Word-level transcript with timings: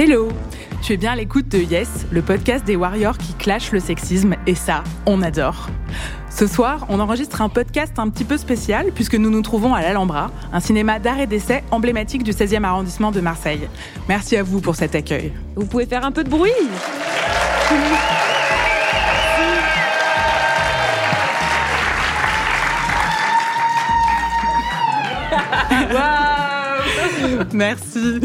Hello 0.00 0.28
Tu 0.80 0.92
es 0.92 0.96
bien 0.96 1.10
à 1.10 1.16
l'écoute 1.16 1.48
de 1.48 1.58
Yes, 1.58 2.06
le 2.12 2.22
podcast 2.22 2.64
des 2.64 2.76
warriors 2.76 3.18
qui 3.18 3.32
clashent 3.34 3.72
le 3.72 3.80
sexisme, 3.80 4.36
et 4.46 4.54
ça, 4.54 4.84
on 5.06 5.22
adore. 5.22 5.70
Ce 6.30 6.46
soir, 6.46 6.86
on 6.88 7.00
enregistre 7.00 7.42
un 7.42 7.48
podcast 7.48 7.98
un 7.98 8.08
petit 8.08 8.22
peu 8.22 8.36
spécial 8.36 8.92
puisque 8.94 9.16
nous 9.16 9.28
nous 9.28 9.42
trouvons 9.42 9.74
à 9.74 9.82
l'Alhambra, 9.82 10.30
un 10.52 10.60
cinéma 10.60 11.00
d'art 11.00 11.18
et 11.18 11.26
d'essai 11.26 11.64
emblématique 11.72 12.22
du 12.22 12.30
16e 12.30 12.62
arrondissement 12.62 13.10
de 13.10 13.20
Marseille. 13.20 13.68
Merci 14.08 14.36
à 14.36 14.44
vous 14.44 14.60
pour 14.60 14.76
cet 14.76 14.94
accueil. 14.94 15.32
Vous 15.56 15.66
pouvez 15.66 15.86
faire 15.86 16.04
un 16.04 16.12
peu 16.12 16.22
de 16.22 16.30
bruit 16.30 16.52
Merci. 27.52 28.20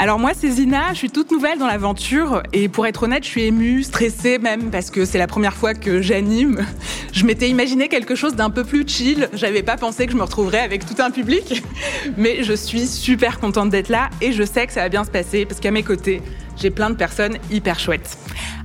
Alors 0.00 0.20
moi, 0.20 0.30
c'est 0.32 0.48
Zina, 0.48 0.92
je 0.92 0.98
suis 0.98 1.10
toute 1.10 1.32
nouvelle 1.32 1.58
dans 1.58 1.66
l'aventure 1.66 2.44
et 2.52 2.68
pour 2.68 2.86
être 2.86 3.02
honnête, 3.02 3.24
je 3.24 3.30
suis 3.30 3.42
émue, 3.42 3.82
stressée 3.82 4.38
même 4.38 4.70
parce 4.70 4.90
que 4.90 5.04
c'est 5.04 5.18
la 5.18 5.26
première 5.26 5.54
fois 5.54 5.74
que 5.74 6.00
j'anime. 6.00 6.64
Je 7.12 7.26
m'étais 7.26 7.48
imaginé 7.48 7.88
quelque 7.88 8.14
chose 8.14 8.36
d'un 8.36 8.48
peu 8.48 8.62
plus 8.62 8.86
chill. 8.86 9.28
J'avais 9.32 9.64
pas 9.64 9.76
pensé 9.76 10.06
que 10.06 10.12
je 10.12 10.16
me 10.16 10.22
retrouverais 10.22 10.60
avec 10.60 10.86
tout 10.86 11.02
un 11.02 11.10
public, 11.10 11.64
mais 12.16 12.44
je 12.44 12.52
suis 12.52 12.86
super 12.86 13.40
contente 13.40 13.70
d'être 13.70 13.88
là 13.88 14.08
et 14.20 14.30
je 14.30 14.44
sais 14.44 14.68
que 14.68 14.72
ça 14.72 14.82
va 14.82 14.88
bien 14.88 15.02
se 15.02 15.10
passer 15.10 15.44
parce 15.46 15.58
qu'à 15.58 15.72
mes 15.72 15.82
côtés, 15.82 16.22
j'ai 16.56 16.70
plein 16.70 16.90
de 16.90 16.96
personnes 16.96 17.36
hyper 17.50 17.80
chouettes. 17.80 18.18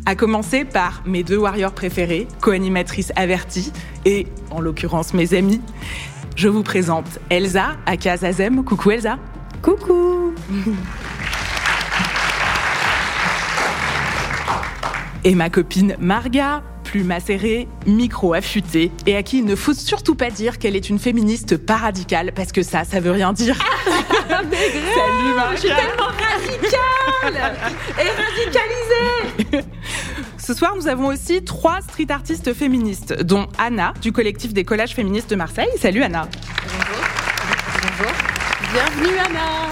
À 0.05 0.13
commencer 0.13 0.65
par 0.65 1.01
mes 1.07 1.23
deux 1.23 1.37
warriors 1.37 1.73
préférés, 1.73 2.27
co-animatrices 2.41 3.11
averties 3.15 3.73
et, 4.05 4.27
en 4.51 4.61
l'occurrence, 4.61 5.15
mes 5.15 5.33
amis. 5.33 5.61
Je 6.35 6.47
vous 6.47 6.61
présente 6.61 7.07
Elsa, 7.31 7.75
à 7.87 7.93
Azem. 8.23 8.63
Coucou 8.63 8.91
Elsa. 8.91 9.17
Coucou 9.63 10.35
Et 15.23 15.35
ma 15.35 15.49
copine 15.49 15.95
Marga, 15.99 16.61
plus 16.83 17.05
macérée, 17.05 17.69
micro 17.85 18.33
affûtée, 18.33 18.91
et 19.05 19.15
à 19.15 19.23
qui 19.23 19.37
il 19.37 19.45
ne 19.45 19.55
faut 19.55 19.73
surtout 19.73 20.15
pas 20.15 20.29
dire 20.29 20.59
qu'elle 20.59 20.75
est 20.75 20.89
une 20.89 20.99
féministe 20.99 21.55
pas 21.55 21.77
radicale, 21.77 22.33
parce 22.35 22.51
que 22.51 22.61
ça, 22.61 22.83
ça 22.83 22.99
veut 22.99 23.11
rien 23.11 23.31
dire. 23.31 23.57
Salut 24.27 24.51
Marga 25.33 25.55
Je 25.55 25.59
suis 25.59 25.69
tellement 25.69 26.07
radicale 26.07 27.53
Et 27.97 28.09
radicalisée 28.21 29.65
Ce 30.37 30.53
soir, 30.53 30.73
nous 30.75 30.89
avons 30.89 31.07
aussi 31.07 31.41
trois 31.41 31.79
street 31.79 32.07
artistes 32.09 32.53
féministes, 32.53 33.13
dont 33.23 33.47
Anna, 33.57 33.93
du 34.01 34.11
collectif 34.11 34.53
des 34.53 34.65
collages 34.65 34.93
féministes 34.93 35.29
de 35.29 35.37
Marseille. 35.37 35.69
Salut 35.79 36.03
Anna. 36.03 36.27
Bonjour. 36.67 36.97
Bonjour. 37.81 38.32
Bienvenue 38.73 39.19
Anna 39.19 39.69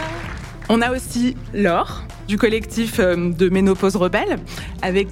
On 0.69 0.79
a 0.79 0.91
aussi 0.91 1.35
Laure, 1.56 2.03
du 2.28 2.38
collectif 2.38 3.00
euh, 3.00 3.31
de 3.31 3.50
Ménopause 3.50 3.95
Rebelle, 3.95 4.38
avec... 4.84 5.07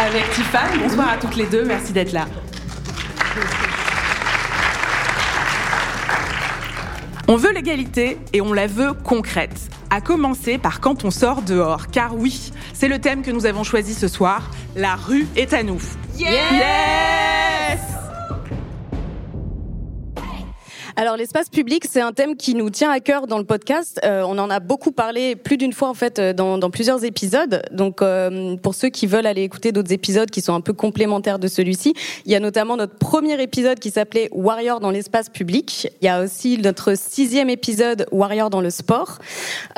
avec 0.00 0.30
Tiffany. 0.30 0.78
Bonsoir 0.80 1.10
à 1.10 1.16
toutes 1.18 1.36
les 1.36 1.44
deux, 1.44 1.66
merci 1.66 1.92
d'être 1.92 2.12
là. 2.12 2.24
On 7.26 7.36
veut 7.36 7.52
l'égalité 7.52 8.16
et 8.32 8.40
on 8.40 8.54
la 8.54 8.66
veut 8.66 8.94
concrète. 8.94 9.68
À 9.90 10.00
commencer 10.00 10.56
par 10.56 10.80
quand 10.80 11.04
on 11.04 11.10
sort 11.10 11.42
dehors. 11.42 11.88
Car 11.88 12.16
oui, 12.16 12.52
c'est 12.72 12.88
le 12.88 12.98
thème 12.98 13.20
que 13.20 13.30
nous 13.30 13.44
avons 13.44 13.62
choisi 13.62 13.92
ce 13.92 14.08
soir. 14.08 14.50
La 14.74 14.96
rue 14.96 15.26
est 15.36 15.52
à 15.52 15.62
nous. 15.62 15.82
Yes 16.16 17.97
Alors 21.00 21.16
l'espace 21.16 21.48
public, 21.48 21.84
c'est 21.88 22.00
un 22.00 22.12
thème 22.12 22.36
qui 22.36 22.56
nous 22.56 22.70
tient 22.70 22.90
à 22.90 22.98
cœur 22.98 23.28
dans 23.28 23.38
le 23.38 23.44
podcast. 23.44 24.00
Euh, 24.02 24.24
on 24.26 24.36
en 24.36 24.50
a 24.50 24.58
beaucoup 24.58 24.90
parlé 24.90 25.36
plus 25.36 25.56
d'une 25.56 25.72
fois 25.72 25.88
en 25.88 25.94
fait 25.94 26.18
euh, 26.18 26.32
dans, 26.32 26.58
dans 26.58 26.70
plusieurs 26.70 27.04
épisodes. 27.04 27.62
Donc 27.70 28.02
euh, 28.02 28.56
pour 28.56 28.74
ceux 28.74 28.88
qui 28.88 29.06
veulent 29.06 29.26
aller 29.26 29.42
écouter 29.42 29.70
d'autres 29.70 29.92
épisodes 29.92 30.28
qui 30.28 30.40
sont 30.40 30.54
un 30.54 30.60
peu 30.60 30.72
complémentaires 30.72 31.38
de 31.38 31.46
celui-ci, 31.46 31.94
il 32.26 32.32
y 32.32 32.34
a 32.34 32.40
notamment 32.40 32.76
notre 32.76 32.96
premier 32.96 33.40
épisode 33.40 33.78
qui 33.78 33.92
s'appelait 33.92 34.28
Warrior 34.32 34.80
dans 34.80 34.90
l'espace 34.90 35.28
public. 35.28 35.86
Il 36.02 36.06
y 36.06 36.08
a 36.08 36.20
aussi 36.20 36.58
notre 36.58 36.98
sixième 36.98 37.48
épisode 37.48 38.08
Warrior 38.10 38.50
dans 38.50 38.60
le 38.60 38.70
sport. 38.70 39.18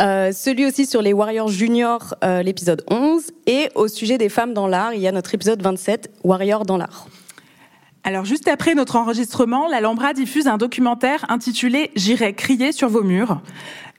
Euh, 0.01 0.33
celui 0.33 0.65
aussi 0.65 0.87
sur 0.87 1.03
les 1.03 1.13
Warriors 1.13 1.49
juniors, 1.49 2.15
euh, 2.25 2.43
l'épisode 2.43 2.83
11. 2.91 3.25
Et 3.47 3.69
au 3.75 3.89
sujet 3.89 4.17
des 4.17 4.31
femmes 4.31 4.55
dans 4.55 4.67
l'art, 4.67 4.95
il 4.95 5.03
y 5.03 5.07
a 5.07 5.13
notre 5.13 5.35
épisode 5.35 5.61
27 5.61 6.09
Warrior 6.25 6.65
dans 6.65 6.79
l'art. 6.79 7.09
Alors 8.03 8.25
juste 8.25 8.49
après 8.49 8.75
notre 8.75 8.97
enregistrement, 8.97 9.69
l'Alhambra 9.69 10.15
diffuse 10.15 10.47
un 10.47 10.56
documentaire 10.56 11.27
intitulé 11.28 11.91
J'irai 11.97 12.34
crier 12.34 12.72
sur 12.72 12.88
vos 12.88 13.03
murs, 13.03 13.43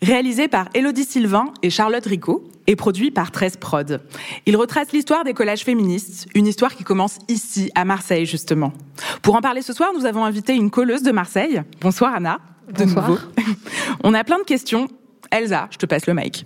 réalisé 0.02 0.48
par 0.48 0.70
Elodie 0.74 1.04
Sylvain 1.04 1.54
et 1.62 1.70
Charlotte 1.70 2.06
Ricot 2.06 2.44
et 2.66 2.76
produit 2.76 3.12
par 3.12 3.32
13 3.32 3.58
Prod. 3.58 4.02
Il 4.48 4.58
retrace 4.58 4.92
l'histoire 4.92 5.24
des 5.24 5.34
collages 5.34 5.64
féministes, 5.64 6.28
une 6.34 6.48
histoire 6.48 6.76
qui 6.76 6.84
commence 6.84 7.20
ici, 7.28 7.72
à 7.76 7.86
Marseille 7.86 8.26
justement. 8.26 8.74
Pour 9.22 9.36
en 9.36 9.42
parler 9.42 9.62
ce 9.62 9.74
soir, 9.74 9.92
nous 9.96 10.06
avons 10.06 10.26
invité 10.26 10.56
une 10.56 10.72
colleuse 10.72 11.04
de 11.04 11.12
Marseille. 11.12 11.62
Bonsoir 11.80 12.16
Anna. 12.16 12.40
De 12.74 12.86
Bonsoir. 12.86 13.10
nouveau. 13.10 13.22
On 14.04 14.14
a 14.16 14.24
plein 14.24 14.40
de 14.40 14.44
questions. 14.44 14.88
Elsa, 15.30 15.68
je 15.72 15.78
te 15.78 15.86
passe 15.86 16.08
le 16.08 16.14
mic. 16.14 16.46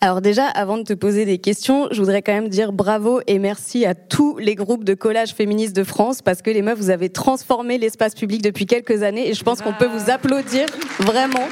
Alors 0.00 0.20
déjà, 0.20 0.46
avant 0.46 0.78
de 0.78 0.82
te 0.82 0.92
poser 0.92 1.24
des 1.24 1.38
questions, 1.38 1.88
je 1.90 2.00
voudrais 2.00 2.22
quand 2.22 2.32
même 2.32 2.48
dire 2.48 2.72
bravo 2.72 3.20
et 3.26 3.38
merci 3.38 3.86
à 3.86 3.94
tous 3.94 4.38
les 4.38 4.54
groupes 4.54 4.84
de 4.84 4.94
collage 4.94 5.32
féministes 5.32 5.76
de 5.76 5.84
France 5.84 6.22
parce 6.22 6.42
que 6.42 6.50
les 6.50 6.62
meufs, 6.62 6.78
vous 6.78 6.90
avez 6.90 7.08
transformé 7.08 7.78
l'espace 7.78 8.14
public 8.14 8.42
depuis 8.42 8.66
quelques 8.66 9.02
années 9.02 9.28
et 9.28 9.34
je 9.34 9.42
pense 9.44 9.62
qu'on 9.62 9.72
peut 9.72 9.86
vous 9.86 10.10
applaudir 10.10 10.66
vraiment. 10.98 11.48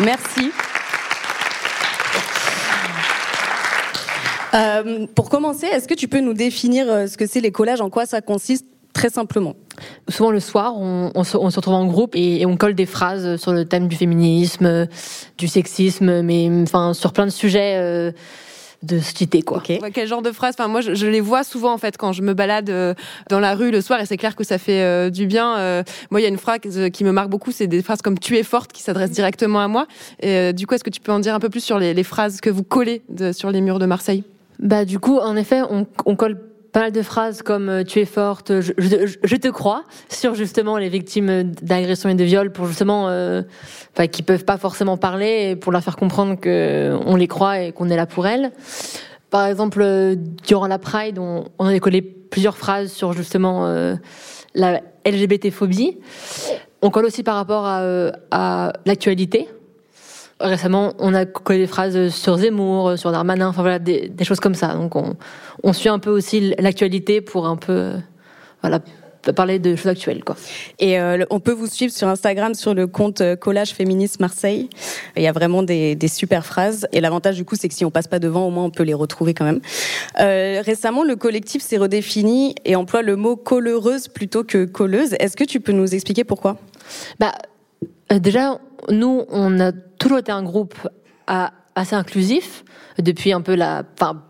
Merci. 0.00 0.52
Euh, 4.54 5.06
pour 5.14 5.28
commencer, 5.28 5.66
est-ce 5.66 5.88
que 5.88 5.94
tu 5.94 6.08
peux 6.08 6.20
nous 6.20 6.34
définir 6.34 6.90
euh, 6.90 7.06
ce 7.06 7.16
que 7.16 7.26
c'est 7.26 7.40
les 7.40 7.52
collages, 7.52 7.80
en 7.80 7.90
quoi 7.90 8.06
ça 8.06 8.20
consiste 8.20 8.66
très 8.98 9.10
simplement 9.10 9.54
Souvent 10.08 10.30
le 10.32 10.40
soir, 10.40 10.74
on, 10.76 11.12
on 11.14 11.22
se, 11.24 11.36
on 11.36 11.50
se 11.50 11.56
retrouve 11.56 11.74
en 11.74 11.86
groupe 11.86 12.16
et, 12.16 12.40
et 12.40 12.46
on 12.46 12.56
colle 12.56 12.74
des 12.74 12.86
phrases 12.86 13.36
sur 13.40 13.52
le 13.52 13.64
thème 13.64 13.86
du 13.86 13.96
féminisme, 13.96 14.88
du 15.38 15.46
sexisme, 15.48 16.22
mais 16.22 16.48
enfin 16.62 16.94
sur 16.94 17.12
plein 17.12 17.26
de 17.26 17.30
sujets. 17.30 17.74
euh, 17.76 18.10
de 18.84 19.00
société, 19.00 19.42
quoi. 19.42 19.60
Quel 19.92 20.06
genre 20.06 20.22
de 20.22 20.30
phrase 20.30 20.54
Enfin, 20.56 20.68
moi, 20.68 20.80
je, 20.80 20.94
je 20.94 21.08
les 21.08 21.20
vois 21.20 21.42
souvent 21.42 21.72
en 21.72 21.78
fait 21.78 21.96
quand 21.96 22.12
je 22.12 22.22
me 22.22 22.32
balade 22.32 22.70
euh, 22.70 22.94
dans 23.28 23.40
la 23.40 23.56
rue 23.56 23.72
le 23.72 23.80
soir, 23.80 24.00
et 24.00 24.06
c'est 24.06 24.16
clair 24.16 24.36
que 24.36 24.44
ça 24.44 24.56
fait 24.56 24.82
euh, 24.82 25.10
du 25.10 25.26
bien. 25.26 25.58
Euh, 25.58 25.82
moi, 26.12 26.20
il 26.20 26.22
y 26.22 26.26
a 26.26 26.28
une 26.28 26.38
phrase 26.38 26.60
qui 26.92 27.02
me 27.02 27.10
marque 27.10 27.28
beaucoup, 27.28 27.50
c'est 27.50 27.66
des 27.66 27.82
phrases 27.82 28.02
comme 28.02 28.20
"tu 28.20 28.36
es 28.38 28.44
forte" 28.44 28.72
qui 28.72 28.82
s'adressent 28.84 29.10
directement 29.10 29.58
à 29.58 29.66
moi. 29.66 29.88
Et 30.20 30.30
euh, 30.36 30.52
du 30.52 30.68
coup, 30.68 30.74
est-ce 30.76 30.84
que 30.84 30.90
tu 30.90 31.00
peux 31.00 31.10
en 31.10 31.18
dire 31.18 31.34
un 31.34 31.40
peu 31.40 31.48
plus 31.48 31.64
sur 31.64 31.80
les, 31.80 31.92
les 31.92 32.04
phrases 32.04 32.40
que 32.40 32.50
vous 32.50 32.62
collez 32.62 33.02
de- 33.08 33.32
sur 33.32 33.50
les 33.50 33.60
murs 33.62 33.80
de 33.80 33.86
Marseille? 33.86 34.22
Bah 34.60 34.84
du 34.84 35.00
coup, 35.00 35.18
en 35.18 35.34
effet, 35.34 35.60
on, 35.68 35.84
on 36.06 36.14
colle 36.14 36.38
pas 36.78 36.84
mal 36.84 36.92
de 36.92 37.02
phrases 37.02 37.42
comme 37.42 37.68
euh, 37.68 37.82
tu 37.82 37.98
es 37.98 38.04
forte, 38.04 38.60
je, 38.60 39.36
te 39.36 39.48
crois 39.48 39.82
sur 40.08 40.36
justement 40.36 40.76
les 40.76 40.88
victimes 40.88 41.42
d'agressions 41.60 42.08
et 42.08 42.14
de 42.14 42.22
viols 42.22 42.52
pour 42.52 42.66
justement 42.66 43.08
euh, 43.08 43.42
enfin, 43.94 44.06
qui 44.06 44.22
peuvent 44.22 44.44
pas 44.44 44.58
forcément 44.58 44.96
parler 44.96 45.56
pour 45.56 45.72
leur 45.72 45.82
faire 45.82 45.96
comprendre 45.96 46.38
que 46.38 46.96
on 47.04 47.16
les 47.16 47.26
croit 47.26 47.58
et 47.62 47.72
qu'on 47.72 47.90
est 47.90 47.96
là 47.96 48.06
pour 48.06 48.28
elles. 48.28 48.52
Par 49.30 49.46
exemple, 49.46 49.80
euh, 49.82 50.14
durant 50.46 50.68
la 50.68 50.78
Pride, 50.78 51.18
on, 51.18 51.44
a 51.58 51.78
collé 51.80 52.00
plusieurs 52.00 52.56
phrases 52.56 52.92
sur 52.92 53.12
justement 53.12 53.66
euh, 53.66 53.96
la 54.54 54.80
LGBT-phobie. 55.04 55.98
On 56.80 56.90
colle 56.90 57.06
aussi 57.06 57.22
par 57.22 57.34
rapport 57.34 57.66
euh, 57.66 58.10
à 58.30 58.72
l'actualité. 58.86 59.48
Récemment, 60.40 60.92
on 60.98 61.14
a 61.14 61.26
collé 61.26 61.58
des 61.60 61.66
phrases 61.66 62.10
sur 62.10 62.36
Zemmour, 62.36 62.96
sur 62.96 63.10
Darmanin, 63.10 63.48
enfin 63.48 63.62
voilà, 63.62 63.78
des, 63.78 64.08
des 64.08 64.24
choses 64.24 64.40
comme 64.40 64.54
ça. 64.54 64.74
Donc 64.74 64.94
on, 64.94 65.16
on 65.64 65.72
suit 65.72 65.88
un 65.88 65.98
peu 65.98 66.10
aussi 66.10 66.54
l'actualité 66.58 67.20
pour 67.20 67.46
un 67.46 67.56
peu, 67.56 67.72
euh, 67.72 67.96
voilà, 68.62 68.80
parler 69.34 69.58
de 69.58 69.74
choses 69.76 69.88
actuelles, 69.88 70.24
quoi. 70.24 70.36
Et 70.78 70.98
euh, 70.98 71.24
on 71.30 71.40
peut 71.40 71.52
vous 71.52 71.66
suivre 71.66 71.92
sur 71.92 72.08
Instagram 72.08 72.54
sur 72.54 72.72
le 72.72 72.86
compte 72.86 73.20
euh, 73.20 73.36
Collage 73.36 73.70
Féministe 73.70 74.20
Marseille. 74.20 74.70
Il 75.16 75.22
y 75.22 75.26
a 75.26 75.32
vraiment 75.32 75.62
des, 75.62 75.96
des 75.96 76.08
super 76.08 76.46
phrases. 76.46 76.86
Et 76.92 77.00
l'avantage 77.00 77.36
du 77.36 77.44
coup, 77.44 77.56
c'est 77.56 77.68
que 77.68 77.74
si 77.74 77.84
on 77.84 77.90
passe 77.90 78.06
pas 78.06 78.20
devant, 78.20 78.46
au 78.46 78.50
moins 78.50 78.64
on 78.64 78.70
peut 78.70 78.84
les 78.84 78.94
retrouver 78.94 79.34
quand 79.34 79.44
même. 79.44 79.60
Euh, 80.20 80.62
récemment, 80.64 81.02
le 81.02 81.16
collectif 81.16 81.62
s'est 81.62 81.78
redéfini 81.78 82.54
et 82.64 82.76
emploie 82.76 83.02
le 83.02 83.16
mot 83.16 83.36
collereuse 83.36 84.08
plutôt 84.08 84.44
que 84.44 84.64
colleuse. 84.64 85.14
Est-ce 85.18 85.36
que 85.36 85.44
tu 85.44 85.60
peux 85.60 85.72
nous 85.72 85.94
expliquer 85.94 86.24
pourquoi? 86.24 86.56
Bah, 87.18 87.32
euh, 88.12 88.20
déjà, 88.20 88.60
nous, 88.90 89.24
on 89.28 89.60
a 89.60 89.72
toujours 89.72 90.18
été 90.18 90.32
un 90.32 90.42
groupe 90.42 90.74
assez 91.26 91.94
inclusif 91.94 92.64
depuis 92.98 93.32
un 93.32 93.40
peu 93.40 93.54
la, 93.54 93.82
enfin, 93.94 94.22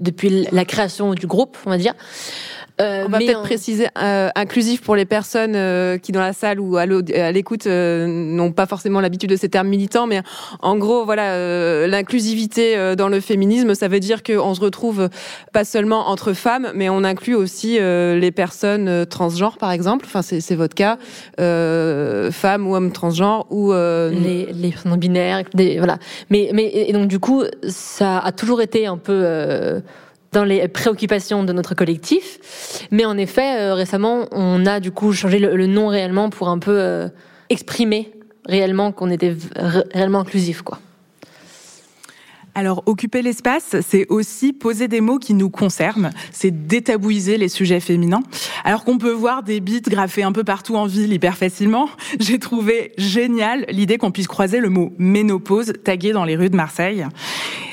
depuis 0.00 0.46
la 0.50 0.64
création 0.64 1.14
du 1.14 1.26
groupe, 1.26 1.56
on 1.66 1.70
va 1.70 1.78
dire. 1.78 1.94
Euh, 2.78 3.04
On 3.06 3.08
va 3.08 3.18
peut-être 3.18 3.38
en- 3.38 3.42
préciser 3.42 3.86
euh, 4.02 4.28
inclusif 4.34 4.82
pour 4.82 4.96
les 4.96 5.06
personnes 5.06 5.54
euh, 5.56 5.96
qui 5.96 6.12
dans 6.12 6.20
la 6.20 6.34
salle 6.34 6.60
ou 6.60 6.76
à 6.76 6.84
l'écoute 6.86 7.66
euh, 7.66 8.06
n'ont 8.06 8.52
pas 8.52 8.66
forcément 8.66 9.00
l'habitude 9.00 9.30
de 9.30 9.36
ces 9.36 9.48
termes 9.48 9.68
militants, 9.68 10.06
mais 10.06 10.20
en 10.60 10.76
gros 10.76 11.06
voilà 11.06 11.32
euh, 11.32 11.86
l'inclusivité 11.86 12.76
euh, 12.76 12.94
dans 12.94 13.08
le 13.08 13.20
féminisme, 13.20 13.74
ça 13.74 13.88
veut 13.88 13.98
dire 14.00 14.22
qu'on 14.22 14.54
se 14.54 14.60
retrouve 14.60 15.08
pas 15.54 15.64
seulement 15.64 16.08
entre 16.10 16.34
femmes, 16.34 16.70
mais 16.74 16.90
on 16.90 17.02
inclut 17.02 17.34
aussi 17.34 17.78
euh, 17.80 18.18
les 18.18 18.30
personnes 18.30 19.06
transgenres 19.06 19.56
par 19.56 19.70
exemple. 19.72 20.04
Enfin 20.06 20.20
c'est 20.22 20.54
votre 20.54 20.74
cas, 20.74 20.98
euh, 21.40 22.30
femmes 22.30 22.66
ou 22.66 22.74
hommes 22.76 22.92
transgenres 22.92 23.46
ou 23.50 23.72
euh, 23.72 24.10
les, 24.10 24.52
les 24.52 24.70
personnes 24.70 24.92
non 24.92 24.98
binaires, 24.98 25.42
des, 25.54 25.78
voilà. 25.78 25.96
Mais, 26.28 26.50
mais 26.52 26.70
et 26.74 26.92
donc 26.92 27.08
du 27.08 27.18
coup, 27.20 27.42
ça 27.68 28.18
a 28.18 28.32
toujours 28.32 28.60
été 28.60 28.86
un 28.86 28.98
peu 28.98 29.12
euh, 29.24 29.80
dans 30.36 30.44
les 30.44 30.68
préoccupations 30.68 31.44
de 31.44 31.52
notre 31.54 31.74
collectif. 31.74 32.86
Mais 32.90 33.06
en 33.06 33.16
effet, 33.16 33.58
euh, 33.58 33.72
récemment, 33.72 34.26
on 34.32 34.66
a 34.66 34.80
du 34.80 34.90
coup 34.90 35.14
changé 35.14 35.38
le, 35.38 35.66
nom 35.66 35.88
réellement 35.88 36.28
pour 36.28 36.50
un 36.50 36.58
peu 36.58 36.78
euh, 36.78 37.08
exprimer 37.48 38.12
réellement 38.46 38.92
qu'on 38.92 39.10
était 39.10 39.34
réellement 39.56 40.20
inclusif, 40.20 40.60
quoi. 40.60 40.78
Alors, 42.54 42.82
occuper 42.86 43.20
l'espace, 43.20 43.76
c'est 43.86 44.06
aussi 44.08 44.54
poser 44.54 44.88
des 44.88 45.02
mots 45.02 45.18
qui 45.18 45.34
nous 45.34 45.50
concernent, 45.50 46.10
c'est 46.32 46.66
détabouiser 46.66 47.36
les 47.36 47.50
sujets 47.50 47.80
féminins. 47.80 48.22
Alors 48.64 48.84
qu'on 48.84 48.96
peut 48.96 49.12
voir 49.12 49.42
des 49.42 49.60
bits 49.60 49.82
graffés 49.82 50.22
un 50.22 50.32
peu 50.32 50.42
partout 50.42 50.74
en 50.76 50.86
ville 50.86 51.12
hyper 51.12 51.36
facilement, 51.36 51.90
j'ai 52.20 52.38
trouvé 52.38 52.92
génial 52.96 53.66
l'idée 53.68 53.98
qu'on 53.98 54.10
puisse 54.10 54.28
croiser 54.28 54.60
le 54.60 54.70
mot 54.70 54.94
ménopause 54.96 55.74
tagué 55.84 56.12
dans 56.12 56.24
les 56.24 56.36
rues 56.36 56.48
de 56.48 56.56
Marseille. 56.56 57.06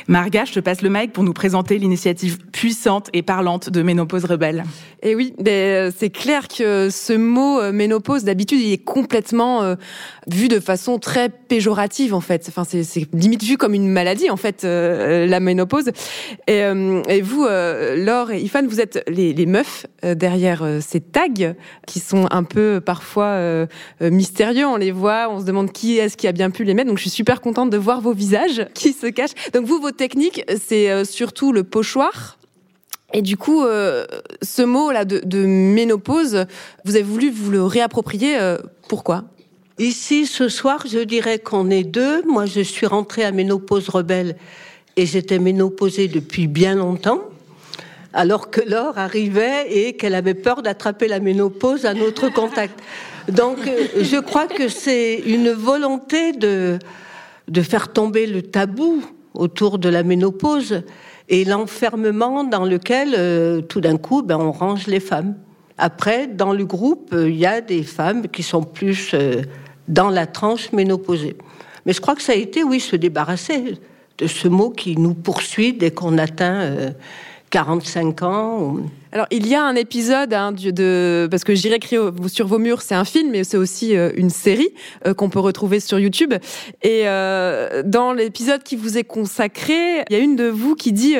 Marga, 0.07 0.45
je 0.45 0.53
te 0.53 0.59
passe 0.59 0.81
le 0.81 0.89
mic 0.89 1.13
pour 1.13 1.23
nous 1.23 1.33
présenter 1.33 1.77
l'initiative 1.77 2.38
puissante 2.51 3.09
et 3.13 3.21
parlante 3.21 3.69
de 3.69 3.81
Ménopause 3.81 4.25
Rebelle. 4.25 4.63
Et 5.01 5.15
oui, 5.15 5.33
euh, 5.47 5.91
c'est 5.95 6.09
clair 6.09 6.47
que 6.47 6.89
ce 6.89 7.13
mot 7.13 7.59
euh, 7.59 7.71
ménopause, 7.71 8.23
d'habitude, 8.23 8.59
il 8.59 8.73
est 8.73 8.83
complètement 8.83 9.63
euh, 9.63 9.75
vu 10.28 10.48
de 10.48 10.60
façon 10.60 11.00
très 11.00 11.30
péjorative, 11.30 12.14
en 12.14 12.22
fait. 12.22 12.46
Enfin, 12.48 12.64
c'est 12.64 13.08
limite 13.14 13.44
vu 13.44 13.58
comme 13.58 13.74
une 13.74 13.90
maladie, 13.90 14.30
en 14.30 14.38
fait, 14.38 14.64
euh, 14.64 15.25
la 15.28 15.40
ménopause. 15.40 15.90
Et, 16.48 16.64
euh, 16.64 17.02
et 17.10 17.22
vous, 17.22 17.46
euh, 17.46 17.96
Laure 17.96 18.31
et 18.31 18.42
Ifan, 18.42 18.66
vous 18.68 18.80
êtes 18.81 19.04
les, 19.08 19.34
les 19.34 19.46
meufs 19.46 19.86
euh, 20.06 20.16
derrière 20.16 20.64
euh, 20.64 20.80
ces 20.81 21.00
tags 21.02 21.54
qui 21.88 22.00
sont 22.00 22.28
un 22.31 22.44
peu 22.44 22.81
parfois 22.84 23.25
euh, 23.25 23.66
mystérieux. 24.02 24.66
On 24.66 24.78
les 24.78 24.92
voit, 24.92 25.28
on 25.30 25.40
se 25.40 25.46
demande 25.46 25.72
qui 25.72 25.98
est-ce 25.98 26.18
qui 26.18 26.28
a 26.28 26.31
bien 26.31 26.50
pu 26.50 26.64
les 26.64 26.74
mettre. 26.74 26.90
Donc, 26.90 26.98
je 26.98 27.04
suis 27.04 27.10
super 27.10 27.42
contente 27.42 27.70
de 27.70 27.78
voir 27.78 28.02
vos 28.02 28.14
visages 28.14 28.68
qui 28.74 28.94
se 28.94 29.08
cachent. 29.08 29.36
Donc, 29.54 29.66
vous, 29.66 29.80
votre 29.80 29.98
technique, 29.98 30.44
c'est 30.66 31.06
surtout 31.06 31.52
le 31.52 31.64
pochoir. 31.64 32.38
Et 33.14 33.22
du 33.22 33.38
coup, 33.38 33.64
euh, 33.64 34.06
ce 34.42 34.64
mot-là 34.64 35.06
de, 35.06 35.22
de 35.24 35.46
ménopause, 35.46 36.46
vous 36.84 36.96
avez 36.96 37.04
voulu 37.04 37.30
vous 37.30 37.52
le 37.52 37.64
réapproprier. 37.64 38.38
euh, 38.40 38.58
pourquoi? 38.90 39.25
Ici, 39.80 40.28
ce 40.28 40.50
soir, 40.50 40.84
je 40.88 41.00
dirais 41.00 41.40
qu'on 41.40 41.72
est 41.72 41.84
deux. 41.84 42.22
Moi, 42.28 42.46
je 42.46 42.62
suis 42.62 42.86
rentrée 42.86 43.24
à 43.24 43.31
Ménopause 43.31 43.90
Rebelle 43.90 44.36
et 44.96 45.08
j'étais 45.08 45.40
ménopausée 45.40 46.08
depuis 46.08 46.46
bien 46.46 46.75
longtemps. 46.75 47.22
Alors 48.14 48.52
que 48.52 48.62
Laure 48.62 49.00
arrivait 49.00 49.66
et 49.72 49.94
qu'elle 49.94 50.14
avait 50.14 50.36
peur 50.36 50.62
d'attraper 50.62 51.08
la 51.08 51.20
ménopause 51.20 51.88
à 51.88 51.96
notre 51.96 52.30
contact. 52.34 52.80
Donc, 53.30 53.58
euh, 53.66 53.88
je 54.00 54.18
crois 54.18 54.46
que 54.46 54.68
c'est 54.68 55.16
une 55.25 55.50
volonté 55.50 56.34
de, 56.34 56.78
de 57.48 57.62
faire 57.64 57.92
tomber 57.92 58.28
le 58.28 58.44
tabou 58.44 59.04
autour 59.34 59.80
de 59.80 59.90
la 59.90 60.04
ménopause 60.04 60.84
et 61.30 61.46
l'enfermement 61.46 62.44
dans 62.44 62.66
lequel, 62.66 63.16
euh, 63.18 63.62
tout 63.62 63.81
d'un 63.81 63.98
coup, 63.98 64.22
ben, 64.22 64.38
on 64.38 64.52
range 64.52 64.86
les 64.86 65.00
femmes. 65.00 65.34
Après, 65.78 66.28
dans 66.28 66.54
le 66.54 66.66
groupe, 66.66 67.10
euh, 67.14 67.30
il 67.30 67.38
y 67.38 67.46
a 67.46 67.62
des 67.62 67.84
femmes 67.84 68.28
qui 68.28 68.44
sont 68.44 68.64
plus 68.64 69.12
euh, 69.14 69.42
dans 69.88 70.09
la 70.09 70.27
tranche 70.27 70.71
ménopausée. 70.71 71.35
Mais 71.85 71.94
je 71.94 72.01
crois 72.01 72.15
que 72.15 72.21
ça 72.21 72.33
a 72.33 72.35
été, 72.35 72.63
oui, 72.63 72.80
se 72.80 72.95
débarrasser 72.95 73.77
de 74.18 74.27
ce 74.27 74.47
mot 74.47 74.69
qui 74.69 74.95
nous 74.95 75.13
poursuit 75.13 75.74
dès 75.74 75.91
qu'on 75.91 76.18
atteint 76.18 76.62
euh, 76.62 76.91
45 77.53 78.24
ans. 78.24 78.77
Alors, 79.12 79.27
il 79.30 79.45
y 79.45 79.53
a 79.53 79.63
un 79.63 79.75
épisode 79.75 80.33
hein, 80.33 80.53
de 80.53 81.27
parce 81.30 81.44
que 81.44 81.53
j'irai 81.53 81.75
écrit 81.75 81.97
sur 82.25 82.47
vos 82.47 82.57
murs, 82.57 82.81
c'est 82.81 82.96
un 82.96 83.05
film, 83.05 83.29
mais 83.29 83.43
c'est 83.43 83.58
aussi 83.58 83.96
euh, 83.96 84.10
une 84.15 84.31
série 84.31 84.69
euh, 85.05 85.13
qu'on 85.13 85.29
peut 85.29 85.39
retrouver 85.39 85.79
sur 85.79 86.00
YouTube. 86.00 86.34
Et 86.81 87.03
euh, 87.05 87.84
dans 87.86 88.12
l'épisode 88.12 88.63
qui 88.63 88.75
vous 88.75 88.98
est 88.98 89.03
consacré, 89.03 90.00
il 90.10 90.13
y 90.13 90.15
a 90.15 90.17
une 90.17 90.36
de 90.36 90.46
vous 90.46 90.74
qui 90.74 90.93
dit 90.93 91.15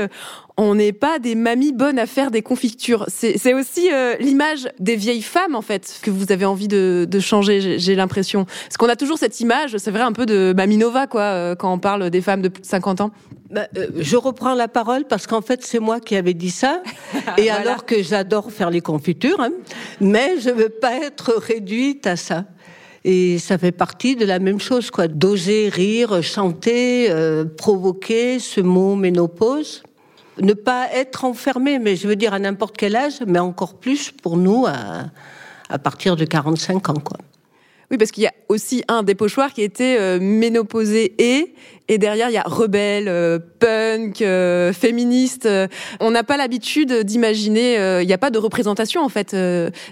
on 0.58 0.76
n'est 0.76 0.94
pas 0.94 1.18
des 1.20 1.34
mamies 1.36 1.74
bonnes 1.74 1.98
à 1.98 2.06
faire 2.06 2.30
des 2.30 2.42
confitures. 2.44 3.06
C'est 3.08 3.54
aussi 3.54 3.90
euh, 3.92 4.16
l'image 4.20 4.68
des 4.80 4.96
vieilles 4.96 5.22
femmes 5.24 5.56
en 5.56 5.62
fait 5.64 6.00
que 6.04 6.12
vous 6.12 6.32
avez 6.32 6.46
envie 6.46 6.68
de, 6.68 7.08
de 7.10 7.20
changer. 7.20 7.80
j'ai- 7.80 7.96
l'impression 7.96 8.46
parce 8.46 8.78
qu'on 8.78 8.90
a 8.90 8.96
toujours 8.96 9.18
cette 9.18 9.40
image, 9.40 9.78
c'est 9.78 9.90
vrai 9.92 10.02
un 10.02 10.12
peu 10.12 10.26
de 10.26 10.54
Mamie 10.56 10.78
Nova 10.78 11.08
quoi 11.08 11.22
euh, 11.22 11.56
quand 11.56 11.74
on 11.74 11.80
parle 11.80 12.10
des 12.10 12.22
femmes 12.22 12.42
de 12.42 12.50
plus 12.50 12.62
de 12.62 12.68
50 12.68 13.02
ans. 13.02 13.12
Bah, 13.50 13.68
euh, 13.78 13.88
je 14.00 14.16
reprends 14.18 14.54
la 14.56 14.68
parole 14.68 15.06
parce 15.08 15.28
qu'en 15.28 15.42
fait, 15.42 15.64
c'est 15.64 15.80
moi 15.80 16.00
qui 16.00 16.16
avais 16.16 16.34
dit 16.34 16.50
ça. 16.50 16.82
Et 17.38 17.44
Voilà. 17.44 17.56
alors 17.56 17.86
que 17.86 18.02
j'adore 18.02 18.52
faire 18.52 18.70
les 18.72 18.82
confitures, 18.82 19.40
hein, 19.40 19.52
mais 20.02 20.40
je 20.40 20.50
veux 20.50 20.70
pas 20.70 20.96
être 20.98 21.34
réduite 21.34 22.08
à 22.08 22.16
ça. 22.16 22.46
Et 23.06 23.38
ça 23.38 23.58
fait 23.58 23.72
partie 23.74 24.16
de 24.16 24.26
la 24.26 24.40
même 24.40 24.60
chose, 24.60 24.90
quoi. 24.90 25.08
D'oser 25.08 25.70
rire, 25.70 26.24
chanter, 26.24 27.08
euh, 27.12 27.44
provoquer 27.46 28.40
ce 28.40 28.62
mot 28.62 28.96
ménopause. 28.96 29.84
Ne 30.42 30.54
pas 30.54 30.88
être 30.94 31.26
enfermé, 31.26 31.80
mais 31.80 31.96
je 31.96 32.08
veux 32.08 32.16
dire 32.16 32.34
à 32.34 32.40
n'importe 32.40 32.76
quel 32.78 32.96
âge, 32.96 33.20
mais 33.28 33.40
encore 33.40 33.76
plus 33.76 34.12
pour 34.12 34.38
nous 34.38 34.66
à, 34.68 35.78
partir 35.80 36.16
de 36.16 36.26
45 36.26 36.90
ans, 36.90 36.94
quoi. 36.96 37.18
Oui, 37.92 37.98
parce 37.98 38.12
qu'il 38.12 38.24
y 38.24 38.28
a 38.28 38.34
aussi 38.50 38.84
un 38.88 39.04
des 39.04 39.14
pochoirs 39.14 39.54
qui 39.54 39.62
était 39.62 39.98
euh, 40.00 40.18
ménopausé 40.20 41.14
et 41.20 41.54
et 41.88 41.98
derrière 41.98 42.30
il 42.30 42.34
y 42.34 42.38
a 42.38 42.44
rebelle, 42.44 43.08
euh, 43.08 43.40
punk, 43.60 44.22
euh, 44.22 44.72
féministe. 44.74 45.48
On 46.00 46.12
n'a 46.12 46.24
pas 46.24 46.38
l'habitude 46.38 47.04
d'imaginer. 47.04 47.78
euh, 47.78 48.02
Il 48.02 48.08
n'y 48.08 48.14
a 48.14 48.18
pas 48.18 48.32
de 48.32 48.40
représentation 48.40 49.04
en 49.04 49.10
fait 49.10 49.36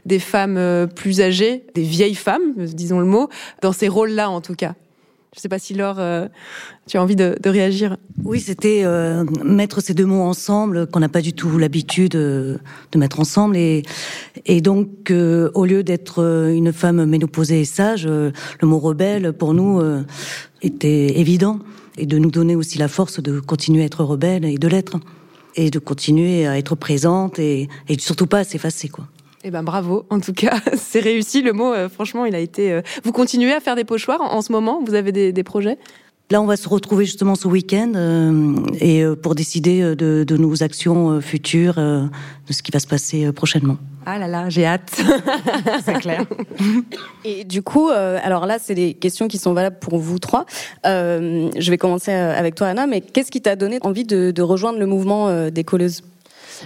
des 0.05 0.19
femmes 0.19 0.87
plus 0.95 1.21
âgées, 1.21 1.65
des 1.75 1.83
vieilles 1.83 2.15
femmes, 2.15 2.53
disons 2.57 2.99
le 2.99 3.05
mot, 3.05 3.29
dans 3.61 3.73
ces 3.73 3.87
rôles-là 3.87 4.29
en 4.29 4.41
tout 4.41 4.55
cas. 4.55 4.73
Je 5.33 5.39
sais 5.39 5.47
pas 5.47 5.59
si 5.59 5.73
Laure, 5.73 5.99
euh, 5.99 6.27
tu 6.87 6.97
as 6.97 7.01
envie 7.01 7.15
de, 7.15 7.37
de 7.41 7.49
réagir. 7.49 7.95
Oui, 8.25 8.41
c'était 8.41 8.81
euh, 8.83 9.23
mettre 9.45 9.79
ces 9.79 9.93
deux 9.93 10.05
mots 10.05 10.23
ensemble 10.23 10.87
qu'on 10.87 10.99
n'a 10.99 11.07
pas 11.07 11.21
du 11.21 11.31
tout 11.31 11.57
l'habitude 11.57 12.15
euh, 12.15 12.57
de 12.91 12.99
mettre 12.99 13.21
ensemble 13.21 13.55
et 13.55 13.83
et 14.45 14.59
donc 14.59 15.09
euh, 15.09 15.49
au 15.53 15.65
lieu 15.65 15.83
d'être 15.83 16.21
euh, 16.21 16.53
une 16.53 16.73
femme 16.73 17.05
ménopausée 17.05 17.61
et 17.61 17.65
sage, 17.65 18.05
euh, 18.05 18.31
le 18.59 18.67
mot 18.67 18.77
rebelle 18.79 19.31
pour 19.31 19.53
nous 19.53 19.81
était 20.61 21.17
évident 21.17 21.59
et 21.97 22.05
de 22.05 22.17
nous 22.17 22.29
donner 22.29 22.57
aussi 22.57 22.77
la 22.77 22.89
force 22.89 23.21
de 23.21 23.39
continuer 23.39 23.83
à 23.83 23.85
être 23.85 24.03
rebelle 24.03 24.43
et 24.43 24.57
de 24.57 24.67
l'être 24.67 24.97
et 25.55 25.69
de 25.69 25.79
continuer 25.79 26.45
à 26.45 26.57
être 26.57 26.75
présente 26.75 27.39
et, 27.39 27.69
et 27.87 27.97
surtout 27.99 28.27
pas 28.27 28.39
à 28.39 28.43
s'effacer 28.43 28.89
quoi. 28.89 29.07
Eh 29.43 29.49
ben 29.51 29.63
bravo, 29.63 30.05
en 30.09 30.19
tout 30.19 30.33
cas, 30.33 30.59
c'est 30.77 30.99
réussi. 30.99 31.41
Le 31.41 31.53
mot, 31.53 31.73
euh, 31.73 31.89
franchement, 31.89 32.25
il 32.25 32.35
a 32.35 32.39
été. 32.39 32.71
euh, 32.71 32.81
Vous 33.03 33.11
continuez 33.11 33.53
à 33.53 33.59
faire 33.59 33.75
des 33.75 33.83
pochoirs 33.85 34.21
en, 34.21 34.33
en 34.33 34.41
ce 34.41 34.51
moment? 34.51 34.81
Vous 34.85 34.93
avez 34.93 35.11
des, 35.11 35.31
des 35.33 35.43
projets? 35.43 35.77
Là, 36.29 36.41
on 36.41 36.45
va 36.45 36.55
se 36.55 36.69
retrouver 36.69 37.03
justement 37.03 37.35
ce 37.35 37.45
week-end 37.49 37.91
euh, 37.95 38.55
et 38.79 39.03
pour 39.21 39.35
décider 39.35 39.81
de, 39.95 40.23
de 40.25 40.37
nos 40.37 40.63
actions 40.63 41.19
futures, 41.19 41.73
euh, 41.77 42.03
de 42.47 42.53
ce 42.53 42.63
qui 42.63 42.71
va 42.71 42.79
se 42.79 42.87
passer 42.87 43.29
prochainement. 43.33 43.75
Ah 44.05 44.17
là 44.17 44.29
là, 44.29 44.47
j'ai 44.47 44.65
hâte. 44.65 45.01
C'est 45.85 45.99
clair. 45.99 46.23
Et 47.25 47.43
du 47.43 47.61
coup, 47.61 47.89
euh, 47.89 48.17
alors 48.23 48.45
là, 48.45 48.57
c'est 48.59 48.73
des 48.75 48.93
questions 48.93 49.27
qui 49.27 49.37
sont 49.37 49.51
valables 49.53 49.77
pour 49.79 49.97
vous 49.97 50.19
trois. 50.19 50.45
Je 50.85 51.69
vais 51.69 51.77
commencer 51.77 52.11
avec 52.13 52.55
toi, 52.55 52.67
Anna. 52.67 52.87
Mais 52.87 53.01
qu'est-ce 53.01 53.29
qui 53.29 53.41
t'a 53.41 53.55
donné 53.57 53.79
envie 53.81 54.05
de, 54.05 54.31
de 54.31 54.41
rejoindre 54.41 54.79
le 54.79 54.85
mouvement 54.85 55.49
des 55.49 55.63
colleuses? 55.65 56.01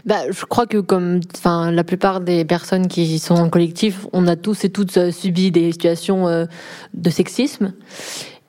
Bah, 0.06 0.30
je 0.30 0.46
crois 0.46 0.66
que 0.68 0.78
comme, 0.80 1.22
la 1.46 1.84
plupart 1.84 2.20
des 2.22 2.44
personnes 2.46 2.88
qui 2.88 3.20
sont 3.20 3.36
en 3.36 3.50
collectif, 3.50 4.08
on 4.14 4.28
a 4.28 4.36
tous 4.36 4.66
et 4.66 4.70
toutes 4.70 4.98
euh, 4.98 5.12
subi 5.12 5.52
des 5.52 5.72
situations 5.72 6.28
euh, 6.28 6.46
de 6.94 7.10
sexisme. 7.10 7.74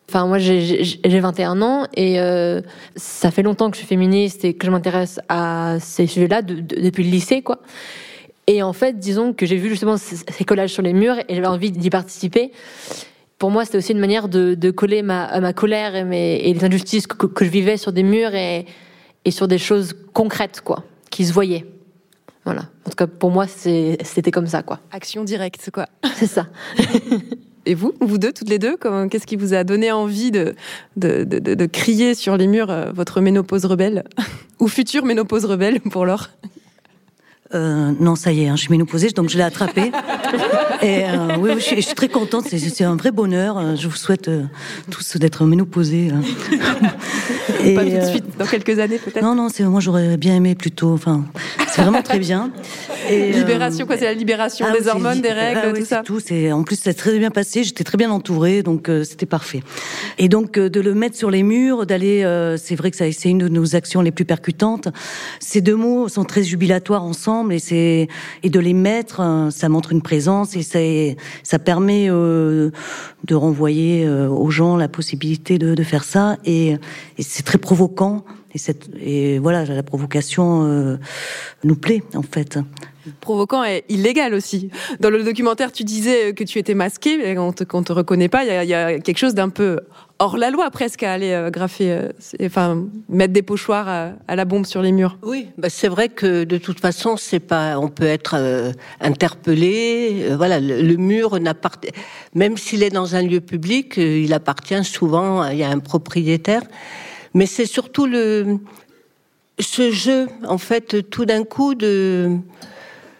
Enfin, 0.08 0.26
moi, 0.26 0.38
j'ai- 0.38 0.84
j'ai 0.84 1.00
j'ai 1.04 1.20
21 1.20 1.62
ans 1.62 1.86
et 1.94 2.20
euh, 2.20 2.60
ça 2.94 3.30
fait 3.30 3.42
longtemps 3.42 3.70
que 3.70 3.76
je 3.76 3.80
suis 3.80 3.88
féministe 3.88 4.44
et 4.44 4.54
que 4.54 4.66
je 4.66 4.70
m'intéresse 4.70 5.18
à 5.28 5.76
ces 5.80 6.06
sujets-là 6.06 6.42
de- 6.42 6.54
de- 6.60 6.80
depuis 6.80 7.04
le 7.04 7.10
lycée, 7.10 7.42
quoi. 7.42 7.58
Et 8.46 8.62
en 8.62 8.72
fait, 8.72 8.98
disons 8.98 9.32
que 9.32 9.44
j'ai 9.46 9.56
vu 9.56 9.68
justement 9.68 9.96
ces 9.96 10.44
collages 10.44 10.70
sur 10.70 10.82
les 10.82 10.92
murs 10.92 11.16
et 11.28 11.34
j'avais 11.34 11.48
envie 11.48 11.72
d'y 11.72 11.90
participer. 11.90 12.52
Pour 13.38 13.50
moi, 13.50 13.64
c'était 13.64 13.78
aussi 13.78 13.92
une 13.92 13.98
manière 13.98 14.28
de, 14.28 14.70
coller 14.70 15.02
ma, 15.02 15.52
colère 15.52 15.96
et, 15.96 16.52
les 16.54 16.64
injustices 16.64 17.08
que, 17.08 17.26
que 17.26 17.44
je 17.44 17.50
vivais 17.50 17.76
sur 17.76 17.92
des 17.92 18.04
murs 18.04 18.34
et, 18.36 18.64
et 19.24 19.30
sur 19.32 19.48
des 19.48 19.58
choses 19.58 19.94
concrètes, 20.14 20.60
quoi, 20.64 20.84
qui 21.16 21.24
se 21.24 21.32
voyaient. 21.32 21.64
Voilà. 22.44 22.68
En 22.86 22.90
tout 22.90 22.96
cas, 22.96 23.06
pour 23.06 23.30
moi, 23.30 23.46
c'était 23.46 24.30
comme 24.30 24.46
ça, 24.46 24.62
quoi. 24.62 24.80
Action 24.92 25.24
directe, 25.24 25.70
quoi. 25.72 25.86
C'est 26.14 26.26
ça. 26.26 26.46
Et 27.64 27.74
vous, 27.74 27.94
vous 28.02 28.18
deux, 28.18 28.32
toutes 28.34 28.50
les 28.50 28.58
deux, 28.58 28.76
qu'est-ce 29.10 29.26
qui 29.26 29.36
vous 29.36 29.54
a 29.54 29.64
donné 29.64 29.90
envie 29.92 30.30
de, 30.30 30.54
de, 30.96 31.24
de, 31.24 31.38
de- 31.38 31.54
de 31.54 31.66
crier 31.66 32.14
sur 32.14 32.36
les 32.36 32.46
murs 32.46 32.70
euh, 32.70 32.92
votre 32.92 33.22
ménopause 33.22 33.64
rebelle 33.64 34.04
Ou 34.60 34.68
future 34.68 35.06
ménopause 35.06 35.46
rebelle 35.46 35.80
pour 35.80 36.04
l'or 36.04 36.28
Euh, 37.56 37.92
non, 37.98 38.14
ça 38.16 38.32
y 38.32 38.42
est, 38.42 38.48
hein, 38.48 38.56
je 38.56 38.62
suis 38.62 38.70
ménopausée, 38.70 39.08
donc 39.10 39.28
je 39.30 39.36
l'ai 39.36 39.42
attrapé. 39.42 39.90
Et 40.82 41.04
euh, 41.04 41.36
oui, 41.38 41.50
oui, 41.54 41.60
je, 41.60 41.64
suis, 41.64 41.76
je 41.76 41.80
suis 41.86 41.94
très 41.94 42.08
contente, 42.08 42.46
c'est- 42.48 42.84
un 42.84 42.96
vrai 42.96 43.10
bonheur. 43.10 43.56
Euh, 43.58 43.74
Je 43.76 43.88
vous 43.88 43.96
souhaite 43.96 44.28
euh, 44.28 44.42
tous 44.90 45.16
d'être 45.16 45.44
ménopausés. 45.46 46.10
hein. 46.12 46.20
Et, 47.64 47.74
Pas 47.74 47.84
tout 47.84 47.90
de 47.90 48.00
suite, 48.04 48.24
dans 48.38 48.44
quelques 48.44 48.78
années 48.78 48.98
peut-être 48.98 49.22
Non, 49.22 49.34
non, 49.34 49.48
c'est 49.48 49.64
moi 49.64 49.80
j'aurais 49.80 50.16
bien 50.18 50.36
aimé 50.36 50.54
plutôt. 50.54 50.92
Enfin, 50.92 51.24
c'est 51.68 51.80
vraiment 51.82 52.02
très 52.02 52.18
bien. 52.18 52.50
Et, 53.10 53.32
Libération, 53.32 53.86
quoi, 53.86 53.96
c'est 53.96 54.04
la 54.04 54.14
libération 54.14 54.66
ah 54.68 54.76
des 54.78 54.88
hormones, 54.88 55.20
des 55.20 55.32
règles, 55.32 55.60
ah 55.62 55.66
oui, 55.68 55.78
tout 55.80 55.84
c'est 55.84 55.84
ça 55.94 56.02
Tout, 56.04 56.20
c'est 56.20 56.52
en 56.52 56.62
plus 56.62 56.78
c'est 56.80 56.94
très 56.94 57.18
bien 57.18 57.30
passé. 57.30 57.64
J'étais 57.64 57.84
très 57.84 57.96
bien 57.96 58.10
entourée, 58.10 58.62
donc 58.62 58.90
c'était 59.04 59.26
parfait. 59.26 59.62
Et 60.18 60.28
donc 60.28 60.58
de 60.58 60.80
le 60.80 60.94
mettre 60.94 61.16
sur 61.16 61.30
les 61.30 61.42
murs, 61.42 61.86
d'aller, 61.86 62.22
c'est 62.58 62.74
vrai 62.76 62.90
que 62.90 62.96
ça 62.96 63.10
c'est 63.10 63.30
une 63.30 63.38
de 63.38 63.48
nos 63.48 63.74
actions 63.74 64.02
les 64.02 64.12
plus 64.12 64.24
percutantes. 64.26 64.88
Ces 65.40 65.60
deux 65.62 65.76
mots 65.76 66.08
sont 66.08 66.24
très 66.24 66.42
jubilatoires 66.42 67.04
ensemble, 67.04 67.45
et 67.52 67.58
c'est 67.58 68.08
et 68.42 68.50
de 68.50 68.60
les 68.60 68.74
mettre, 68.74 69.20
euh, 69.20 69.50
ça 69.50 69.68
montre 69.68 69.92
une 69.92 70.02
présence 70.02 70.56
et 70.56 71.16
ça 71.42 71.58
permet 71.58 72.06
euh, 72.08 72.70
de 73.24 73.34
renvoyer 73.34 74.06
euh, 74.06 74.28
aux 74.28 74.50
gens 74.50 74.76
la 74.76 74.88
possibilité 74.88 75.58
de, 75.58 75.82
faire 75.82 76.04
ça. 76.04 76.36
Et, 76.44 76.70
et 77.18 77.22
c'est 77.22 77.42
très 77.42 77.58
provoquant. 77.58 78.24
Et, 78.54 78.58
cette, 78.58 78.88
et 79.00 79.38
voilà, 79.38 79.64
la 79.64 79.82
provocation 79.82 80.64
euh, 80.64 80.96
nous 81.64 81.76
plaît 81.76 82.02
en 82.14 82.22
fait. 82.22 82.58
Provoquant 83.20 83.64
et 83.64 83.84
illégal 83.88 84.34
aussi. 84.34 84.70
Dans 85.00 85.10
le 85.10 85.22
documentaire, 85.22 85.72
tu 85.72 85.84
disais 85.84 86.32
que 86.34 86.44
tu 86.44 86.58
étais 86.58 86.74
masqué, 86.74 87.18
mais 87.18 87.38
on 87.38 87.52
te, 87.52 87.64
te 87.64 87.92
reconnaît 87.92 88.28
pas. 88.28 88.44
Il 88.44 88.68
y 88.68 88.74
a, 88.74 88.98
quelque 88.98 89.18
chose 89.18 89.34
d'un 89.34 89.48
peu 89.48 89.80
hors 90.18 90.36
la 90.36 90.50
loi 90.50 90.70
presque 90.70 91.02
à 91.02 91.12
aller 91.12 91.32
euh, 91.32 91.50
graffer, 91.50 91.92
euh, 91.92 92.08
enfin 92.42 92.84
mettre 93.08 93.32
des 93.32 93.42
pochoirs 93.42 94.14
à, 94.26 94.36
la 94.36 94.44
bombe 94.44 94.66
sur 94.66 94.82
les 94.82 94.92
murs. 94.92 95.18
Oui, 95.22 95.48
bah 95.58 95.68
c'est 95.68 95.88
vrai 95.88 96.08
que 96.08 96.44
de 96.44 96.58
toute 96.58 96.80
façon, 96.80 97.16
c'est 97.16 97.40
pas, 97.40 97.78
on 97.78 97.88
peut 97.88 98.06
être 98.06 98.34
euh, 98.38 98.72
interpellé. 99.00 100.28
voilà, 100.36 100.60
le, 100.60 100.96
mur 100.96 101.38
même 102.34 102.56
s'il 102.56 102.82
est 102.82 102.90
dans 102.90 103.14
un 103.14 103.22
lieu 103.22 103.40
public, 103.40 103.96
il 103.96 104.32
appartient 104.32 104.84
souvent, 104.84 105.42
à- 105.42 105.52
il 105.52 105.58
y 105.58 105.62
a 105.62 105.68
un 105.68 105.78
propriétaire. 105.78 106.62
Mais 107.34 107.46
c'est 107.46 107.66
surtout 107.66 108.06
le, 108.06 108.58
ce 109.58 109.90
jeu, 109.90 110.26
en 110.46 110.58
fait, 110.58 111.10
tout 111.10 111.24
d'un 111.24 111.44
coup 111.44 111.74
de, 111.74 112.38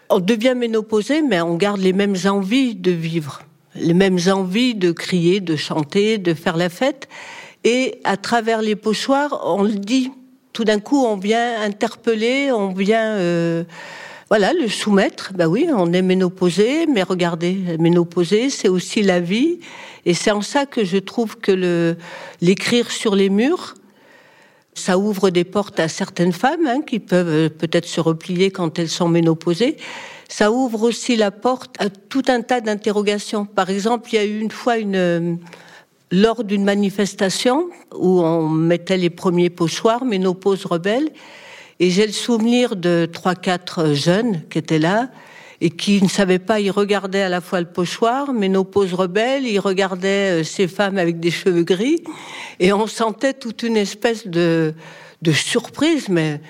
on 0.09 0.19
devient 0.19 0.53
ménopausé, 0.55 1.21
mais 1.21 1.41
on 1.41 1.55
garde 1.55 1.79
les 1.79 1.93
mêmes 1.93 2.15
envies 2.25 2.75
de 2.75 2.91
vivre, 2.91 3.41
les 3.75 3.93
mêmes 3.93 4.19
envies 4.27 4.75
de 4.75 4.91
crier, 4.91 5.39
de 5.39 5.55
chanter, 5.55 6.17
de 6.17 6.33
faire 6.33 6.57
la 6.57 6.69
fête. 6.69 7.07
Et 7.63 7.99
à 8.03 8.17
travers 8.17 8.61
les 8.61 8.75
pochoirs, 8.75 9.41
on 9.45 9.63
le 9.63 9.73
dit. 9.73 10.11
Tout 10.53 10.63
d'un 10.63 10.79
coup, 10.79 11.05
on 11.05 11.17
vient 11.17 11.61
interpeller, 11.61 12.51
on 12.51 12.69
vient, 12.73 13.15
euh, 13.15 13.63
voilà, 14.29 14.53
le 14.53 14.67
soumettre. 14.67 15.31
Ben 15.35 15.47
oui, 15.47 15.67
on 15.71 15.93
est 15.93 16.01
ménopausé, 16.01 16.87
mais 16.87 17.03
regardez, 17.03 17.77
ménopausé, 17.79 18.49
c'est 18.49 18.69
aussi 18.69 19.03
la 19.03 19.19
vie. 19.19 19.59
Et 20.05 20.13
c'est 20.13 20.31
en 20.31 20.41
ça 20.41 20.65
que 20.65 20.83
je 20.83 20.97
trouve 20.97 21.37
que 21.37 21.95
l'écrire 22.41 22.89
sur 22.89 23.15
les 23.15 23.29
murs, 23.29 23.75
ça 24.79 24.97
ouvre 24.97 25.29
des 25.29 25.43
portes 25.43 25.79
à 25.79 25.87
certaines 25.87 26.33
femmes 26.33 26.67
hein, 26.67 26.81
qui 26.85 26.99
peuvent 26.99 27.27
euh, 27.27 27.49
peut-être 27.49 27.85
se 27.85 27.99
replier 27.99 28.51
quand 28.51 28.79
elles 28.79 28.89
sont 28.89 29.09
ménopausées. 29.09 29.77
Ça 30.29 30.51
ouvre 30.51 30.83
aussi 30.83 31.15
la 31.15 31.31
porte 31.31 31.75
à 31.79 31.89
tout 31.89 32.23
un 32.27 32.41
tas 32.41 32.61
d'interrogations. 32.61 33.45
Par 33.45 33.69
exemple, 33.69 34.09
il 34.11 34.15
y 34.15 34.19
a 34.19 34.25
eu 34.25 34.39
une 34.39 34.51
fois 34.51 34.75
euh, 34.77 35.35
lors 36.11 36.43
d'une 36.43 36.63
manifestation 36.63 37.69
où 37.95 38.21
on 38.21 38.49
mettait 38.49 38.97
les 38.97 39.09
premiers 39.09 39.49
pochoirs, 39.49 40.05
ménopause 40.05 40.65
rebelle, 40.65 41.09
et 41.79 41.89
j'ai 41.89 42.07
le 42.07 42.13
souvenir 42.13 42.75
de 42.75 43.07
trois 43.11 43.35
quatre 43.35 43.93
jeunes 43.93 44.41
qui 44.49 44.57
étaient 44.57 44.79
là 44.79 45.09
et 45.61 45.69
qui 45.69 46.01
ne 46.01 46.07
savaient 46.07 46.39
pas, 46.39 46.59
ils 46.59 46.71
regardaient 46.71 47.21
à 47.21 47.29
la 47.29 47.41
fois 47.41 47.59
le 47.59 47.65
pochoir, 47.65 48.33
ménopause 48.33 48.93
rebelle, 48.93 49.45
ils 49.45 49.59
regardaient 49.59 50.41
euh, 50.41 50.43
ces 50.43 50.67
femmes 50.67 50.97
avec 50.97 51.19
des 51.19 51.31
cheveux 51.31 51.63
gris, 51.63 52.03
et 52.59 52.73
on 52.73 52.87
sentait 52.87 53.33
toute 53.33 53.63
une 53.63 53.77
espèce 53.77 54.27
de, 54.27 54.73
de 55.21 55.31
surprise, 55.31 56.09
mais, 56.09 56.41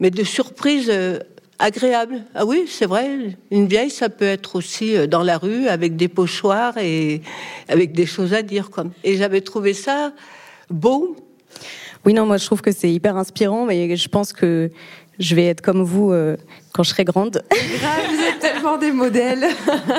mais 0.00 0.10
de 0.10 0.24
surprise 0.24 0.88
euh, 0.90 1.18
agréable. 1.58 2.24
Ah 2.34 2.44
oui, 2.44 2.64
c'est 2.66 2.86
vrai, 2.86 3.36
une 3.50 3.66
vieille, 3.66 3.90
ça 3.90 4.08
peut 4.08 4.24
être 4.26 4.56
aussi 4.56 4.96
euh, 4.96 5.06
dans 5.06 5.22
la 5.22 5.38
rue 5.38 5.68
avec 5.68 5.96
des 5.96 6.08
pochoirs 6.08 6.76
et 6.76 7.22
avec 7.68 7.92
des 7.92 8.06
choses 8.06 8.34
à 8.34 8.42
dire. 8.42 8.70
Quoi. 8.70 8.84
Et 9.04 9.16
j'avais 9.16 9.40
trouvé 9.40 9.72
ça 9.72 10.12
beau. 10.68 11.16
Oui, 12.04 12.14
non, 12.14 12.26
moi 12.26 12.36
je 12.36 12.46
trouve 12.46 12.62
que 12.62 12.72
c'est 12.72 12.90
hyper 12.90 13.16
inspirant, 13.16 13.64
mais 13.64 13.96
je 13.96 14.08
pense 14.08 14.32
que 14.32 14.70
je 15.18 15.34
vais 15.36 15.46
être 15.46 15.60
comme 15.60 15.82
vous 15.82 16.10
euh, 16.10 16.36
quand 16.72 16.82
je 16.82 16.90
serai 16.90 17.04
grande. 17.04 17.44
Tellement 18.42 18.76
des 18.76 18.92
modèles. 18.92 19.44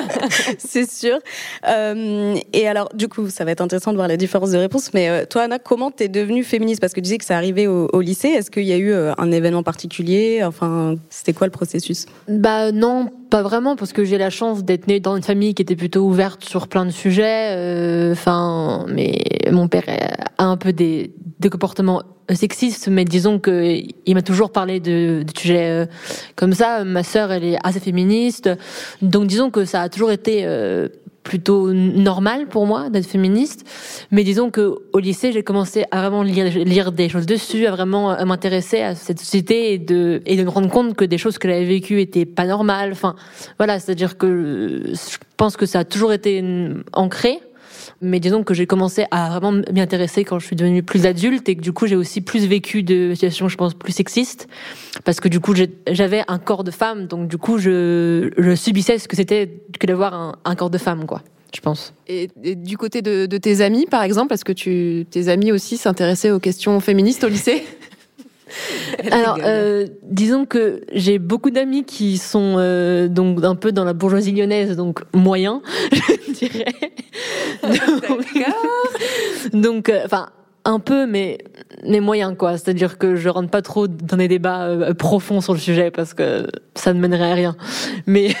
c'est 0.58 0.88
sûr. 0.90 1.18
Euh, 1.66 2.36
et 2.52 2.68
alors, 2.68 2.88
du 2.94 3.08
coup, 3.08 3.28
ça 3.30 3.44
va 3.44 3.50
être 3.52 3.60
intéressant 3.60 3.90
de 3.92 3.96
voir 3.96 4.08
la 4.08 4.16
différence 4.16 4.50
de 4.50 4.58
réponse. 4.58 4.92
Mais 4.94 5.08
euh, 5.08 5.24
toi, 5.28 5.42
Anna, 5.42 5.58
comment 5.58 5.90
t'es 5.90 6.08
devenue 6.08 6.44
féministe? 6.44 6.80
Parce 6.80 6.92
que 6.92 7.00
tu 7.00 7.04
disais 7.04 7.18
que 7.18 7.24
ça 7.24 7.36
arrivait 7.36 7.66
au, 7.66 7.88
au 7.92 8.00
lycée. 8.00 8.28
Est-ce 8.28 8.50
qu'il 8.50 8.64
y 8.64 8.72
a 8.72 8.76
eu 8.76 8.92
euh, 8.92 9.12
un 9.18 9.32
événement 9.32 9.62
particulier? 9.62 10.42
Enfin, 10.44 10.96
c'était 11.10 11.32
quoi 11.32 11.46
le 11.46 11.50
processus? 11.52 12.06
Bah 12.28 12.70
non, 12.72 13.08
pas 13.30 13.42
vraiment, 13.42 13.76
parce 13.76 13.92
que 13.92 14.04
j'ai 14.04 14.18
la 14.18 14.30
chance 14.30 14.64
d'être 14.64 14.86
née 14.86 15.00
dans 15.00 15.16
une 15.16 15.22
famille 15.22 15.54
qui 15.54 15.62
était 15.62 15.76
plutôt 15.76 16.02
ouverte 16.02 16.44
sur 16.44 16.68
plein 16.68 16.84
de 16.84 16.90
sujets. 16.90 17.54
euh, 17.56 18.12
Enfin, 18.12 18.86
mais 18.88 19.22
mon 19.50 19.66
père 19.68 19.84
a 20.38 20.44
un 20.44 20.56
peu 20.56 20.72
des, 20.72 21.12
des 21.40 21.48
comportements 21.50 22.02
sexistes, 22.32 22.88
mais 22.88 23.04
disons 23.04 23.38
que 23.38 23.82
il 24.06 24.14
m'a 24.14 24.22
toujours 24.22 24.50
parlé 24.50 24.80
de, 24.80 25.22
de 25.22 25.38
sujets 25.38 25.70
euh, 25.70 25.86
comme 26.36 26.52
ça. 26.52 26.84
Ma 26.84 27.02
sœur, 27.02 27.32
elle 27.32 27.44
est 27.44 27.58
assez 27.62 27.80
féministe, 27.80 28.50
donc 29.02 29.26
disons 29.26 29.50
que 29.50 29.64
ça 29.64 29.82
a 29.82 29.88
toujours 29.88 30.10
été 30.10 30.44
euh, 30.44 30.88
plutôt 31.22 31.72
normal 31.72 32.46
pour 32.46 32.66
moi 32.66 32.90
d'être 32.90 33.06
féministe. 33.06 33.66
Mais 34.10 34.22
disons 34.22 34.50
que 34.50 34.76
au 34.92 34.98
lycée, 34.98 35.32
j'ai 35.32 35.42
commencé 35.42 35.84
à 35.90 36.00
vraiment 36.00 36.22
lire, 36.22 36.46
lire 36.64 36.92
des 36.92 37.08
choses 37.08 37.26
dessus, 37.26 37.66
à 37.66 37.72
vraiment 37.72 38.24
m'intéresser 38.24 38.82
à 38.82 38.94
cette 38.94 39.18
société 39.18 39.72
et 39.72 39.78
de, 39.78 40.22
et 40.26 40.36
de 40.36 40.44
me 40.44 40.50
rendre 40.50 40.68
compte 40.68 40.94
que 40.94 41.04
des 41.04 41.18
choses 41.18 41.38
que 41.38 41.48
j'avais 41.48 41.64
vécues 41.64 42.00
étaient 42.00 42.26
pas 42.26 42.44
normales. 42.44 42.92
Enfin, 42.92 43.16
voilà, 43.58 43.80
c'est-à-dire 43.80 44.16
que 44.16 44.26
euh, 44.26 44.94
je 44.94 45.16
pense 45.36 45.56
que 45.56 45.66
ça 45.66 45.80
a 45.80 45.84
toujours 45.84 46.12
été 46.12 46.44
ancré. 46.92 47.40
Mais 48.00 48.20
disons 48.20 48.44
que 48.44 48.54
j'ai 48.54 48.66
commencé 48.66 49.06
à 49.10 49.28
vraiment 49.28 49.52
m'y 49.72 49.80
intéresser 49.80 50.24
quand 50.24 50.38
je 50.38 50.46
suis 50.46 50.56
devenue 50.56 50.82
plus 50.82 51.06
adulte 51.06 51.48
et 51.48 51.56
que 51.56 51.60
du 51.60 51.72
coup 51.72 51.86
j'ai 51.86 51.96
aussi 51.96 52.20
plus 52.20 52.46
vécu 52.46 52.82
de 52.82 53.12
situations, 53.14 53.48
je 53.48 53.56
pense, 53.56 53.74
plus 53.74 53.92
sexistes. 53.92 54.48
Parce 55.04 55.20
que 55.20 55.28
du 55.28 55.40
coup 55.40 55.54
j'avais 55.90 56.22
un 56.28 56.38
corps 56.38 56.64
de 56.64 56.70
femme, 56.70 57.06
donc 57.06 57.28
du 57.28 57.38
coup 57.38 57.58
je, 57.58 58.54
subissais 58.56 58.98
ce 58.98 59.08
que 59.08 59.16
c'était 59.16 59.50
que 59.78 59.86
d'avoir 59.86 60.14
un, 60.14 60.36
un 60.44 60.54
corps 60.54 60.70
de 60.70 60.78
femme, 60.78 61.06
quoi. 61.06 61.22
je 61.54 61.60
pense. 61.60 61.92
Et, 62.06 62.28
du 62.56 62.76
côté 62.76 63.02
de, 63.02 63.26
tes 63.26 63.60
amis, 63.60 63.86
par 63.86 64.02
exemple, 64.02 64.34
est-ce 64.34 64.44
que 64.44 64.52
tu, 64.52 65.06
tes 65.10 65.28
amis 65.28 65.52
aussi 65.52 65.76
s'intéressaient 65.76 66.30
aux 66.30 66.40
questions 66.40 66.78
féministes 66.80 67.24
au 67.24 67.28
lycée? 67.28 67.64
Alors, 69.10 69.38
euh, 69.42 69.86
disons 70.02 70.46
que 70.46 70.82
j'ai 70.92 71.18
beaucoup 71.18 71.50
d'amis 71.50 71.84
qui 71.84 72.18
sont 72.18 72.56
euh, 72.58 73.08
donc 73.08 73.42
un 73.44 73.54
peu 73.54 73.72
dans 73.72 73.84
la 73.84 73.92
bourgeoisie 73.92 74.32
lyonnaise, 74.32 74.76
donc 74.76 75.02
moyen, 75.14 75.62
je 75.92 76.32
dirais. 76.32 76.74
donc, 79.52 79.88
euh, 79.88 80.02
enfin, 80.04 80.28
un 80.64 80.78
peu, 80.78 81.06
mais 81.06 81.38
mais 81.86 82.00
moyen 82.00 82.34
quoi. 82.34 82.52
C'est-à-dire 82.52 82.96
que 82.96 83.16
je 83.16 83.28
rentre 83.28 83.50
pas 83.50 83.62
trop 83.62 83.86
dans 83.86 84.16
des 84.16 84.28
débats 84.28 84.64
euh, 84.64 84.94
profonds 84.94 85.40
sur 85.40 85.52
le 85.52 85.58
sujet 85.58 85.90
parce 85.90 86.14
que 86.14 86.46
ça 86.74 86.94
ne 86.94 87.00
mènerait 87.00 87.30
à 87.30 87.34
rien. 87.34 87.56
Mais 88.06 88.34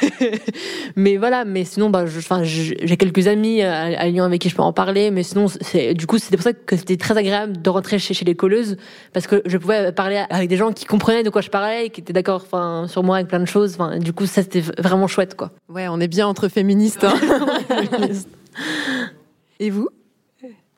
mais 0.96 1.16
voilà. 1.16 1.44
Mais 1.44 1.64
sinon, 1.64 1.90
bah, 1.90 2.04
enfin, 2.04 2.42
j'ai 2.42 2.96
quelques 2.96 3.28
amis 3.28 3.62
à, 3.62 4.06
Lyon 4.08 4.24
avec 4.24 4.40
qui 4.40 4.48
je 4.48 4.56
peux 4.56 4.62
en 4.62 4.72
parler. 4.72 5.10
Mais 5.10 5.22
sinon, 5.22 5.46
c'est 5.48 5.94
du 5.94 6.06
coup, 6.06 6.18
c'était 6.18 6.36
pour 6.36 6.44
ça 6.44 6.52
que 6.52 6.76
c'était 6.76 6.96
très 6.96 7.16
agréable 7.18 7.60
de 7.60 7.70
rentrer 7.70 7.98
chez, 7.98 8.14
chez 8.14 8.24
les 8.24 8.34
colleuses 8.34 8.76
parce 9.12 9.26
que 9.26 9.42
je 9.44 9.58
pouvais 9.58 9.92
parler 9.92 10.24
avec 10.30 10.48
des 10.48 10.56
gens 10.56 10.72
qui 10.72 10.86
comprenaient 10.86 11.24
de 11.24 11.30
quoi 11.30 11.42
je 11.42 11.50
parlais, 11.50 11.86
et 11.86 11.90
qui 11.90 12.00
étaient 12.00 12.12
d'accord, 12.12 12.42
enfin, 12.44 12.86
sur 12.88 13.02
moi 13.02 13.16
avec 13.16 13.28
plein 13.28 13.40
de 13.40 13.44
choses. 13.44 13.74
Enfin, 13.74 13.98
du 13.98 14.12
coup, 14.12 14.26
ça 14.26 14.42
c'était 14.42 14.62
vraiment 14.78 15.06
chouette 15.06 15.36
quoi. 15.36 15.50
Ouais, 15.68 15.88
on 15.88 16.00
est 16.00 16.08
bien 16.08 16.26
entre 16.26 16.48
féministes. 16.48 17.04
Hein. 17.04 17.14
Et 19.60 19.70
vous, 19.70 19.88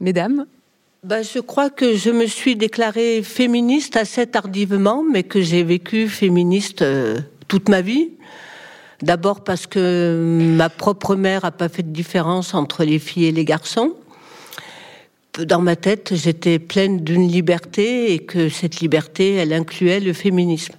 mesdames? 0.01 0.47
Bah, 1.07 1.23
Je 1.23 1.39
crois 1.39 1.71
que 1.71 1.97
je 1.97 2.11
me 2.11 2.27
suis 2.27 2.57
déclarée 2.57 3.23
féministe 3.23 3.97
assez 3.97 4.27
tardivement, 4.27 5.05
mais 5.09 5.23
que 5.23 5.41
j'ai 5.41 5.63
vécu 5.63 6.09
féministe 6.09 6.83
euh, 6.83 7.19
toute 7.49 7.69
ma 7.69 7.81
vie. 7.81 8.11
D'abord 9.03 9.45
parce 9.45 9.67
que 9.67 10.51
ma 10.57 10.69
propre 10.69 11.15
mère 11.15 11.43
n'a 11.45 11.51
pas 11.53 11.69
fait 11.69 11.83
de 11.83 11.93
différence 11.93 12.55
entre 12.55 12.83
les 12.83 12.99
filles 12.99 13.27
et 13.27 13.33
les 13.33 13.45
garçons. 13.45 13.95
Dans 15.39 15.61
ma 15.61 15.77
tête, 15.77 16.15
j'étais 16.15 16.59
pleine 16.59 17.01
d'une 17.01 17.29
liberté 17.29 18.13
et 18.13 18.21
que 18.21 18.49
cette 18.49 18.81
liberté, 18.81 19.35
elle 19.35 19.53
incluait 19.53 20.01
le 20.01 20.13
féminisme. 20.13 20.75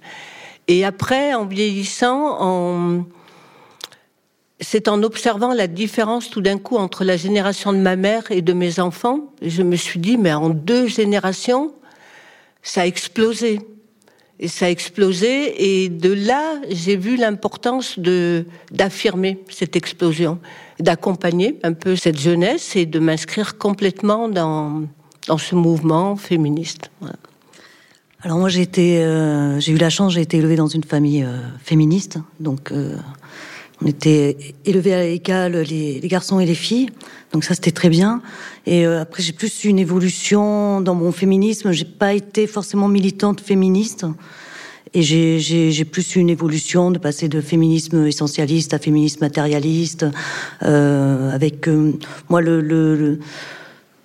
Et 0.67 0.84
après, 0.84 1.36
en 1.36 1.46
vieillissant, 1.46 2.38
en, 2.41 3.05
c'est 4.59 4.87
en 4.87 5.03
observant 5.03 5.53
la 5.53 5.67
différence 5.67 6.29
tout 6.29 6.41
d'un 6.41 6.57
coup 6.57 6.77
entre 6.77 7.03
la 7.03 7.15
génération 7.15 7.73
de 7.73 7.77
ma 7.77 7.95
mère 7.95 8.23
et 8.31 8.41
de 8.41 8.53
mes 8.53 8.79
enfants, 8.79 9.31
je 9.41 9.61
me 9.61 9.75
suis 9.75 9.99
dit, 9.99 10.17
mais 10.17 10.33
en 10.33 10.49
deux 10.49 10.87
générations, 10.87 11.73
ça 12.63 12.81
a 12.81 12.85
explosé. 12.85 13.59
Et 14.39 14.47
ça 14.47 14.67
a 14.67 14.69
explosé, 14.69 15.83
et 15.83 15.89
de 15.89 16.13
là, 16.13 16.61
j'ai 16.69 16.95
vu 16.95 17.15
l'importance 17.15 17.97
de 17.97 18.45
d'affirmer 18.71 19.39
cette 19.49 19.75
explosion, 19.75 20.37
d'accompagner 20.79 21.57
un 21.63 21.73
peu 21.73 21.95
cette 21.95 22.19
jeunesse 22.19 22.75
et 22.75 22.85
de 22.85 22.99
m'inscrire 22.99 23.57
complètement 23.57 24.29
dans 24.29 24.83
dans 25.27 25.39
ce 25.39 25.55
mouvement 25.55 26.15
féministe. 26.15 26.91
Alors 28.21 28.37
moi, 28.37 28.49
j'ai 28.49 28.67
euh, 28.77 29.59
j'ai 29.59 29.71
eu 29.71 29.77
la 29.77 29.89
chance, 29.89 30.13
j'ai 30.13 30.21
été 30.21 30.37
élevée 30.37 30.55
dans 30.55 30.67
une 30.67 30.83
famille 30.83 31.23
euh, 31.23 31.39
féministe, 31.63 32.19
donc. 32.39 32.71
Euh, 32.71 32.95
on 33.81 33.86
était 33.86 34.38
élevés 34.65 34.93
à 34.93 35.03
l'égal, 35.03 35.55
les, 35.62 36.00
garçons 36.03 36.39
et 36.39 36.46
les 36.46 36.55
filles. 36.55 36.89
Donc 37.31 37.43
ça, 37.43 37.53
c'était 37.53 37.72
très 37.72 37.89
bien. 37.89 38.22
Et 38.65 38.86
euh, 38.86 39.01
après, 39.01 39.22
j'ai 39.22 39.34
plus 39.34 39.63
eu 39.65 39.67
une 39.67 39.79
évolution 39.79 40.81
dans 40.81 40.96
mon 40.96 41.12
féminisme. 41.12 41.72
J'ai 41.72 41.86
pas 41.86 42.13
été 42.13 42.48
forcément 42.48 42.88
militante 42.88 43.41
féministe. 43.41 44.05
Et 44.93 45.01
j'ai 45.03 45.86
plus 45.86 46.15
eu 46.15 46.19
une 46.19 46.29
évolution 46.29 46.91
de 46.91 46.98
passer 46.98 47.27
de 47.27 47.41
féminisme 47.41 48.07
essentialiste 48.07 48.74
à 48.74 48.79
féminisme 48.79 49.19
matérialiste. 49.22 50.05
Euh, 50.63 51.29
avec 51.31 51.67
euh, 51.67 51.93
moi, 52.29 52.41
le, 52.41 52.62
le 52.62 52.96
le 52.96 53.19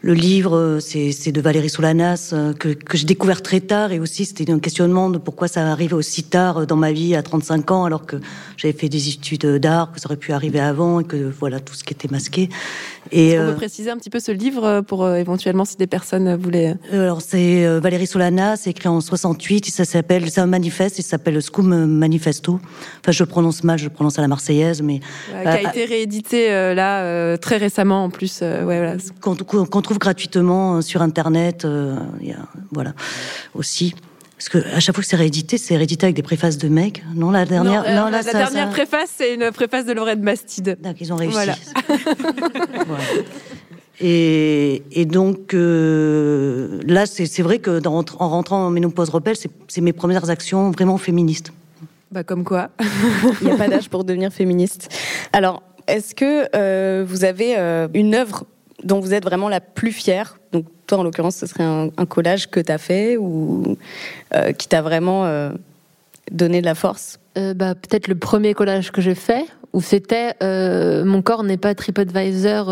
livre, 0.02 0.78
c'est 0.80 1.30
de 1.30 1.40
Valérie 1.40 1.70
Solanas 1.70 2.30
euh, 2.32 2.52
que, 2.52 2.70
que 2.70 2.96
j'ai 2.96 3.04
découvert 3.04 3.40
très 3.40 3.60
tard 3.60 3.92
et 3.92 4.00
aussi 4.00 4.24
c'était 4.24 4.50
un 4.50 4.58
questionnement 4.58 5.08
de 5.10 5.18
pourquoi 5.18 5.46
ça 5.46 5.64
arrive 5.70 5.94
aussi 5.94 6.24
tard 6.24 6.66
dans 6.66 6.76
ma 6.76 6.90
vie 6.90 7.14
à 7.14 7.22
35 7.22 7.70
ans 7.70 7.84
alors 7.84 8.04
que 8.04 8.16
j'avais 8.56 8.74
fait 8.74 8.88
des 8.88 9.10
études 9.10 9.46
d'art, 9.46 9.92
que 9.92 10.00
ça 10.00 10.08
aurait 10.08 10.16
pu 10.16 10.32
arriver 10.32 10.58
avant 10.58 10.98
et 10.98 11.04
que 11.04 11.32
voilà 11.38 11.60
tout 11.60 11.74
ce 11.74 11.84
qui 11.84 11.94
était 11.94 12.08
masqué. 12.10 12.48
Et 13.12 13.38
on 13.38 13.42
peut 13.42 13.50
euh, 13.50 13.54
préciser 13.54 13.90
un 13.90 13.96
petit 13.96 14.10
peu 14.10 14.18
ce 14.18 14.32
livre 14.32 14.64
euh, 14.64 14.82
pour 14.82 15.08
éventuellement 15.08 15.64
si 15.64 15.76
des 15.76 15.86
personnes 15.86 16.34
voulaient. 16.34 16.74
Alors 16.90 17.22
c'est 17.22 17.64
Valérie 17.78 18.08
Solanas, 18.08 18.56
c'est 18.56 18.70
écrit 18.70 18.88
en 18.88 19.00
68, 19.00 19.66
ça 19.66 19.84
s'appelle, 19.84 20.28
c'est 20.30 20.40
un 20.40 20.46
manifeste, 20.46 20.98
il 20.98 21.04
s'appelle 21.04 21.40
Scum 21.40 21.86
Manifesto. 21.86 22.58
Enfin 23.00 23.12
je 23.12 23.22
le 23.22 23.28
prononce 23.28 23.62
mal, 23.62 23.78
je 23.78 23.84
le 23.84 23.90
prononce 23.90 24.18
à 24.18 24.22
la 24.22 24.28
marseillaise, 24.28 24.82
mais 24.82 24.98
qui 24.98 25.48
a 25.48 25.62
été 25.62 25.84
réédité 25.84 26.48
là 26.74 27.38
très 27.38 27.56
récemment 27.56 28.04
en 28.04 28.10
plus. 28.10 28.40
ouais, 28.40 28.62
voilà. 28.64 28.96
Gratuitement 29.98 30.76
euh, 30.76 30.80
sur 30.80 31.02
Internet. 31.02 31.64
Euh, 31.64 31.96
voilà, 32.70 32.92
aussi. 33.54 33.94
Parce 34.36 34.48
que 34.48 34.58
à 34.74 34.80
chaque 34.80 34.94
fois 34.94 35.02
que 35.02 35.08
c'est 35.08 35.16
réédité, 35.16 35.56
c'est 35.56 35.76
réédité 35.76 36.06
avec 36.06 36.16
des 36.16 36.22
préfaces 36.22 36.58
de 36.58 36.68
mecs. 36.68 37.04
Non, 37.14 37.30
la 37.30 37.44
dernière, 37.44 37.82
non, 37.82 38.08
euh, 38.08 38.10
la, 38.10 38.22
dernière 38.22 38.70
préface, 38.70 39.10
c'est 39.16 39.34
une 39.34 39.52
préface 39.52 39.86
de 39.86 39.92
Lorraine 39.92 40.20
Bastide. 40.20 40.78
D'accord, 40.80 41.00
ils 41.00 41.12
ont 41.12 41.16
réussi. 41.16 41.34
Voilà. 41.34 41.54
Et, 44.04 44.82
et, 44.90 45.04
donc 45.04 45.52
là, 45.52 47.06
c'est 47.06 47.42
vrai 47.42 47.60
que 47.60 47.78
dans, 47.78 48.04
en 48.18 48.28
rentrant 48.28 48.66
en 48.66 48.70
ménopause 48.70 49.10
rebelle, 49.10 49.36
c'est 49.36 49.80
mes 49.80 49.92
premières 49.92 50.28
actions 50.28 50.72
vraiment 50.72 50.98
féministes. 50.98 51.52
Bah 52.10 52.24
comme 52.24 52.42
quoi. 52.42 52.70
Il 53.42 53.46
n'y 53.46 53.52
a 53.52 53.56
pas 53.56 53.68
d'âge 53.68 53.88
pour 53.88 54.02
devenir 54.02 54.32
féministe. 54.32 54.88
Alors, 55.32 55.62
est-ce 55.86 56.16
que 56.16 57.04
vous 57.04 57.22
avez 57.22 57.54
une 57.94 58.16
œuvre 58.16 58.44
dont 58.84 59.00
vous 59.00 59.14
êtes 59.14 59.24
vraiment 59.24 59.48
la 59.48 59.60
plus 59.60 59.92
fière 59.92 60.38
Donc, 60.52 60.66
toi, 60.86 60.98
en 60.98 61.02
l'occurrence, 61.02 61.36
ce 61.36 61.46
serait 61.46 61.64
un, 61.64 61.90
collage 62.06 62.50
que 62.50 62.60
tu 62.60 62.72
as 62.72 62.78
fait 62.78 63.16
ou 63.16 63.76
euh, 64.34 64.52
qui 64.52 64.68
t'a 64.68 64.82
vraiment 64.82 65.24
euh, 65.26 65.50
donné 66.30 66.60
de 66.60 66.66
la 66.66 66.74
force? 66.74 67.18
Euh, 67.38 67.54
bah, 67.54 67.74
Peut-être 67.74 68.08
le 68.08 68.14
premier 68.14 68.54
collage 68.54 68.92
que 68.92 69.00
j'ai 69.00 69.14
fait, 69.14 69.44
où 69.72 69.80
c'était 69.80 70.34
Mon 71.04 71.22
corps 71.22 71.44
n'est 71.44 71.56
pas 71.56 71.74
TripAdvisor, 71.74 72.66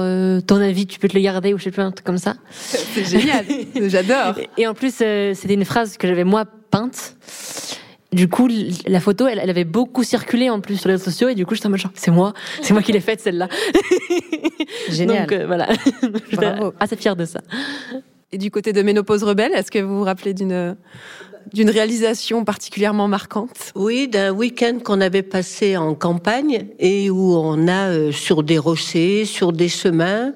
ton 0.46 0.56
avis, 0.56 0.86
tu 0.86 0.98
peux 0.98 1.08
te 1.08 1.16
le 1.16 1.22
garder, 1.22 1.54
ou 1.54 1.58
je 1.58 1.64
sais 1.64 1.70
plus, 1.70 1.82
un 1.82 1.92
truc 1.92 2.06
comme 2.06 2.18
ça. 2.18 2.34
C'est 2.50 3.04
génial, 3.04 3.46
j'adore. 3.88 4.34
Et 4.58 4.66
en 4.66 4.74
plus, 4.74 4.94
c'était 4.94 5.54
une 5.54 5.64
phrase 5.64 5.96
que 5.96 6.06
j'avais 6.06 6.24
moi 6.24 6.44
peinte. 6.70 7.16
Du 8.12 8.28
coup, 8.28 8.48
la 8.86 8.98
photo, 8.98 9.28
elle, 9.28 9.38
avait 9.38 9.64
beaucoup 9.64 10.02
circulé 10.02 10.50
en 10.50 10.60
plus 10.60 10.78
sur 10.78 10.88
les 10.88 10.94
réseaux 10.94 11.04
sociaux 11.04 11.28
et 11.28 11.34
du 11.36 11.46
coup, 11.46 11.54
j'étais 11.54 11.68
en 11.68 11.70
mode 11.70 11.80
c'est 11.94 12.10
moi, 12.10 12.32
c'est 12.62 12.72
moi 12.72 12.82
qui 12.82 12.92
l'ai 12.92 13.00
faite 13.00 13.20
celle-là. 13.20 13.48
Génial. 14.90 15.28
Donc 15.28 15.32
euh, 15.32 15.46
voilà, 15.46 15.68
Bravo. 16.32 16.74
assez 16.80 16.96
fière 16.96 17.14
de 17.14 17.24
ça. 17.24 17.40
Et 18.32 18.38
du 18.38 18.50
côté 18.50 18.72
de 18.72 18.82
Ménopause 18.82 19.22
Rebelle, 19.22 19.52
est-ce 19.54 19.70
que 19.70 19.78
vous 19.78 19.98
vous 19.98 20.04
rappelez 20.04 20.34
d'une 20.34 20.76
d'une 21.52 21.70
réalisation 21.70 22.44
particulièrement 22.44 23.08
marquante? 23.08 23.72
Oui, 23.74 24.08
d'un 24.08 24.30
week-end 24.30 24.78
qu'on 24.84 25.00
avait 25.00 25.22
passé 25.22 25.76
en 25.76 25.94
campagne 25.94 26.66
et 26.78 27.10
où 27.10 27.34
on 27.34 27.66
a 27.66 27.90
euh, 27.90 28.12
sur 28.12 28.42
des 28.42 28.58
rochers, 28.58 29.24
sur 29.24 29.52
des 29.52 29.68
chemins, 29.68 30.32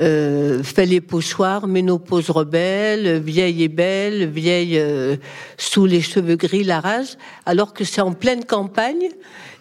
euh, 0.00 0.62
fait 0.62 0.86
les 0.86 1.02
pochoirs, 1.02 1.66
ménopause 1.66 2.30
rebelle, 2.30 3.18
vieille 3.20 3.62
et 3.62 3.68
belle, 3.68 4.26
vieille 4.26 4.78
euh, 4.78 5.16
sous 5.58 5.84
les 5.84 6.00
cheveux 6.00 6.36
gris, 6.36 6.64
la 6.64 6.80
rage, 6.80 7.18
alors 7.44 7.74
que 7.74 7.84
c'est 7.84 8.00
en 8.00 8.12
pleine 8.12 8.44
campagne. 8.44 9.10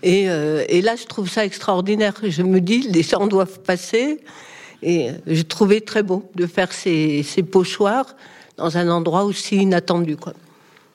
Et, 0.04 0.30
euh, 0.30 0.64
et, 0.70 0.82
là, 0.82 0.96
je 0.96 1.06
trouve 1.06 1.30
ça 1.30 1.46
extraordinaire. 1.46 2.14
Je 2.24 2.44
me 2.44 2.62
dis, 2.62 2.88
les 2.90 3.04
gens 3.04 3.28
doivent 3.28 3.60
passer. 3.60 4.22
Et 4.82 5.10
j'ai 5.28 5.44
trouvé 5.44 5.82
très 5.82 6.02
beau 6.02 6.24
de 6.36 6.48
faire 6.48 6.72
ces, 6.72 7.24
pochoirs 7.52 8.16
dans 8.58 8.78
un 8.78 8.90
endroit 8.90 9.26
aussi 9.26 9.58
inattendu. 9.58 10.16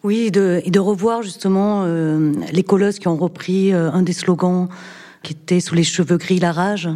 Oui, 0.02 0.26
et 0.26 0.30
de, 0.30 0.62
et 0.64 0.70
de 0.70 0.80
revoir 0.80 1.22
justement 1.22 1.84
les 1.84 2.62
colosses 2.64 2.98
qui 2.98 3.06
ont 3.06 3.16
repris 3.16 3.72
un 3.72 4.02
des 4.02 4.12
slogans 4.12 4.68
qui 5.26 5.32
était 5.32 5.58
sous 5.58 5.74
les 5.74 5.82
cheveux 5.82 6.18
gris 6.18 6.38
la 6.38 6.52
rage. 6.52 6.88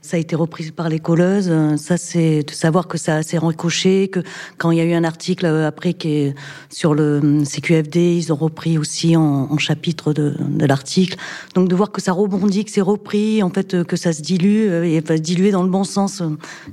Ça 0.00 0.16
a 0.16 0.20
été 0.20 0.34
repris 0.34 0.70
par 0.70 0.88
les 0.88 1.00
colleuses. 1.00 1.52
Ça, 1.76 1.98
c'est 1.98 2.42
de 2.42 2.50
savoir 2.50 2.88
que 2.88 2.96
ça 2.96 3.22
s'est 3.22 3.36
ricoché, 3.36 4.08
que 4.08 4.20
quand 4.56 4.70
il 4.70 4.78
y 4.78 4.80
a 4.80 4.84
eu 4.84 4.94
un 4.94 5.04
article 5.04 5.44
euh, 5.44 5.68
après 5.68 5.92
qui 5.92 6.08
est 6.08 6.34
sur 6.70 6.94
le 6.94 7.20
euh, 7.22 7.44
CQFD, 7.44 8.16
ils 8.16 8.32
ont 8.32 8.36
repris 8.36 8.78
aussi 8.78 9.16
en, 9.16 9.58
chapitre 9.58 10.14
de, 10.14 10.34
l'article. 10.64 11.16
Donc 11.54 11.68
de 11.68 11.74
voir 11.74 11.92
que 11.92 12.00
ça 12.00 12.12
rebondit, 12.12 12.64
que 12.64 12.70
c'est 12.70 12.80
repris, 12.80 13.42
en 13.42 13.50
fait, 13.50 13.74
euh, 13.74 13.84
que 13.84 13.96
ça 13.96 14.14
se 14.14 14.22
dilue 14.22 14.86
et 14.86 15.00
va 15.00 15.18
se 15.18 15.22
diluer 15.22 15.50
dans 15.50 15.62
le 15.62 15.70
bon 15.70 15.84
sens, 15.84 16.22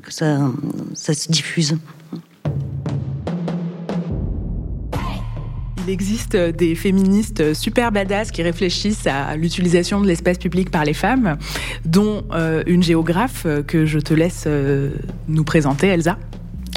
que 0.02 0.12
ça 0.14 0.40
se 0.96 1.32
diffuse. 1.32 1.76
Il 5.86 5.92
existe 5.92 6.36
des 6.36 6.76
féministes 6.76 7.54
super 7.54 7.92
badass 7.92 8.32
qui 8.32 8.44
réfléchissent 8.44 9.08
à 9.08 9.36
l'utilisation 9.36 10.00
de 10.00 10.08
l'espace 10.08 10.38
public 10.38 10.70
par 10.70 10.86
les 10.86 10.94
femmes, 10.94 11.38
dont 11.86 12.24
euh, 12.34 12.64
une 12.68 12.84
géographe 12.84 13.48
que 13.68 13.86
je 13.86 14.00
te 14.00 14.14
laisse 14.14 14.44
euh, 14.48 14.92
nous 15.28 15.44
présenter, 15.44 15.88
Elsa. 15.88 16.18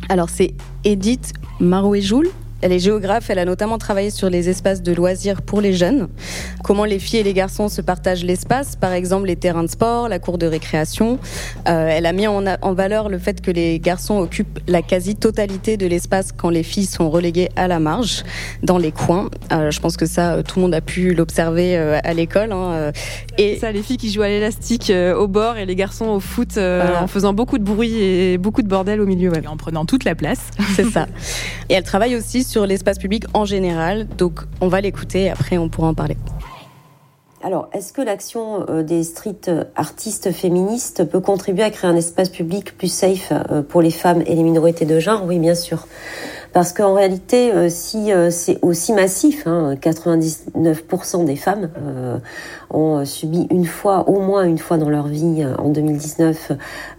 Alors 0.09 0.31
c'est 0.31 0.55
Edith 0.85 1.33
Marouet-Joule. 1.61 2.29
Elle 2.65 2.73
est 2.73 2.79
géographe, 2.79 3.29
elle 3.29 3.39
a 3.39 3.45
notamment 3.45 3.77
travaillé 3.77 4.09
sur 4.09 4.31
les 4.31 4.49
espaces 4.49 4.81
de 4.81 4.91
loisirs 4.95 5.43
pour 5.43 5.61
les 5.61 5.75
jeunes, 5.75 6.09
comment 6.63 6.87
les 6.87 6.99
filles 6.99 7.21
et 7.21 7.23
les 7.23 7.35
garçons 7.35 7.69
se 7.69 7.83
partagent 7.83 8.25
l'espace, 8.25 8.75
par 8.75 8.93
exemple 8.93 9.27
les 9.27 9.37
terrains 9.37 9.65
de 9.65 9.69
sport, 9.69 10.09
la 10.09 10.19
cour 10.19 10.39
de 10.39 10.47
récréation. 10.47 11.19
Euh, 11.69 11.89
elle 11.91 12.07
a 12.07 12.15
mis 12.15 12.27
en, 12.27 12.43
en, 12.47 12.73
valeur 12.73 13.11
le 13.11 13.19
fait 13.19 13.43
que 13.43 13.51
les 13.51 13.79
garçons 13.79 14.17
occupent 14.17 14.61
la 14.67 14.81
quasi-totalité 14.81 15.77
de 15.77 15.87
l'espace 15.87 16.33
quand 16.33 16.49
les 16.49 16.63
filles 16.63 16.87
sont 16.87 17.11
reléguées 17.11 17.51
à 17.55 17.69
la 17.69 17.81
marge, 17.81 18.25
dans 18.63 18.79
les 18.79 18.93
coins. 18.93 19.29
Euh, 19.53 19.71
je 19.71 19.79
pense 19.81 19.99
que 19.99 20.07
ça, 20.07 20.43
tout 20.43 20.59
le 20.59 20.63
monde 20.63 20.75
a 20.75 20.81
pu 20.81 21.13
l'observer 21.13 21.77
euh, 21.77 21.99
à 22.03 22.15
l'école. 22.15 22.51
Hein, 22.53 22.93
et 23.37 23.59
ça, 23.59 23.73
les 23.73 23.83
filles 23.83 23.99
qui 23.99 24.11
jouent 24.11 24.23
à 24.23 24.29
l'élastique 24.29 24.91
au 24.91 25.29
bord 25.29 25.59
et 25.59 25.67
les 25.67 25.77
garçons 25.77 26.07
au 26.07 26.21
foot 26.21 26.53
voilà. 26.55 27.03
en 27.03 27.09
faisant 27.09 27.35
beaucoup 27.35 27.59
de 27.59 27.65
bruit 27.65 28.03
et 28.03 28.39
beaucoup 28.39 28.63
de 28.63 28.69
bordel 28.69 29.03
au 29.03 29.07
milieu. 29.07 29.31
Ouais. 29.31 29.43
Et 29.45 29.49
en 29.49 29.59
prenant 29.59 29.85
toute 29.85 30.05
la 30.05 30.15
place. 30.15 30.41
C'est 30.75 30.87
ça. 30.87 31.09
Et 31.69 31.75
elle 31.75 31.83
travaille 31.83 32.15
aussi 32.15 32.45
sur 32.45 32.54
l'espace 32.63 32.99
public 32.99 33.25
en 33.35 33.45
général. 33.45 34.07
Donc 34.07 34.41
on 34.61 34.69
va 34.69 34.81
l'écouter, 34.81 35.31
après 35.31 35.59
on 35.59 35.69
pourra 35.69 35.89
en 35.89 35.95
parler. 35.95 36.17
Alors, 37.45 37.69
est-ce 37.75 37.93
que 37.93 38.01
l'action 38.01 38.65
euh, 38.71 38.83
des 38.83 39.05
street 39.05 39.43
artistes 39.77 40.33
féministes 40.33 41.05
peut 41.05 41.21
contribuer 41.21 41.63
à 41.63 41.71
créer 41.71 41.91
un 41.91 41.95
espace 41.95 42.31
public 42.31 42.75
plus 42.79 42.89
safe 42.89 43.35
euh, 43.51 43.61
pour 43.61 43.83
les 43.83 43.91
femmes 43.91 44.23
et 44.25 44.35
les 44.35 44.43
minorités 44.43 44.87
de 44.87 44.99
genre? 44.99 45.25
Oui, 45.27 45.39
bien 45.39 45.55
sûr. 45.55 45.87
Parce 46.55 46.73
qu'en 46.73 46.95
réalité, 46.95 47.53
euh, 47.53 47.69
si 47.69 48.11
c'est 48.31 48.59
aussi 48.63 48.95
massif, 48.95 49.47
hein, 49.47 49.75
99% 49.75 51.27
des 51.27 51.37
femmes 51.37 51.69
ont 52.71 53.05
subi 53.05 53.47
une 53.51 53.67
fois, 53.67 54.09
au 54.09 54.21
moins 54.21 54.45
une 54.45 54.59
fois 54.59 54.79
dans 54.79 54.89
leur 54.89 55.09
vie, 55.09 55.45
en 55.59 55.69
2019, 55.69 56.53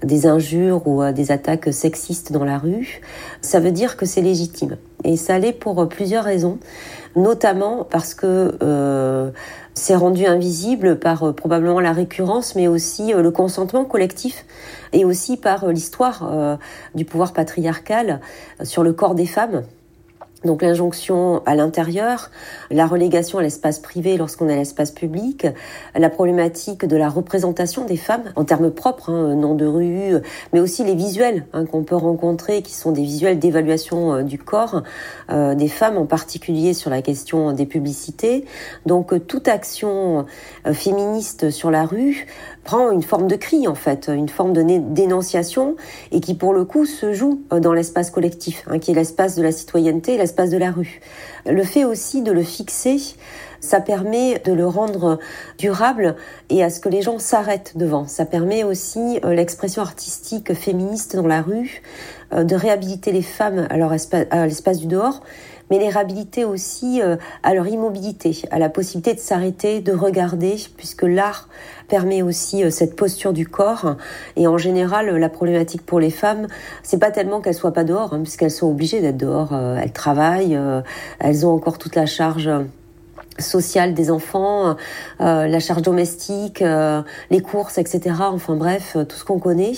des 0.04 0.28
injures 0.28 0.88
ou 0.88 1.04
des 1.12 1.32
attaques 1.32 1.74
sexistes 1.74 2.32
dans 2.32 2.46
la 2.46 2.60
rue, 2.60 3.02
ça 3.42 3.60
veut 3.60 3.72
dire 3.72 3.98
que 3.98 4.06
c'est 4.06 4.22
légitime. 4.22 4.78
Et 5.06 5.16
ça 5.16 5.40
l'est 5.40 5.54
pour 5.54 5.88
plusieurs 5.88 6.26
raisons, 6.26 6.60
notamment 7.16 7.86
parce 7.90 8.14
que 8.14 8.58
c'est 9.76 9.96
rendu 9.96 10.26
invisible 10.26 10.98
par 10.98 11.24
euh, 11.24 11.34
probablement 11.34 11.82
la 11.82 11.92
récurrence, 11.92 12.56
mais 12.56 12.68
aussi 12.68 13.14
euh, 13.14 13.22
le 13.22 13.30
consentement 13.30 13.84
collectif 13.84 14.46
et 14.94 15.04
aussi 15.04 15.36
par 15.36 15.66
euh, 15.66 15.72
l'histoire 15.74 16.58
du 16.96 17.04
pouvoir 17.04 17.34
patriarcal 17.34 18.22
sur 18.64 18.84
le 18.84 18.94
corps 18.94 19.16
des 19.16 19.26
femmes 19.26 19.64
donc 20.46 20.62
l'injonction 20.62 21.42
à 21.46 21.56
l'intérieur, 21.56 22.32
la 22.72 22.88
relégation 22.88 23.40
à 23.40 23.42
l'espace 23.42 23.80
privé 23.80 24.18
lorsqu'on 24.18 24.48
est 24.50 24.54
à 24.54 24.58
l'espace 24.58 24.92
public, 24.92 25.48
la 25.96 26.10
problématique 26.10 26.86
de 26.86 26.96
la 26.96 27.10
représentation 27.10 27.86
des 27.86 27.98
femmes 27.98 28.32
en 28.36 28.46
termes 28.46 28.72
propres, 28.72 29.12
hein, 29.12 29.36
nom 29.36 29.56
de 29.56 29.66
rue, 29.66 30.22
mais 30.54 30.60
aussi 30.60 30.84
les 30.84 30.96
visuels 30.96 31.46
hein, 31.54 31.66
qu'on 31.66 31.84
peut 31.84 31.96
rencontrer, 31.96 32.62
qui 32.62 32.74
sont 32.74 32.92
des 32.92 33.04
visuels 33.04 33.40
d'évaluation 33.40 34.14
euh, 34.14 34.24
du 34.24 34.38
corps 34.38 34.84
euh, 35.30 35.56
des 35.56 35.68
femmes, 35.68 35.98
en 35.98 36.06
particulier 36.06 36.74
sur 36.74 36.90
la 36.90 37.02
question 37.02 37.52
des 37.52 37.66
publicités. 37.66 38.46
Donc 38.86 39.14
euh, 39.14 39.20
toute 39.20 39.48
action 39.48 40.26
féministe 40.74 41.50
sur 41.50 41.72
la 41.72 41.86
rue 41.86 42.28
prend 42.66 42.92
une 42.92 43.04
forme 43.04 43.28
de 43.28 43.36
cri 43.36 43.68
en 43.68 43.76
fait, 43.76 44.10
une 44.14 44.28
forme 44.28 44.52
de 44.52 44.64
dénonciation 44.64 45.76
et 46.12 46.20
qui 46.20 46.34
pour 46.34 46.54
le 46.54 46.66
coup 46.66 46.86
se 46.86 47.14
joue 47.14 47.44
euh, 47.54 47.62
dans 47.62 47.72
l'espace 47.72 48.12
collectif, 48.12 48.66
hein, 48.68 48.80
qui 48.80 48.92
est 48.92 48.96
l'espace 48.96 49.36
de 49.36 49.44
la 49.44 49.54
citoyenneté, 49.54 50.18
l'espace 50.18 50.50
de 50.50 50.58
la 50.58 50.72
rue. 50.72 51.00
Le 51.46 51.64
fait 51.64 51.86
aussi 51.86 52.24
de 52.24 52.32
le 52.32 52.44
fixer, 52.44 52.98
ça 53.62 53.80
permet 53.80 54.40
de 54.40 54.52
le 54.52 54.68
rendre 54.68 55.20
durable 55.58 56.16
et 56.50 56.64
à 56.64 56.70
ce 56.70 56.80
que 56.80 56.90
les 56.90 57.02
gens 57.02 57.20
s'arrêtent 57.20 57.78
devant. 57.78 58.08
Ça 58.08 58.26
permet 58.26 58.64
aussi 58.64 59.20
euh, 59.24 59.34
l'expression 59.34 59.82
artistique 59.82 60.54
féministe 60.54 61.16
dans 61.16 61.28
la 61.28 61.42
rue, 61.42 61.82
euh, 62.34 62.44
de 62.44 62.56
réhabiliter 62.56 63.12
les 63.12 63.22
femmes 63.22 63.68
à, 63.70 64.46
l'espace 64.48 64.80
du 64.80 64.88
dehors 64.88 65.22
mais 65.70 65.80
les 65.80 65.90
réhabiliter 65.90 66.46
aussi 66.46 67.02
euh, 67.02 67.18
à 67.44 67.54
leur 67.54 67.68
immobilité, 67.68 68.42
à 68.52 68.60
la 68.60 68.70
possibilité 68.70 69.14
de 69.14 69.20
s'arrêter, 69.20 69.82
de 69.82 69.94
regarder, 69.94 70.56
puisque 70.78 71.04
l'art 71.04 71.50
permet 71.88 72.22
aussi 72.22 72.64
euh, 72.64 72.70
cette 72.70 72.96
posture 72.96 73.34
du 73.34 73.48
corps. 73.48 73.96
Et 74.36 74.48
en 74.48 74.58
général, 74.58 75.16
la 75.16 75.30
problématique 75.30 75.86
pour 75.86 76.00
les 76.00 76.12
femmes, 76.12 76.48
c'est 76.84 77.00
pas 77.00 77.12
tellement 77.12 77.42
qu'elles 77.42 77.56
soient 77.56 77.74
pas 77.74 77.84
dehors, 77.84 78.14
hein, 78.14 78.22
puisqu'elles 78.22 78.52
sont 78.52 78.70
obligées 78.70 79.02
d'être 79.02 79.18
dehors. 79.18 79.54
Euh, 79.54 79.78
elles 79.82 79.94
travaillent, 79.94 80.60
elles 81.20 81.46
ont 81.46 81.52
encore 81.52 81.78
toute 81.78 81.96
la 81.96 82.06
charge 82.06 82.50
sociale 83.40 83.94
des 83.94 84.12
enfants, 84.12 84.76
euh, 85.22 85.48
la 85.48 85.60
charge 85.60 85.82
domestique, 85.82 86.62
euh, 86.62 87.02
les 87.30 87.42
courses, 87.42 87.78
etc. 87.78 88.16
Enfin 88.20 88.56
bref, 88.56 88.94
euh, 88.96 89.04
tout 89.04 89.18
ce 89.18 89.26
qu'on 89.26 89.40
connaît. 89.40 89.74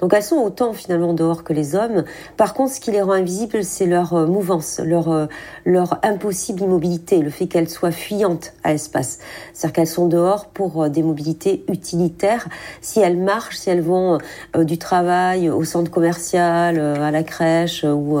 Donc 0.00 0.14
elles 0.14 0.22
sont 0.22 0.36
autant 0.36 0.72
finalement 0.72 1.12
dehors 1.12 1.44
que 1.44 1.52
les 1.52 1.74
hommes. 1.74 2.04
Par 2.36 2.54
contre, 2.54 2.74
ce 2.74 2.80
qui 2.80 2.90
les 2.90 3.02
rend 3.02 3.12
invisibles, 3.12 3.64
c'est 3.64 3.86
leur 3.86 4.14
mouvance, 4.26 4.80
leur 4.82 5.28
leur 5.64 5.98
impossible 6.02 6.62
immobilité, 6.62 7.18
le 7.18 7.30
fait 7.30 7.46
qu'elles 7.46 7.68
soient 7.68 7.92
fuyantes 7.92 8.52
à 8.62 8.72
l'espace. 8.72 9.18
C'est-à-dire 9.52 9.74
qu'elles 9.74 9.86
sont 9.86 10.06
dehors 10.06 10.46
pour 10.46 10.88
des 10.88 11.02
mobilités 11.02 11.64
utilitaires. 11.68 12.48
Si 12.80 13.00
elles 13.00 13.18
marchent, 13.18 13.56
si 13.56 13.70
elles 13.70 13.82
vont 13.82 14.18
du 14.56 14.78
travail 14.78 15.50
au 15.50 15.64
centre 15.64 15.90
commercial, 15.90 16.78
à 16.78 17.10
la 17.10 17.22
crèche 17.22 17.84
ou 17.84 18.18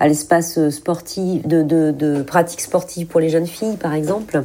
à 0.00 0.08
l'espace 0.08 0.68
sportif, 0.70 1.46
de, 1.46 1.62
de, 1.62 1.90
de 1.90 2.22
pratiques 2.22 2.60
sportives 2.60 3.06
pour 3.06 3.20
les 3.20 3.28
jeunes 3.28 3.46
filles, 3.46 3.76
par 3.76 3.94
exemple, 3.94 4.44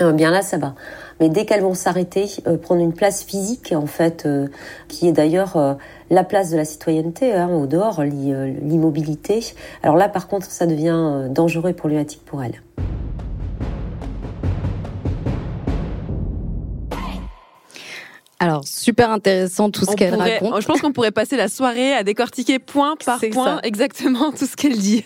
euh, 0.00 0.12
bien 0.12 0.30
là, 0.30 0.42
ça 0.42 0.58
va. 0.58 0.74
Mais 1.20 1.28
dès 1.28 1.44
qu'elles 1.44 1.62
vont 1.62 1.74
s'arrêter, 1.74 2.26
euh, 2.46 2.56
prendre 2.56 2.80
une 2.80 2.94
place 2.94 3.22
physique, 3.22 3.74
en 3.76 3.86
fait, 3.86 4.24
euh, 4.24 4.48
qui 4.88 5.06
est 5.06 5.12
d'ailleurs 5.12 5.78
la 6.10 6.24
place 6.24 6.50
de 6.50 6.56
la 6.56 6.64
citoyenneté, 6.64 7.32
hein, 7.32 7.50
au 7.50 7.66
dehors, 7.66 8.02
l'immobilité, 8.02 9.44
alors 9.82 9.96
là, 9.96 10.08
par 10.08 10.28
contre, 10.28 10.50
ça 10.50 10.66
devient 10.66 11.28
dangereux 11.30 11.70
et 11.70 11.74
problématique 11.74 12.24
pour 12.24 12.42
elles. 12.42 12.62
Alors, 18.42 18.66
super 18.66 19.10
intéressant 19.10 19.70
tout 19.70 19.84
ce 19.84 19.94
qu'elle 19.94 20.14
raconte. 20.14 20.62
Je 20.62 20.66
pense 20.66 20.80
qu'on 20.80 20.92
pourrait 20.92 21.10
passer 21.10 21.36
la 21.36 21.48
soirée 21.48 21.92
à 21.92 22.02
décortiquer 22.02 22.58
point 22.58 22.96
par 23.04 23.20
point 23.32 23.60
exactement 23.62 24.32
tout 24.32 24.46
ce 24.46 24.56
qu'elle 24.56 24.78
dit. 24.78 25.04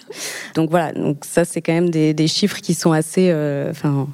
Donc 0.55 0.71
voilà, 0.71 0.93
donc 0.93 1.25
ça 1.25 1.45
c'est 1.45 1.61
quand 1.61 1.73
même 1.73 1.91
des, 1.91 2.15
des 2.15 2.29
chiffres 2.29 2.59
qui 2.59 2.75
sont 2.75 2.93
assez, 2.93 3.31
euh, 3.31 3.71
enfin, 3.73 4.07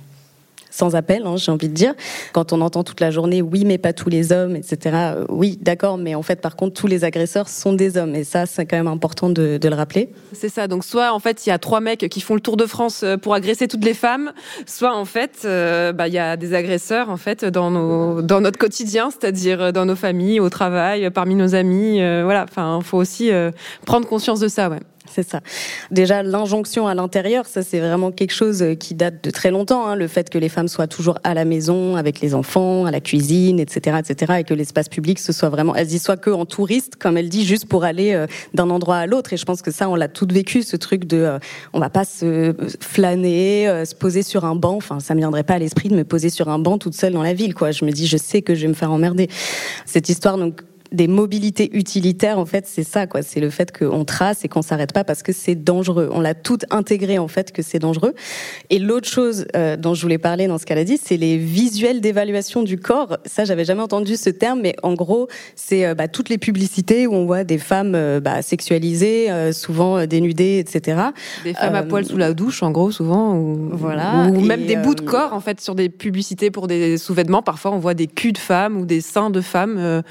sans 0.81 0.97
appel, 0.97 1.27
hein, 1.27 1.37
j'ai 1.37 1.53
envie 1.53 1.69
de 1.69 1.75
dire. 1.75 1.95
Quand 2.33 2.55
on 2.55 2.61
entend 2.63 2.85
toute 2.85 3.01
la 3.01 3.11
journée, 3.11 3.43
oui, 3.43 3.65
mais 3.67 3.77
pas 3.77 3.93
tous 3.93 4.09
les 4.09 4.33
hommes, 4.33 4.57
etc. 4.57 4.79
Euh, 4.95 5.25
oui, 5.29 5.59
d'accord, 5.61 5.99
mais 5.99 6.15
en 6.15 6.23
fait, 6.23 6.41
par 6.41 6.57
contre, 6.57 6.81
tous 6.81 6.87
les 6.87 7.05
agresseurs 7.05 7.51
sont 7.51 7.75
des 7.75 7.99
hommes, 7.99 8.15
et 8.15 8.25
ça, 8.25 8.47
c'est 8.47 8.65
quand 8.65 8.79
même 8.79 8.87
important 8.87 9.29
de, 9.29 9.59
de 9.59 9.69
le 9.69 9.75
rappeler. 9.75 10.11
C'est 10.33 10.49
ça. 10.49 10.69
Donc, 10.69 10.85
soit 10.85 11.13
en 11.13 11.19
fait, 11.19 11.47
il 11.47 11.51
y 11.51 11.53
a 11.53 11.59
trois 11.59 11.81
mecs 11.81 12.09
qui 12.09 12.21
font 12.23 12.35
le 12.35 12.41
tour 12.41 12.57
de 12.57 12.65
France 12.65 13.03
euh, 13.03 13.19
pour 13.19 13.35
agresser 13.35 13.69
toutes 13.69 13.85
les 13.85 13.95
femmes, 13.95 14.33
soit 14.67 14.97
en 14.97 15.05
fait, 15.05 15.43
euh, 15.45 15.93
bah, 15.93 16.09
il 16.09 16.15
y 16.15 16.19
a 16.19 16.39
des 16.39 16.55
agresseurs 16.55 17.11
en 17.11 17.19
fait 17.19 17.45
dans 17.45 17.71
nos, 17.71 18.23
dans 18.23 18.41
notre 18.41 18.59
quotidien, 18.59 19.11
c'est-à-dire 19.11 19.75
dans 19.75 19.85
nos 19.85 19.97
familles, 19.97 20.41
au 20.41 20.49
travail, 20.49 21.11
parmi 21.11 21.35
nos 21.35 21.55
amis. 21.55 21.99
voilà. 21.99 22.45
Enfin, 22.49 22.81
faut 22.83 22.97
aussi 22.97 23.31
prendre 23.85 24.07
conscience 24.09 24.41
de 24.41 24.49
ça, 24.49 24.71
ouais. 24.71 24.81
C'est 25.13 25.29
ça. 25.29 25.41
Déjà, 25.91 26.23
l'injonction 26.23 26.87
à 26.87 26.95
l'intérieur, 26.95 27.47
ça 27.47 27.63
c'est 27.63 27.81
vraiment 27.81 28.11
quelque 28.11 28.35
chose 28.35 28.65
qui 28.79 28.95
date 28.95 29.23
de 29.25 29.31
très 29.31 29.51
longtemps. 29.51 29.87
Hein. 29.87 29.97
le 29.97 30.09
fait 30.09 30.31
que 30.31 30.39
les 30.39 30.49
femmes 30.49 30.69
soient 30.69 30.87
toujours 30.87 31.19
à 31.25 31.35
la 31.35 31.45
maison, 31.45 31.97
avec 31.97 32.21
les 32.21 32.35
enfants, 32.35 32.87
à 32.87 32.91
la 32.91 33.01
cuisine, 33.01 33.61
etc., 33.61 33.99
etc., 33.99 34.35
et 34.41 34.45
que 34.45 34.55
l'espace 34.55 34.89
public 34.89 35.19
ce 35.19 35.33
soit 35.33 35.49
vraiment, 35.49 35.75
elles 35.75 35.93
y 35.93 35.99
soient 35.99 36.17
que 36.17 36.31
en 36.31 36.47
touriste, 36.47 36.97
comme 36.97 37.17
elle 37.17 37.29
dit, 37.29 37.45
juste 37.45 37.67
pour 37.67 37.85
aller 37.85 38.13
euh, 38.13 38.27
d'un 38.55 38.71
endroit 38.71 38.97
à 38.97 39.07
l'autre. 39.07 39.33
Et 39.33 39.37
je 39.37 39.45
pense 39.45 39.63
que 39.63 39.71
ça, 39.71 39.89
on 39.89 39.95
l'a 39.95 40.09
toutes 40.09 40.33
vécu, 40.33 40.63
ce 40.63 40.77
truc 40.77 41.05
de, 41.05 41.17
euh, 41.17 41.39
on 41.73 41.81
va 41.81 41.91
pas 41.91 42.05
se 42.05 42.55
flâner, 42.81 43.69
euh, 43.69 43.85
se 43.85 43.95
poser 43.95 44.23
sur 44.23 44.45
un 44.45 44.55
banc. 44.55 44.77
Enfin, 44.77 45.01
ça 45.01 45.15
me 45.15 45.21
viendrait 45.21 45.43
pas 45.43 45.55
à 45.55 45.59
l'esprit 45.59 45.89
de 45.89 45.97
me 45.97 46.05
poser 46.05 46.31
sur 46.31 46.49
un 46.49 46.59
banc 46.59 46.79
toute 46.79 46.95
seule 46.95 47.13
dans 47.13 47.23
la 47.23 47.35
ville, 47.35 47.55
quoi. 47.55 47.71
Je 47.71 47.85
me 47.85 47.91
dis, 47.91 48.07
je 48.07 48.17
sais 48.17 48.43
que 48.43 48.55
je 48.55 48.63
vais 48.63 48.69
me 48.69 48.75
faire 48.75 48.93
emmerder. 48.93 49.29
Cette 49.87 50.09
histoire, 50.09 50.39
donc, 50.39 50.63
des 50.93 51.07
mobilités 51.07 51.71
utilitaires, 51.77 52.39
en 52.39 52.47
fait, 52.47 52.67
c'est 52.67 52.83
ça, 52.83 53.07
quoi. 53.07 53.23
C'est 53.23 53.41
le 53.41 53.51
fait 53.51 53.77
qu'on 53.77 54.05
trace 54.05 54.45
et 54.45 54.49
qu'on 54.49 54.63
s'arrête 54.63 54.93
pas 54.93 55.05
parce 55.05 55.23
que 55.23 55.33
c'est 55.33 55.55
dangereux. 55.55 56.09
On 56.13 56.21
l'a 56.21 56.35
tout 56.35 56.59
intégré, 56.71 57.19
en 57.19 57.29
fait, 57.29 57.53
que 57.53 57.63
c'est 57.63 57.79
dangereux. 57.79 58.15
Et 58.71 58.79
l'autre 58.79 59.09
chose 59.09 59.47
euh, 59.55 59.77
dont 59.77 59.95
je 59.95 60.03
voulais 60.03 60.19
parler 60.19 60.49
dans 60.49 60.59
ce 60.59 60.67
qu'elle 60.67 60.79
a 60.79 60.85
dit, 60.85 60.99
c'est 61.03 61.17
les 61.17 61.39
visuels 61.39 62.01
d'évaluation 62.01 62.63
du 62.63 62.79
corps. 62.79 63.19
Ça, 63.25 63.45
j'avais 63.45 63.65
jamais 63.65 63.83
entendu 63.83 64.17
ce 64.17 64.31
terme, 64.31 64.61
mais 64.63 64.75
en 64.83 64.95
gros, 64.95 65.29
c'est 65.55 65.87
euh, 65.87 65.95
bah, 65.95 66.09
toutes 66.09 66.29
les 66.29 66.39
publicités 66.39 67.07
où 67.07 67.15
on 67.15 67.25
voit 67.25 67.45
des 67.45 67.59
femmes 67.59 67.95
euh, 67.95 68.21
bah, 68.21 68.43
sexualisées, 68.43 69.53
souvent 69.53 70.07
dénudées, 70.07 70.59
etc. 70.59 71.01
Des 71.45 71.55
femmes 71.55 71.75
à 71.75 71.83
poil 71.83 72.05
sous 72.05 72.17
la 72.17 72.33
douche, 72.33 72.63
en 72.63 72.71
gros, 72.71 72.91
souvent. 72.91 73.37
Ou, 73.37 73.71
voilà. 73.73 74.27
Ou 74.27 74.41
même 74.41 74.67
des 74.67 74.77
bouts 74.77 74.95
de 74.95 75.03
corps, 75.03 75.35
en 75.35 75.41
fait, 75.41 75.61
sur 75.61 75.75
des 75.75 75.89
publicités 75.89 76.51
pour 76.51 76.67
des 76.67 76.99
sous-vêtements. 76.99 77.43
Parfois, 77.43 77.71
on 77.71 77.79
voit 77.79 77.95
des 77.95 78.07
culs 78.07 78.33
de 78.33 78.39
femmes 78.39 78.77
ou 78.77 78.87
des 78.87 79.01
seins 79.01 79.31
de 79.31 79.41
femmes. 79.41 80.03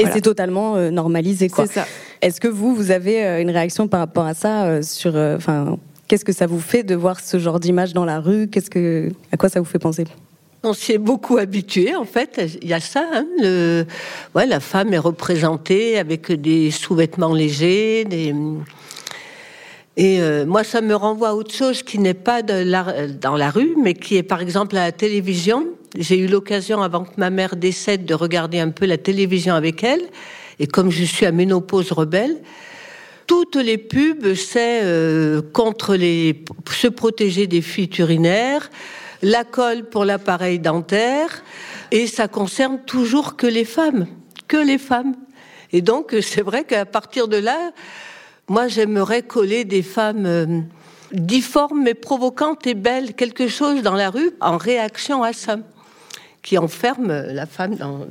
Et 0.00 0.06
c'est 0.12 0.20
totalement 0.20 0.76
euh, 0.76 0.90
normalisé, 0.90 1.48
quoi. 1.48 1.66
C'est 1.66 1.74
ça. 1.74 1.86
Est-ce 2.20 2.40
que 2.40 2.48
vous, 2.48 2.74
vous 2.74 2.90
avez 2.90 3.24
euh, 3.24 3.40
une 3.40 3.50
réaction 3.50 3.88
par 3.88 4.00
rapport 4.00 4.26
à 4.26 4.34
ça 4.34 4.64
euh, 4.64 4.82
sur, 4.82 5.14
enfin, 5.14 5.78
qu'est-ce 6.08 6.24
que 6.24 6.32
ça 6.32 6.46
vous 6.46 6.60
fait 6.60 6.82
de 6.82 6.94
voir 6.94 7.20
ce 7.20 7.38
genre 7.38 7.60
d'image 7.60 7.92
dans 7.92 8.04
la 8.04 8.20
rue? 8.20 8.48
Qu'est-ce 8.48 8.70
que, 8.70 9.10
à 9.32 9.36
quoi 9.36 9.48
ça 9.48 9.60
vous 9.60 9.66
fait 9.66 9.78
penser? 9.78 10.04
On 10.62 10.74
s'y 10.74 10.92
est 10.92 10.98
beaucoup 10.98 11.38
habitué, 11.38 11.94
en 11.96 12.04
fait. 12.04 12.58
Il 12.60 12.68
y 12.68 12.74
a 12.74 12.80
ça. 12.80 13.06
Hein, 13.12 13.26
le... 13.38 13.86
ouais, 14.34 14.46
la 14.46 14.60
femme 14.60 14.92
est 14.92 14.98
représentée 14.98 15.98
avec 15.98 16.30
des 16.32 16.70
sous-vêtements 16.70 17.32
légers, 17.32 18.04
des... 18.04 18.34
Et 19.96 20.20
euh, 20.20 20.46
moi, 20.46 20.64
ça 20.64 20.80
me 20.80 20.94
renvoie 20.94 21.30
à 21.30 21.34
autre 21.34 21.52
chose 21.52 21.82
qui 21.82 21.98
n'est 21.98 22.14
pas 22.14 22.42
de 22.42 22.54
la, 22.54 23.08
dans 23.08 23.36
la 23.36 23.50
rue, 23.50 23.74
mais 23.76 23.94
qui 23.94 24.16
est 24.16 24.22
par 24.22 24.40
exemple 24.40 24.76
à 24.76 24.84
la 24.84 24.92
télévision. 24.92 25.66
J'ai 25.96 26.18
eu 26.18 26.26
l'occasion, 26.26 26.82
avant 26.82 27.04
que 27.04 27.12
ma 27.16 27.30
mère 27.30 27.56
décède, 27.56 28.04
de 28.04 28.14
regarder 28.14 28.60
un 28.60 28.70
peu 28.70 28.86
la 28.86 28.98
télévision 28.98 29.54
avec 29.54 29.82
elle. 29.82 30.02
Et 30.58 30.66
comme 30.66 30.90
je 30.90 31.04
suis 31.04 31.26
à 31.26 31.32
ménopause 31.32 31.90
rebelle, 31.92 32.40
toutes 33.26 33.56
les 33.56 33.78
pubs, 33.78 34.34
c'est 34.34 34.80
euh, 34.82 35.40
contre 35.52 35.94
les 35.94 36.44
se 36.70 36.88
protéger 36.88 37.46
des 37.46 37.62
fuites 37.62 37.98
urinaires, 37.98 38.70
la 39.22 39.44
colle 39.44 39.84
pour 39.84 40.04
l'appareil 40.04 40.58
dentaire, 40.58 41.42
et 41.90 42.06
ça 42.06 42.28
concerne 42.28 42.80
toujours 42.86 43.36
que 43.36 43.46
les 43.46 43.64
femmes, 43.64 44.06
que 44.48 44.56
les 44.56 44.78
femmes. 44.78 45.14
Et 45.72 45.80
donc, 45.80 46.14
c'est 46.22 46.42
vrai 46.42 46.64
qu'à 46.64 46.84
partir 46.84 47.28
de 47.28 47.36
là, 47.36 47.70
moi, 48.48 48.66
j'aimerais 48.66 49.22
coller 49.22 49.64
des 49.64 49.82
femmes 49.82 50.26
euh, 50.26 50.60
difformes 51.12 51.82
mais 51.82 51.94
provocantes 51.94 52.66
et 52.66 52.74
belles, 52.74 53.14
quelque 53.14 53.48
chose 53.48 53.82
dans 53.82 53.94
la 53.94 54.10
rue 54.10 54.32
en 54.40 54.56
réaction 54.56 55.22
à 55.22 55.32
ça, 55.32 55.58
qui 56.42 56.58
enferme 56.58 57.08
la 57.08 57.46
femme 57.46 57.76
dans. 57.76 58.06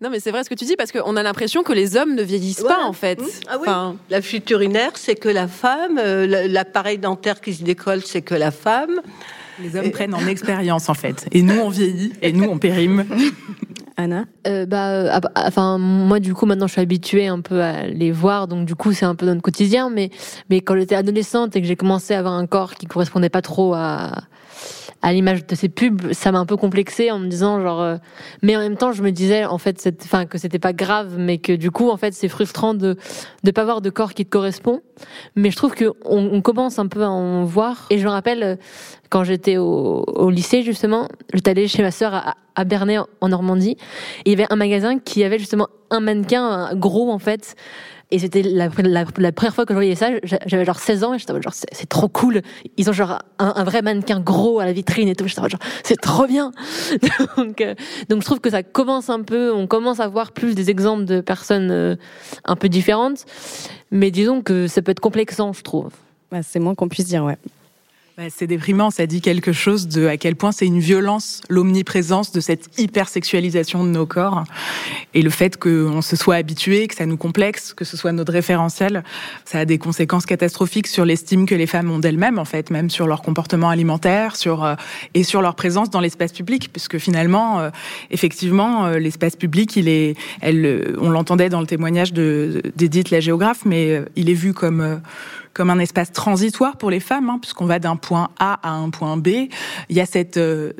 Non, 0.00 0.10
mais 0.10 0.18
c'est 0.18 0.32
vrai 0.32 0.42
ce 0.42 0.50
que 0.50 0.54
tu 0.54 0.64
dis 0.64 0.74
parce 0.74 0.90
qu'on 0.90 1.16
a 1.16 1.22
l'impression 1.22 1.62
que 1.62 1.72
les 1.72 1.96
hommes 1.96 2.16
ne 2.16 2.22
vieillissent 2.22 2.64
pas 2.64 2.82
en 2.84 2.92
fait. 2.92 3.20
Mmh. 3.20 3.26
Ah 3.48 3.58
oui. 3.60 3.96
La 4.10 4.20
fuite 4.20 4.50
urinaire, 4.50 4.92
c'est 4.96 5.14
que 5.14 5.28
la 5.28 5.46
femme. 5.46 5.98
euh, 5.98 6.48
L'appareil 6.48 6.98
dentaire 6.98 7.40
qui 7.40 7.54
se 7.54 7.62
décolle, 7.62 8.02
c'est 8.04 8.22
que 8.22 8.34
la 8.34 8.50
femme. 8.50 9.00
Les 9.62 9.76
hommes 9.76 9.92
prennent 9.92 10.14
en 10.14 10.26
expérience 10.26 10.88
en 10.88 10.94
fait. 10.94 11.28
Et 11.30 11.42
nous, 11.42 11.58
on 11.60 11.68
vieillit 11.68 12.12
et 12.20 12.32
nous, 12.32 12.48
on 12.48 12.58
périme. 12.58 13.04
Anna? 13.96 14.24
Euh, 14.46 14.66
bah, 14.66 14.88
euh, 14.88 15.20
ah, 15.34 15.44
enfin, 15.46 15.78
moi, 15.78 16.18
du 16.18 16.34
coup, 16.34 16.46
maintenant, 16.46 16.66
je 16.66 16.72
suis 16.72 16.80
habituée 16.80 17.28
un 17.28 17.40
peu 17.40 17.62
à 17.62 17.86
les 17.86 18.10
voir, 18.10 18.48
donc 18.48 18.66
du 18.66 18.74
coup, 18.74 18.92
c'est 18.92 19.04
un 19.04 19.14
peu 19.14 19.26
notre 19.26 19.42
quotidien. 19.42 19.90
Mais, 19.90 20.10
mais 20.50 20.62
quand 20.62 20.74
j'étais 20.76 20.94
adolescente 20.96 21.54
et 21.54 21.60
que 21.60 21.68
j'ai 21.68 21.76
commencé 21.76 22.14
à 22.14 22.18
avoir 22.18 22.34
un 22.34 22.46
corps 22.46 22.74
qui 22.74 22.86
correspondait 22.86 23.28
pas 23.28 23.42
trop 23.42 23.74
à, 23.74 24.22
à 25.02 25.12
l'image 25.12 25.46
de 25.46 25.54
ces 25.56 25.68
pubs, 25.68 26.12
ça 26.12 26.30
m'a 26.32 26.38
un 26.38 26.46
peu 26.46 26.56
complexée 26.56 27.10
en 27.10 27.18
me 27.18 27.26
disant 27.26 27.60
genre. 27.60 27.80
euh, 27.80 27.96
mais 28.42 28.56
en 28.56 28.60
même 28.60 28.76
temps, 28.76 28.92
je 28.92 29.02
me 29.02 29.10
disais 29.10 29.44
en 29.44 29.58
fait, 29.58 29.80
c'est- 29.80 30.02
enfin, 30.04 30.26
que 30.26 30.38
c'était 30.38 30.60
pas 30.60 30.72
grave, 30.72 31.16
mais 31.18 31.38
que 31.38 31.52
du 31.52 31.70
coup, 31.72 31.90
en 31.90 31.96
fait, 31.96 32.14
c'est 32.14 32.28
frustrant 32.28 32.74
de 32.74 32.96
de 33.42 33.50
pas 33.50 33.62
avoir 33.62 33.80
de 33.80 33.90
corps 33.90 34.14
qui 34.14 34.24
te 34.24 34.30
correspond. 34.30 34.80
Mais 35.34 35.50
je 35.50 35.56
trouve 35.56 35.74
que 35.74 35.92
on, 36.04 36.40
commence 36.40 36.78
un 36.78 36.86
peu 36.86 37.02
à 37.02 37.10
en 37.10 37.44
voir. 37.44 37.86
Et 37.90 37.98
je 37.98 38.04
me 38.04 38.10
rappelle 38.10 38.42
euh, 38.42 38.56
quand 39.10 39.24
j'étais 39.24 39.56
au, 39.56 40.04
au 40.06 40.30
lycée 40.30 40.62
justement, 40.62 41.08
j'étais 41.34 41.50
allée 41.50 41.68
chez 41.68 41.82
ma 41.82 41.90
sœur 41.90 42.14
à, 42.14 42.34
à 42.54 42.64
Bernay 42.64 42.98
en 43.20 43.28
Normandie. 43.28 43.76
Il 44.24 44.30
y 44.30 44.34
avait 44.34 44.46
un 44.50 44.56
magasin 44.56 44.98
qui 44.98 45.24
avait 45.24 45.38
justement 45.38 45.68
un 45.90 46.00
mannequin 46.00 46.74
gros 46.74 47.10
en 47.10 47.18
fait. 47.18 47.56
Et 48.12 48.18
c'était 48.18 48.42
la, 48.42 48.68
première 48.68 49.54
fois 49.54 49.64
que 49.64 49.72
je 49.72 49.78
voyais 49.78 49.94
ça, 49.94 50.10
j'a- 50.22 50.38
j'avais 50.44 50.66
genre 50.66 50.78
16 50.78 51.02
ans 51.02 51.14
et 51.14 51.18
j'étais 51.18 51.32
genre 51.40 51.54
c'est 51.54 51.88
trop 51.88 52.08
cool. 52.08 52.42
Ils 52.76 52.90
ont 52.90 52.92
genre 52.92 53.18
un, 53.38 53.64
vrai 53.64 53.80
mannequin 53.80 54.20
gros 54.20 54.60
à 54.60 54.66
la 54.66 54.74
vitrine 54.74 55.08
et 55.08 55.16
tout. 55.16 55.26
J'étais 55.26 55.48
genre 55.48 55.60
c'est 55.82 55.98
trop 55.98 56.26
bien. 56.26 56.52
donc, 57.38 57.62
euh, 57.62 57.74
donc 58.10 58.20
je 58.20 58.26
trouve 58.26 58.40
que 58.40 58.50
ça 58.50 58.62
commence 58.62 59.08
un 59.08 59.22
peu, 59.22 59.50
on 59.50 59.66
commence 59.66 59.98
à 59.98 60.08
voir 60.08 60.32
plus 60.32 60.54
des 60.54 60.68
exemples 60.68 61.06
de 61.06 61.22
personnes 61.22 61.70
euh, 61.70 61.96
un 62.44 62.54
peu 62.54 62.68
différentes. 62.68 63.24
Mais 63.90 64.10
disons 64.10 64.42
que 64.42 64.68
ça 64.68 64.82
peut 64.82 64.90
être 64.90 65.00
complexant, 65.00 65.54
je 65.54 65.62
trouve. 65.62 65.88
Bah, 66.30 66.42
c'est 66.42 66.58
moins 66.58 66.74
qu'on 66.74 66.88
puisse 66.88 67.06
dire, 67.06 67.24
ouais. 67.24 67.38
Bah, 68.22 68.28
c'est 68.32 68.46
déprimant, 68.46 68.92
ça 68.92 69.06
dit 69.08 69.20
quelque 69.20 69.50
chose 69.52 69.88
de 69.88 70.06
à 70.06 70.16
quel 70.16 70.36
point 70.36 70.52
c'est 70.52 70.66
une 70.66 70.78
violence, 70.78 71.40
l'omniprésence 71.48 72.30
de 72.30 72.38
cette 72.38 72.78
hypersexualisation 72.78 73.82
de 73.82 73.88
nos 73.88 74.06
corps. 74.06 74.44
Et 75.12 75.22
le 75.22 75.30
fait 75.30 75.56
qu'on 75.56 76.02
se 76.02 76.14
soit 76.14 76.36
habitué, 76.36 76.86
que 76.86 76.94
ça 76.94 77.04
nous 77.04 77.16
complexe, 77.16 77.74
que 77.74 77.84
ce 77.84 77.96
soit 77.96 78.12
notre 78.12 78.32
référentiel, 78.32 79.02
ça 79.44 79.58
a 79.58 79.64
des 79.64 79.76
conséquences 79.78 80.24
catastrophiques 80.24 80.86
sur 80.86 81.04
l'estime 81.04 81.46
que 81.46 81.56
les 81.56 81.66
femmes 81.66 81.90
ont 81.90 81.98
d'elles-mêmes, 81.98 82.38
en 82.38 82.44
fait, 82.44 82.70
même 82.70 82.90
sur 82.90 83.08
leur 83.08 83.22
comportement 83.22 83.70
alimentaire, 83.70 84.36
sur, 84.36 84.62
euh, 84.62 84.76
et 85.14 85.24
sur 85.24 85.42
leur 85.42 85.56
présence 85.56 85.90
dans 85.90 86.00
l'espace 86.00 86.30
public, 86.30 86.70
puisque 86.72 86.98
finalement, 86.98 87.58
euh, 87.58 87.70
effectivement, 88.12 88.86
euh, 88.86 88.98
l'espace 89.00 89.34
public, 89.34 89.74
il 89.74 89.88
est, 89.88 90.14
on 91.00 91.10
l'entendait 91.10 91.48
dans 91.48 91.60
le 91.60 91.66
témoignage 91.66 92.12
de- 92.12 92.62
d'Edith, 92.76 93.10
la 93.10 93.18
géographe, 93.18 93.64
mais 93.64 94.00
il 94.14 94.30
est 94.30 94.34
vu 94.34 94.54
comme, 94.54 95.00
comme 95.54 95.70
un 95.70 95.78
espace 95.78 96.12
transitoire 96.12 96.76
pour 96.76 96.90
les 96.90 97.00
femmes, 97.00 97.30
hein, 97.30 97.38
puisqu'on 97.40 97.66
va 97.66 97.78
d'un 97.78 97.96
point 97.96 98.30
A 98.38 98.58
à 98.62 98.72
un 98.72 98.90
point 98.90 99.16
B. 99.16 99.28
Il 99.88 99.96
y 99.96 100.00
a 100.00 100.06
cette, 100.06 100.36
euh, 100.36 100.72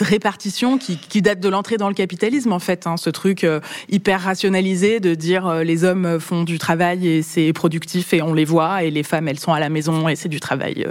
répartition 0.00 0.78
qui, 0.78 1.22
date 1.22 1.40
de 1.40 1.48
l'entrée 1.48 1.76
dans 1.76 1.88
le 1.88 1.94
capitalisme, 1.94 2.52
en 2.52 2.58
fait, 2.58 2.86
hein, 2.86 2.96
ce 2.96 3.10
truc 3.10 3.44
euh, 3.44 3.60
hyper 3.88 4.20
rationalisé 4.20 5.00
de 5.00 5.14
dire 5.14 5.46
euh, 5.46 5.62
les 5.64 5.84
hommes 5.84 6.20
font 6.20 6.44
du 6.44 6.58
travail 6.58 7.06
et 7.06 7.22
c'est 7.22 7.52
productif 7.52 8.12
et 8.12 8.22
on 8.22 8.34
les 8.34 8.44
voit, 8.44 8.84
et 8.84 8.90
les 8.90 9.02
femmes, 9.02 9.28
elles 9.28 9.40
sont 9.40 9.52
à 9.52 9.60
la 9.60 9.68
maison 9.68 10.08
et 10.08 10.16
c'est 10.16 10.28
du 10.28 10.40
travail 10.40 10.86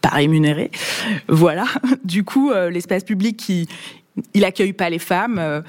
pas 0.00 0.10
rémunéré. 0.10 0.70
Voilà. 1.28 1.64
Du 2.04 2.24
coup, 2.24 2.50
l'espace 2.70 3.04
public 3.04 3.36
qui 3.36 3.68
il 4.34 4.44
accueille 4.44 4.72
pas 4.72 4.90
les 4.90 4.98
femmes. 4.98 5.38
euh, 5.38 5.62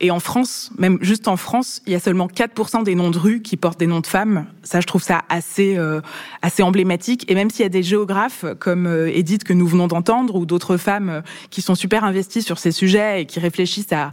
et 0.00 0.10
en 0.10 0.20
France, 0.20 0.70
même 0.78 0.98
juste 1.00 1.26
en 1.26 1.36
France, 1.36 1.82
il 1.86 1.92
y 1.92 1.96
a 1.96 2.00
seulement 2.00 2.28
4% 2.28 2.84
des 2.84 2.94
noms 2.94 3.10
de 3.10 3.18
rues 3.18 3.42
qui 3.42 3.56
portent 3.56 3.80
des 3.80 3.88
noms 3.88 4.00
de 4.00 4.06
femmes. 4.06 4.46
Ça, 4.62 4.80
je 4.80 4.86
trouve 4.86 5.02
ça 5.02 5.24
assez, 5.28 5.76
euh, 5.76 6.00
assez 6.40 6.62
emblématique. 6.62 7.28
Et 7.30 7.34
même 7.34 7.50
s'il 7.50 7.64
y 7.64 7.66
a 7.66 7.70
des 7.70 7.82
géographes 7.82 8.44
comme 8.60 8.86
euh, 8.86 9.10
Edith 9.12 9.42
que 9.42 9.52
nous 9.52 9.66
venons 9.66 9.88
d'entendre 9.88 10.36
ou 10.36 10.46
d'autres 10.46 10.76
femmes 10.76 11.22
qui 11.50 11.62
sont 11.62 11.74
super 11.74 12.04
investies 12.04 12.42
sur 12.42 12.58
ces 12.58 12.70
sujets 12.70 13.22
et 13.22 13.26
qui 13.26 13.40
réfléchissent 13.40 13.92
à 13.92 14.12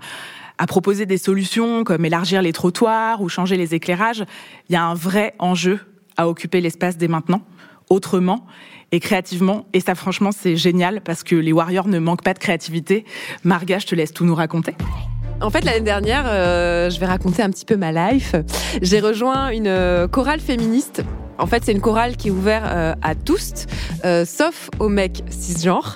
à 0.57 0.67
proposer 0.67 1.05
des 1.05 1.17
solutions 1.17 1.83
comme 1.83 2.05
élargir 2.05 2.41
les 2.41 2.53
trottoirs 2.53 3.21
ou 3.21 3.27
changer 3.27 3.57
les 3.57 3.75
éclairages, 3.75 4.23
il 4.69 4.73
y 4.73 4.75
a 4.77 4.85
un 4.85 4.93
vrai 4.93 5.35
enjeu 5.37 5.79
à 6.17 6.29
occuper 6.29 6.61
l'espace 6.61 6.97
dès 6.97 7.09
maintenant, 7.09 7.41
autrement 7.89 8.45
et 8.91 8.99
créativement. 8.99 9.65
Et 9.73 9.79
ça, 9.79 9.95
franchement, 9.95 10.31
c'est 10.31 10.55
génial 10.55 11.01
parce 11.01 11.23
que 11.23 11.35
les 11.35 11.51
Warriors 11.51 11.87
ne 11.87 11.99
manquent 11.99 12.23
pas 12.23 12.33
de 12.33 12.39
créativité. 12.39 13.05
Marga, 13.43 13.79
je 13.79 13.87
te 13.87 13.95
laisse 13.95 14.13
tout 14.13 14.25
nous 14.25 14.35
raconter. 14.35 14.75
En 15.41 15.49
fait, 15.49 15.65
l'année 15.65 15.81
dernière, 15.81 16.23
euh, 16.27 16.89
je 16.89 16.99
vais 16.99 17.05
raconter 17.05 17.43
un 17.43 17.49
petit 17.49 17.65
peu 17.65 17.75
ma 17.75 17.91
life. 17.91 18.35
J'ai 18.81 18.99
rejoint 18.99 19.49
une 19.49 19.67
euh, 19.67 20.07
chorale 20.07 20.39
féministe. 20.39 21.03
En 21.37 21.47
fait, 21.47 21.63
c'est 21.65 21.71
une 21.71 21.81
chorale 21.81 22.15
qui 22.15 22.29
est 22.29 22.31
ouverte 22.31 22.65
euh, 22.67 22.93
à 23.01 23.15
tous, 23.15 23.65
euh, 24.05 24.25
sauf 24.25 24.69
aux 24.79 24.89
mecs 24.89 25.23
cisgenres. 25.29 25.95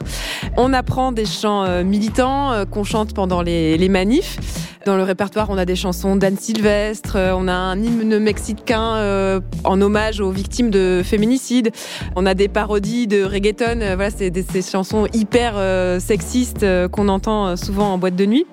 On 0.57 0.73
apprend 0.73 1.11
des 1.11 1.25
chants 1.25 1.63
euh, 1.63 1.83
militants 1.83 2.65
qu'on 2.69 2.83
chante 2.83 3.13
pendant 3.13 3.41
les, 3.41 3.89
manifs. 3.89 4.37
Dans 4.85 4.95
le 4.95 5.03
répertoire, 5.03 5.49
on 5.49 5.57
a 5.57 5.65
des 5.65 5.75
chansons 5.75 6.15
d'Anne 6.15 6.37
Sylvestre, 6.37 7.17
on 7.35 7.47
a 7.47 7.53
un 7.53 7.81
hymne 7.81 8.19
mexicain 8.19 9.41
en 9.63 9.81
hommage 9.81 10.21
aux 10.21 10.31
victimes 10.31 10.69
de 10.69 11.01
féminicide, 11.03 11.71
on 12.15 12.25
a 12.25 12.33
des 12.33 12.47
parodies 12.47 13.07
de 13.07 13.23
reggaeton. 13.23 13.79
voilà, 13.95 14.09
c'est 14.09 14.29
des 14.29 14.43
ces 14.43 14.61
chansons 14.61 15.07
hyper 15.11 15.55
sexistes 15.99 16.65
qu'on 16.89 17.09
entend 17.09 17.55
souvent 17.57 17.93
en 17.93 17.97
boîte 17.97 18.15
de 18.15 18.25
nuit. 18.25 18.45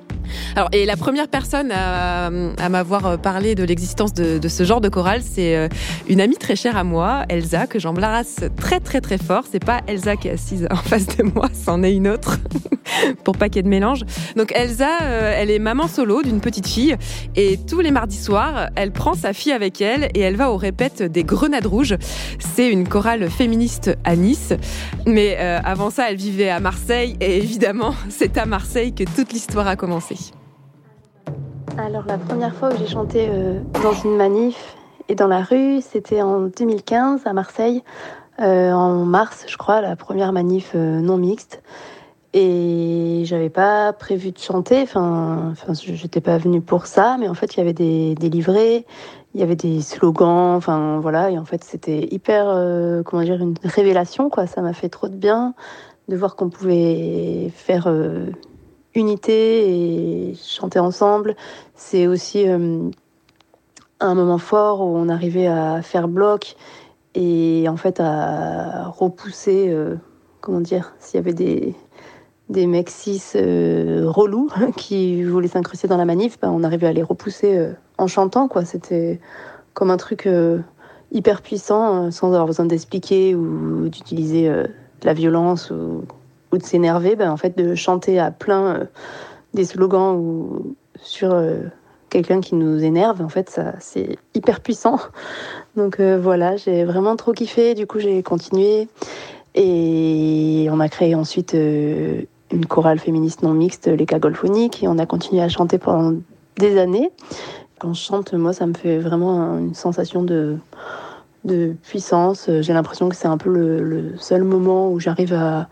Alors, 0.56 0.68
et 0.72 0.86
la 0.86 0.96
première 0.96 1.28
personne 1.28 1.70
à, 1.70 2.30
m'avoir 2.68 3.18
parlé 3.18 3.54
de 3.54 3.64
l'existence 3.64 4.12
de, 4.14 4.48
ce 4.48 4.64
genre 4.64 4.80
de 4.80 4.88
chorale, 4.88 5.22
c'est 5.22 5.68
une 6.08 6.20
amie 6.20 6.36
très 6.36 6.56
chère 6.56 6.75
à 6.76 6.84
moi, 6.84 7.24
Elsa, 7.28 7.66
que 7.66 7.78
j'embrasse 7.78 8.40
très 8.56 8.80
très 8.80 9.00
très 9.00 9.18
fort. 9.18 9.44
C'est 9.50 9.64
pas 9.64 9.80
Elsa 9.86 10.16
qui 10.16 10.28
est 10.28 10.32
assise 10.32 10.66
en 10.70 10.76
face 10.90 11.06
de 11.16 11.22
moi, 11.22 11.48
c'en 11.52 11.82
est 11.82 11.94
une 11.94 12.08
autre, 12.08 12.38
pour 13.24 13.36
pas 13.36 13.48
qu'il 13.48 13.56
y 13.56 13.60
ait 13.60 13.62
de 13.62 13.68
mélange. 13.68 14.04
Donc 14.36 14.52
Elsa, 14.54 15.02
euh, 15.02 15.34
elle 15.36 15.50
est 15.50 15.58
maman 15.58 15.88
solo 15.88 16.22
d'une 16.22 16.40
petite 16.40 16.66
fille, 16.66 16.96
et 17.34 17.58
tous 17.58 17.80
les 17.80 17.90
mardis 17.90 18.16
soirs, 18.16 18.68
elle 18.76 18.92
prend 18.92 19.14
sa 19.14 19.32
fille 19.32 19.52
avec 19.52 19.80
elle 19.80 20.10
et 20.14 20.20
elle 20.20 20.36
va 20.36 20.50
au 20.50 20.56
répète 20.56 21.02
des 21.02 21.24
Grenades 21.24 21.66
Rouges. 21.66 21.96
C'est 22.38 22.70
une 22.70 22.86
chorale 22.86 23.30
féministe 23.30 23.96
à 24.04 24.14
Nice, 24.16 24.52
mais 25.06 25.36
euh, 25.38 25.58
avant 25.64 25.90
ça, 25.90 26.10
elle 26.10 26.16
vivait 26.16 26.50
à 26.50 26.60
Marseille, 26.60 27.16
et 27.20 27.38
évidemment, 27.38 27.94
c'est 28.08 28.36
à 28.36 28.46
Marseille 28.46 28.92
que 28.92 29.04
toute 29.04 29.32
l'histoire 29.32 29.66
a 29.66 29.76
commencé. 29.76 30.16
Alors 31.78 32.04
la 32.06 32.16
première 32.16 32.54
fois 32.54 32.72
où 32.72 32.78
j'ai 32.78 32.86
chanté 32.86 33.28
euh, 33.28 33.60
dans 33.82 33.92
une 33.92 34.16
manif 34.16 34.76
et 35.08 35.14
dans 35.14 35.28
la 35.28 35.42
rue, 35.42 35.80
c'était 35.80 36.22
en 36.22 36.42
2015 36.42 37.22
à 37.26 37.32
Marseille, 37.32 37.82
euh, 38.40 38.72
en 38.72 39.04
mars 39.04 39.44
je 39.46 39.56
crois, 39.56 39.80
la 39.80 39.96
première 39.96 40.32
manif 40.32 40.72
euh, 40.74 41.00
non 41.00 41.16
mixte. 41.16 41.62
Et 42.32 43.22
j'avais 43.24 43.48
pas 43.48 43.92
prévu 43.92 44.30
de 44.32 44.38
chanter, 44.38 44.82
enfin, 44.82 45.54
j'étais 45.72 46.20
pas 46.20 46.36
venue 46.36 46.60
pour 46.60 46.86
ça, 46.86 47.16
mais 47.18 47.28
en 47.28 47.34
fait 47.34 47.54
il 47.54 47.58
y 47.58 47.60
avait 47.60 47.72
des, 47.72 48.14
des 48.14 48.28
livrets, 48.28 48.84
il 49.34 49.40
y 49.40 49.42
avait 49.42 49.56
des 49.56 49.80
slogans, 49.80 50.54
enfin 50.56 50.98
voilà, 51.00 51.30
et 51.30 51.38
en 51.38 51.44
fait 51.44 51.64
c'était 51.64 52.08
hyper, 52.10 52.46
euh, 52.48 53.02
comment 53.02 53.22
dire, 53.22 53.40
une 53.40 53.54
révélation 53.64 54.28
quoi. 54.28 54.46
Ça 54.46 54.60
m'a 54.60 54.72
fait 54.74 54.88
trop 54.88 55.08
de 55.08 55.16
bien 55.16 55.54
de 56.08 56.16
voir 56.16 56.36
qu'on 56.36 56.50
pouvait 56.50 57.50
faire 57.54 57.88
unité 58.94 60.30
et 60.30 60.34
chanter 60.34 60.78
ensemble. 60.78 61.36
C'est 61.74 62.06
aussi 62.06 62.46
un 64.00 64.14
moment 64.14 64.38
fort 64.38 64.80
où 64.80 64.96
on 64.96 65.08
arrivait 65.08 65.46
à 65.46 65.82
faire 65.82 66.08
bloc 66.08 66.56
et 67.14 67.66
en 67.68 67.76
fait 67.76 68.00
à 68.00 68.88
repousser, 68.88 69.68
euh, 69.68 69.96
comment 70.40 70.60
dire, 70.60 70.94
s'il 70.98 71.18
y 71.18 71.22
avait 71.22 71.32
des, 71.32 71.74
des 72.48 72.66
mecs 72.66 72.90
cis 72.90 73.22
euh, 73.34 74.04
relous 74.06 74.50
qui 74.76 75.22
voulaient 75.24 75.48
s'incruster 75.48 75.88
dans 75.88 75.96
la 75.96 76.04
manif, 76.04 76.38
ben, 76.40 76.50
on 76.50 76.62
arrivait 76.62 76.86
à 76.86 76.92
les 76.92 77.02
repousser 77.02 77.56
euh, 77.56 77.72
en 77.98 78.06
chantant. 78.06 78.48
quoi. 78.48 78.64
C'était 78.64 79.20
comme 79.74 79.90
un 79.90 79.96
truc 79.96 80.26
euh, 80.26 80.60
hyper 81.12 81.42
puissant 81.42 82.10
sans 82.10 82.28
avoir 82.28 82.46
besoin 82.46 82.66
d'expliquer 82.66 83.34
ou 83.34 83.88
d'utiliser 83.88 84.48
de 84.48 84.66
la 85.04 85.12
violence 85.12 85.70
ou, 85.70 86.04
ou 86.52 86.58
de 86.58 86.62
s'énerver, 86.62 87.16
ben, 87.16 87.30
en 87.30 87.36
fait 87.36 87.56
de 87.56 87.74
chanter 87.74 88.18
à 88.18 88.30
plein 88.30 88.88
des 89.54 89.64
slogans 89.64 90.16
ou 90.16 90.76
sur 91.00 91.34
quelqu'un 92.16 92.40
qui 92.40 92.54
nous 92.54 92.82
énerve, 92.82 93.20
en 93.20 93.28
fait, 93.28 93.50
ça, 93.50 93.74
c'est 93.78 94.16
hyper 94.34 94.60
puissant. 94.60 94.98
Donc 95.76 96.00
euh, 96.00 96.18
voilà, 96.18 96.56
j'ai 96.56 96.84
vraiment 96.84 97.14
trop 97.14 97.32
kiffé. 97.32 97.74
Du 97.74 97.86
coup, 97.86 97.98
j'ai 97.98 98.22
continué. 98.22 98.88
Et 99.54 100.66
on 100.70 100.80
a 100.80 100.88
créé 100.88 101.14
ensuite 101.14 101.54
euh, 101.54 102.22
une 102.50 102.64
chorale 102.64 102.98
féministe 102.98 103.42
non 103.42 103.52
mixte, 103.52 103.88
les 103.88 104.06
Cagolphoniques, 104.06 104.82
et 104.82 104.88
on 104.88 104.98
a 104.98 105.04
continué 105.04 105.42
à 105.42 105.50
chanter 105.50 105.76
pendant 105.76 106.18
des 106.56 106.78
années. 106.78 107.10
Quand 107.78 107.92
je 107.92 108.00
chante, 108.00 108.32
moi, 108.32 108.54
ça 108.54 108.66
me 108.66 108.72
fait 108.72 108.96
vraiment 108.98 109.58
une 109.58 109.74
sensation 109.74 110.22
de, 110.22 110.56
de 111.44 111.74
puissance. 111.82 112.48
J'ai 112.60 112.72
l'impression 112.72 113.10
que 113.10 113.16
c'est 113.16 113.28
un 113.28 113.36
peu 113.36 113.50
le, 113.50 114.14
seul 114.16 114.42
moment 114.42 114.90
où 114.90 115.00
j'arrive 115.00 115.34
à, 115.34 115.68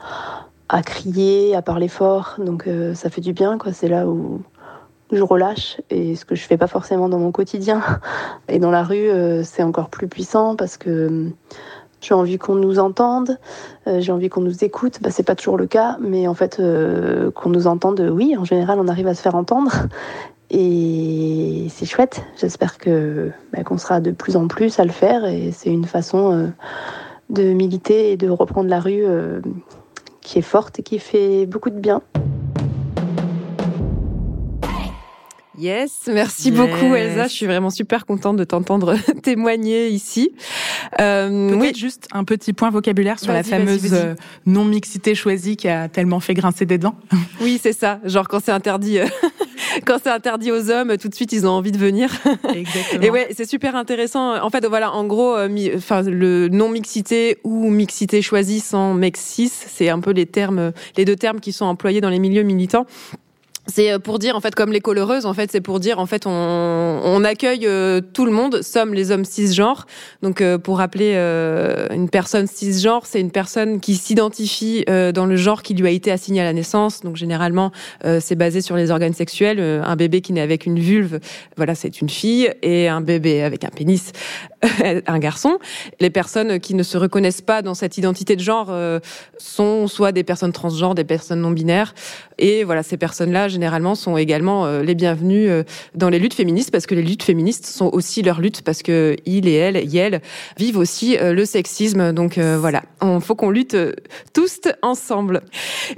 à, 0.68 0.82
crier, 0.82 1.56
à 1.56 1.62
parler 1.62 1.88
fort. 1.88 2.34
Donc 2.36 2.66
euh, 2.66 2.92
ça 2.94 3.08
fait 3.08 3.22
du 3.22 3.32
bien, 3.32 3.56
quoi. 3.56 3.72
C'est 3.72 3.88
là 3.88 4.06
où, 4.06 4.42
je 5.16 5.22
relâche 5.22 5.80
et 5.90 6.16
ce 6.16 6.24
que 6.24 6.34
je 6.34 6.42
fais 6.42 6.56
pas 6.56 6.66
forcément 6.66 7.08
dans 7.08 7.18
mon 7.18 7.32
quotidien. 7.32 7.82
Et 8.48 8.58
dans 8.58 8.70
la 8.70 8.82
rue, 8.82 9.08
euh, 9.08 9.42
c'est 9.42 9.62
encore 9.62 9.88
plus 9.88 10.08
puissant 10.08 10.56
parce 10.56 10.76
que 10.76 10.90
euh, 10.90 11.30
j'ai 12.00 12.14
envie 12.14 12.38
qu'on 12.38 12.54
nous 12.54 12.78
entende, 12.78 13.38
euh, 13.86 14.00
j'ai 14.00 14.12
envie 14.12 14.28
qu'on 14.28 14.42
nous 14.42 14.64
écoute. 14.64 14.98
Bah, 15.00 15.10
c'est 15.10 15.22
pas 15.22 15.34
toujours 15.34 15.56
le 15.56 15.66
cas, 15.66 15.96
mais 16.00 16.28
en 16.28 16.34
fait, 16.34 16.60
qu'on 17.34 17.50
nous 17.50 17.66
entende, 17.66 18.00
oui, 18.12 18.36
en 18.36 18.44
général, 18.44 18.78
on 18.78 18.88
arrive 18.88 19.06
à 19.06 19.14
se 19.14 19.22
faire 19.22 19.34
entendre. 19.34 19.72
Et 20.50 21.66
c'est 21.70 21.86
chouette. 21.86 22.22
J'espère 22.36 22.76
que 22.78 23.30
bah, 23.52 23.64
qu'on 23.64 23.78
sera 23.78 24.00
de 24.00 24.10
plus 24.10 24.36
en 24.36 24.46
plus 24.48 24.78
à 24.78 24.84
le 24.84 24.92
faire. 24.92 25.24
Et 25.24 25.50
c'est 25.52 25.70
une 25.70 25.86
façon 25.86 26.52
de 27.30 27.42
militer 27.52 28.12
et 28.12 28.16
de 28.16 28.28
reprendre 28.28 28.68
la 28.68 28.80
rue 28.80 29.04
qui 30.20 30.38
est 30.38 30.42
forte 30.42 30.78
et 30.78 30.82
qui 30.82 30.98
fait 30.98 31.46
beaucoup 31.46 31.70
de 31.70 31.80
bien. 31.80 32.02
Yes, 35.64 36.10
merci 36.12 36.50
beaucoup 36.50 36.94
Elsa. 36.94 37.26
Je 37.26 37.32
suis 37.32 37.46
vraiment 37.46 37.70
super 37.70 38.04
contente 38.04 38.36
de 38.36 38.44
t'entendre 38.44 38.96
témoigner 39.22 39.88
ici. 39.88 40.34
Euh, 41.00 41.56
oui, 41.58 41.72
juste 41.74 42.06
un 42.12 42.24
petit 42.24 42.52
point 42.52 42.68
vocabulaire 42.68 43.18
sur 43.18 43.32
la 43.32 43.42
fameuse 43.42 43.94
euh, 43.94 44.14
non 44.44 44.66
mixité 44.66 45.14
choisie 45.14 45.56
qui 45.56 45.68
a 45.68 45.88
tellement 45.88 46.20
fait 46.20 46.34
grincer 46.34 46.66
des 46.66 46.76
dents. 46.76 46.96
Oui, 47.40 47.58
c'est 47.60 47.72
ça. 47.72 47.98
Genre 48.04 48.28
quand 48.28 48.40
c'est 48.44 48.52
interdit, 48.52 48.98
euh, 48.98 49.06
quand 49.86 49.96
c'est 50.02 50.10
interdit 50.10 50.52
aux 50.52 50.70
hommes, 50.70 50.98
tout 50.98 51.08
de 51.08 51.14
suite 51.14 51.32
ils 51.32 51.46
ont 51.46 51.50
envie 51.50 51.72
de 51.72 51.78
venir. 51.78 52.10
Exactement. 52.54 53.02
Et 53.02 53.10
ouais, 53.10 53.28
c'est 53.34 53.48
super 53.48 53.74
intéressant. 53.74 54.42
En 54.42 54.50
fait, 54.50 54.64
voilà, 54.66 54.92
en 54.92 55.04
gros, 55.04 55.34
euh, 55.34 55.48
enfin 55.76 56.02
le 56.02 56.48
non 56.48 56.68
mixité 56.68 57.38
ou 57.42 57.70
mixité 57.70 58.20
choisie 58.20 58.60
sans 58.60 58.92
mexis, 58.92 59.50
c'est 59.50 59.88
un 59.88 60.00
peu 60.00 60.10
les 60.10 60.26
termes, 60.26 60.72
les 60.98 61.06
deux 61.06 61.16
termes 61.16 61.40
qui 61.40 61.52
sont 61.52 61.64
employés 61.64 62.02
dans 62.02 62.10
les 62.10 62.18
milieux 62.18 62.42
militants. 62.42 62.86
C'est 63.66 63.92
euh, 63.92 63.98
pour 63.98 64.18
dire 64.18 64.36
en 64.36 64.40
fait 64.40 64.54
comme 64.54 64.72
les 64.72 64.80
coloreuses 64.80 65.24
en 65.24 65.32
fait 65.32 65.50
c'est 65.50 65.60
pour 65.60 65.80
dire 65.80 65.98
en 65.98 66.06
fait 66.06 66.26
on, 66.26 66.30
on 66.30 67.24
accueille 67.24 67.66
euh, 67.66 68.00
tout 68.00 68.26
le 68.26 68.32
monde 68.32 68.62
sommes 68.62 68.92
les 68.92 69.10
hommes 69.10 69.24
cisgenres. 69.24 69.86
Donc 70.22 70.40
euh, 70.40 70.58
pour 70.58 70.78
rappeler 70.78 71.14
une 71.94 72.08
personne 72.10 72.46
cisgenre 72.46 73.06
c'est 73.06 73.20
une 73.20 73.30
personne 73.30 73.80
qui 73.80 73.94
s'identifie 73.94 74.84
dans 74.86 75.26
le 75.26 75.36
genre 75.36 75.62
qui 75.62 75.74
lui 75.74 75.86
a 75.86 75.90
été 75.90 76.10
assigné 76.10 76.40
à 76.40 76.44
la 76.44 76.52
naissance. 76.52 77.00
Donc 77.00 77.16
généralement 77.16 77.72
c'est 78.20 78.34
basé 78.34 78.60
sur 78.60 78.76
les 78.76 78.90
organes 78.90 79.14
sexuels. 79.14 79.60
Un 79.60 79.96
bébé 79.96 80.20
qui 80.20 80.32
naît 80.32 80.40
avec 80.40 80.66
une 80.66 80.78
vulve 80.78 81.20
voilà 81.56 81.74
c'est 81.74 82.00
une 82.00 82.08
fille 82.08 82.52
et 82.62 82.88
un 82.88 83.00
bébé 83.00 83.42
avec 83.42 83.64
un 83.64 83.70
pénis 83.70 84.12
un 85.06 85.18
garçon. 85.18 85.58
Les 86.00 86.10
personnes 86.10 86.60
qui 86.60 86.74
ne 86.74 86.82
se 86.82 86.98
reconnaissent 86.98 87.42
pas 87.42 87.62
dans 87.62 87.74
cette 87.74 87.98
identité 87.98 88.36
de 88.36 88.40
genre 88.40 88.74
sont 89.38 89.86
soit 89.86 90.12
des 90.12 90.24
personnes 90.24 90.52
transgenres 90.52 90.94
des 90.94 91.04
personnes 91.04 91.40
non 91.40 91.50
binaires 91.50 91.94
et 92.38 92.64
voilà 92.64 92.82
ces 92.82 92.96
personnes 92.96 93.32
là 93.32 93.48
généralement 93.54 93.94
sont 93.94 94.16
également 94.16 94.66
euh, 94.66 94.82
les 94.82 94.94
bienvenus 94.94 95.48
euh, 95.48 95.62
dans 95.94 96.08
les 96.08 96.18
luttes 96.18 96.34
féministes 96.34 96.70
parce 96.70 96.86
que 96.86 96.94
les 96.94 97.02
luttes 97.02 97.22
féministes 97.22 97.66
sont 97.66 97.88
aussi 97.92 98.22
leurs 98.22 98.40
luttes 98.40 98.62
parce 98.62 98.82
que 98.82 99.16
ils 99.24 99.48
et 99.48 99.54
elles, 99.54 99.76
et 99.76 99.96
elles 99.96 100.20
vivent 100.58 100.78
aussi 100.78 101.16
euh, 101.16 101.32
le 101.32 101.44
sexisme. 101.44 102.12
Donc 102.12 102.38
voilà, 102.38 102.82
il 103.02 103.20
faut 103.20 103.34
qu'on 103.34 103.50
lutte 103.50 103.76
tous 104.32 104.60
ensemble. 104.82 105.42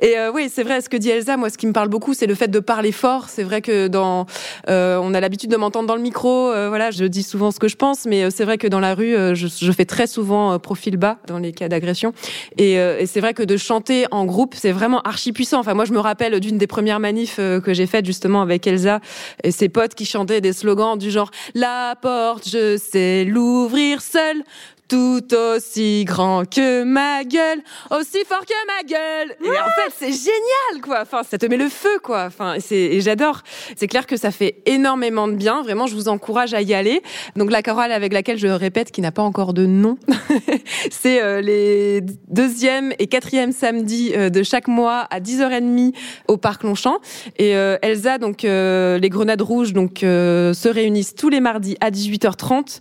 Et 0.03 0.15
oui, 0.35 0.51
c'est 0.53 0.63
vrai, 0.63 0.81
ce 0.81 0.89
que 0.89 0.97
dit 0.97 1.09
Elsa, 1.09 1.37
moi, 1.37 1.51
ce 1.51 1.57
qui 1.57 1.67
me 1.67 1.73
parle 1.73 1.89
beaucoup, 1.89 2.13
c'est 2.13 2.27
le 2.27 2.35
fait 2.35 2.49
de 2.49 2.61
parler 2.61 2.93
fort. 2.93 3.29
C'est 3.29 3.43
vrai 3.43 3.63
que 3.63 3.89
dans, 3.89 4.27
on 4.69 5.15
a 5.15 5.21
l'habitude 5.21 5.51
de 5.51 5.57
m'entendre 5.57 5.87
dans 5.87 5.97
le 5.97 6.03
micro. 6.03 6.51
voilà, 6.69 6.91
je 6.91 7.05
dis 7.05 7.23
souvent 7.23 7.51
ce 7.51 7.59
que 7.59 7.69
je 7.69 7.77
pense, 7.77 8.05
mais 8.05 8.31
c'est 8.31 8.45
vrai 8.45 8.59
que 8.59 8.67
dans 8.67 8.81
la 8.81 8.95
rue, 8.95 9.15
je, 9.35 9.73
fais 9.73 9.85
très 9.85 10.07
souvent 10.07 10.59
profil 10.59 10.97
bas 10.97 11.19
dans 11.27 11.39
les 11.39 11.53
cas 11.53 11.69
d'agression. 11.69 12.13
Et, 12.59 12.79
c'est 13.07 13.21
vrai 13.21 13.35
que 13.35 13.43
de 13.43 13.57
chanter 13.57 14.07
en 14.11 14.25
groupe, 14.25 14.55
c'est 14.57 14.73
vraiment 14.73 15.01
archi 15.03 15.33
puissant. 15.33 15.61
Enfin, 15.61 15.75
moi, 15.75 15.85
je 15.85 15.93
me 15.93 16.01
rappelle 16.01 16.39
d'une 16.41 16.59
des 16.59 16.67
premières 16.67 17.01
manifs 17.01 17.39
que 17.61 17.75
j'ai 17.75 17.87
fait 17.87 18.05
justement 18.05 18.43
avec 18.43 18.67
Elsa 18.67 19.01
et 19.43 19.51
ses 19.51 19.69
potes 19.69 19.95
qui 19.95 20.05
chantaient 20.05 20.41
des 20.41 20.53
slogans 20.53 20.97
du 20.99 21.11
genre 21.11 21.31
La 21.55 21.95
porte, 22.01 22.49
je 22.49 22.77
sais 22.77 23.25
l'ouvrir 23.25 24.03
seule 24.03 24.43
tout 24.89 25.35
aussi 25.35 26.05
grand 26.05 26.49
que 26.49 26.85
ma 26.85 27.25
gueule, 27.25 27.61
aussi 27.91 28.25
fort 28.27 28.45
que 28.45 28.67
ma 28.67 28.83
gueule. 28.89 29.37
Et 29.45 29.51
en 29.51 29.65
fait, 29.65 29.93
c'est 29.97 30.13
génial, 30.13 30.83
quoi. 30.83 31.01
Enfin, 31.03 31.23
ça 31.23 31.39
te 31.39 31.47
met 31.47 31.57
le 31.57 31.69
feu, 31.69 31.99
quoi. 32.03 32.25
Enfin, 32.27 32.57
c'est, 32.61 32.77
et 32.77 33.01
j'adore. 33.01 33.43
C'est 33.77 33.89
clair 33.89 34.07
que 34.07 34.17
ça 34.17 34.31
fait 34.31 34.63
énormément 34.67 35.29
de 35.29 35.35
bien. 35.35 35.63
Vraiment, 35.63 35.87
je 35.87 35.95
vous 35.95 36.09
encourage 36.09 36.55
à 36.55 36.63
y 36.63 36.75
aller. 36.75 37.03
Donc, 37.35 37.51
la 37.51 37.63
chorale 37.63 37.93
avec 37.93 38.13
laquelle 38.13 38.39
je 38.39 38.47
répète, 38.47 38.91
qui 38.91 39.01
n'a 39.01 39.13
pas 39.13 39.23
encore 39.23 39.55
de 39.55 39.67
nom, 39.67 39.99
c'est 40.91 41.23
euh, 41.23 41.41
les 41.41 42.01
deuxième 42.29 42.93
et 42.99 43.07
quatrième 43.07 43.53
samedis 43.53 44.13
euh, 44.15 44.31
de 44.31 44.43
chaque 44.43 44.69
mois 44.69 45.07
à 45.11 45.21
10h30 45.21 45.95
au 46.29 46.37
Parc 46.37 46.63
Longchamp. 46.63 46.99
Et 47.39 47.57
euh, 47.57 47.77
Elsa, 47.83 48.19
donc, 48.19 48.43
les 48.43 49.09
Grenades 49.11 49.43
Rouges, 49.43 49.73
donc, 49.73 49.99
se 50.03 50.69
réunissent 50.69 51.15
tous 51.15 51.29
les 51.29 51.41
mardis 51.41 51.77
à 51.81 51.91
18h30. 51.91 52.79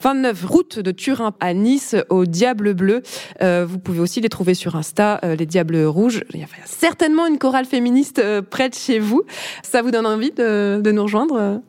29 0.00 0.44
route 0.44 0.78
de 0.78 0.90
Turin 0.92 1.34
à 1.40 1.47
Nice 1.54 1.96
au 2.08 2.26
Diable 2.26 2.74
Bleu. 2.74 3.02
Euh, 3.42 3.66
vous 3.68 3.78
pouvez 3.78 4.00
aussi 4.00 4.20
les 4.20 4.28
trouver 4.28 4.54
sur 4.54 4.76
Insta, 4.76 5.20
euh, 5.24 5.36
les 5.36 5.46
Diables 5.46 5.84
Rouges. 5.84 6.24
Il 6.34 6.40
y 6.40 6.42
a 6.42 6.46
certainement 6.64 7.26
une 7.26 7.38
chorale 7.38 7.64
féministe 7.64 8.18
euh, 8.18 8.42
près 8.42 8.68
de 8.68 8.74
chez 8.74 8.98
vous. 8.98 9.22
Ça 9.62 9.82
vous 9.82 9.90
donne 9.90 10.06
envie 10.06 10.30
de, 10.30 10.80
nous 10.90 11.02
rejoindre 11.02 11.60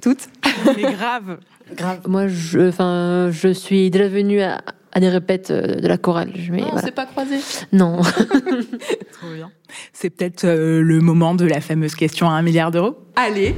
toutes? 0.00 0.28
Mais 0.76 0.92
grave. 0.92 1.38
grave. 1.76 2.00
Moi, 2.06 2.28
je, 2.28 2.68
enfin, 2.68 3.30
je 3.30 3.48
suis 3.48 3.90
déjà 3.90 4.08
venue 4.08 4.42
à, 4.42 4.60
des 4.98 5.08
répètes 5.08 5.52
de 5.52 5.86
la 5.86 5.96
chorale. 5.96 6.32
Mais, 6.50 6.64
on 6.72 6.78
s'est 6.78 6.90
pas 6.90 7.06
croisé. 7.06 7.36
Non. 7.72 8.00
Trop 8.02 9.32
bien. 9.34 9.50
C'est 9.92 10.10
peut-être 10.10 10.46
le 10.46 11.00
moment 11.00 11.34
de 11.34 11.46
la 11.46 11.60
fameuse 11.60 11.94
question 11.94 12.28
à 12.28 12.32
un 12.32 12.42
milliard 12.42 12.70
d'euros? 12.70 12.96
Allez. 13.16 13.54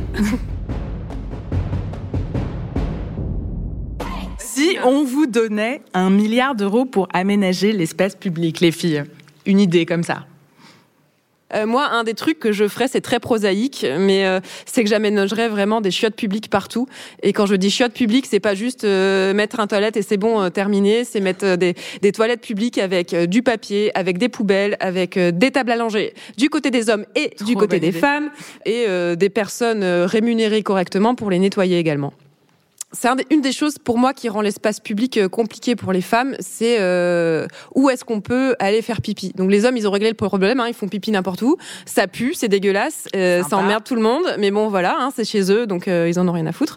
Si 4.64 4.78
on 4.82 5.04
vous 5.04 5.26
donnait 5.26 5.82
un 5.92 6.08
milliard 6.08 6.54
d'euros 6.54 6.86
pour 6.86 7.06
aménager 7.12 7.72
l'espace 7.72 8.14
public, 8.14 8.60
les 8.60 8.72
filles, 8.72 9.04
une 9.44 9.60
idée 9.60 9.84
comme 9.84 10.02
ça 10.02 10.24
euh, 11.54 11.66
moi, 11.66 11.86
un 11.92 12.02
des 12.02 12.14
trucs 12.14 12.40
que 12.40 12.50
je 12.50 12.66
ferais, 12.66 12.88
c'est 12.88 13.02
très 13.02 13.20
prosaïque, 13.20 13.86
mais 13.98 14.26
euh, 14.26 14.40
c'est 14.64 14.82
que 14.82 14.88
j'aménagerais 14.88 15.48
vraiment 15.48 15.80
des 15.80 15.92
chiottes 15.92 16.16
publiques 16.16 16.48
partout. 16.48 16.88
Et 17.22 17.32
quand 17.32 17.46
je 17.46 17.54
dis 17.54 17.70
chiottes 17.70 17.92
publiques, 17.92 18.26
c'est 18.28 18.40
pas 18.40 18.56
juste 18.56 18.82
euh, 18.82 19.34
mettre 19.34 19.60
un 19.60 19.68
toilette 19.68 19.96
et 19.96 20.02
c'est 20.02 20.16
bon, 20.16 20.50
terminé. 20.50 21.04
C'est 21.04 21.20
mettre 21.20 21.56
des, 21.56 21.74
des, 22.02 22.10
toilettes 22.10 22.40
publiques 22.40 22.78
avec 22.78 23.14
du 23.14 23.42
papier, 23.42 23.92
avec 23.96 24.18
des 24.18 24.30
poubelles, 24.30 24.76
avec 24.80 25.16
des 25.16 25.50
tables 25.52 25.70
à 25.70 25.76
langer 25.76 26.14
du 26.38 26.48
côté 26.48 26.72
des 26.72 26.88
hommes 26.88 27.04
et 27.14 27.36
du 27.44 27.54
côté 27.54 27.78
des 27.78 27.92
femmes, 27.92 28.30
et 28.64 28.86
des 29.14 29.28
personnes 29.28 29.84
rémunérées 29.84 30.62
correctement 30.62 31.14
pour 31.14 31.30
les 31.30 31.38
nettoyer 31.38 31.78
également 31.78 32.14
c'est 32.94 33.08
une 33.30 33.40
des 33.40 33.52
choses 33.52 33.78
pour 33.78 33.98
moi 33.98 34.14
qui 34.14 34.28
rend 34.28 34.40
l'espace 34.40 34.80
public 34.80 35.18
euh, 35.18 35.28
compliqué 35.28 35.76
pour 35.76 35.92
les 35.92 36.00
femmes, 36.00 36.36
c'est 36.38 36.76
euh, 36.80 37.46
où 37.74 37.90
est-ce 37.90 38.04
qu'on 38.04 38.20
peut 38.20 38.54
aller 38.58 38.82
faire 38.82 39.00
pipi. 39.00 39.32
Donc 39.34 39.50
les 39.50 39.64
hommes, 39.64 39.76
ils 39.76 39.86
ont 39.86 39.90
réglé 39.90 40.08
le 40.08 40.14
problème, 40.14 40.60
hein, 40.60 40.68
ils 40.68 40.74
font 40.74 40.88
pipi 40.88 41.10
n'importe 41.10 41.42
où, 41.42 41.56
ça 41.86 42.06
pue, 42.06 42.34
c'est 42.34 42.48
dégueulasse, 42.48 43.08
euh, 43.16 43.42
ça 43.42 43.56
emmerde 43.56 43.84
tout 43.84 43.94
le 43.94 44.02
monde, 44.02 44.24
mais 44.38 44.50
bon 44.50 44.68
voilà, 44.68 44.96
hein, 44.98 45.10
c'est 45.14 45.24
chez 45.24 45.50
eux, 45.50 45.66
donc 45.66 45.86
ils 45.86 46.18
en 46.18 46.28
ont 46.28 46.32
rien 46.32 46.46
à 46.46 46.52
foutre. 46.52 46.76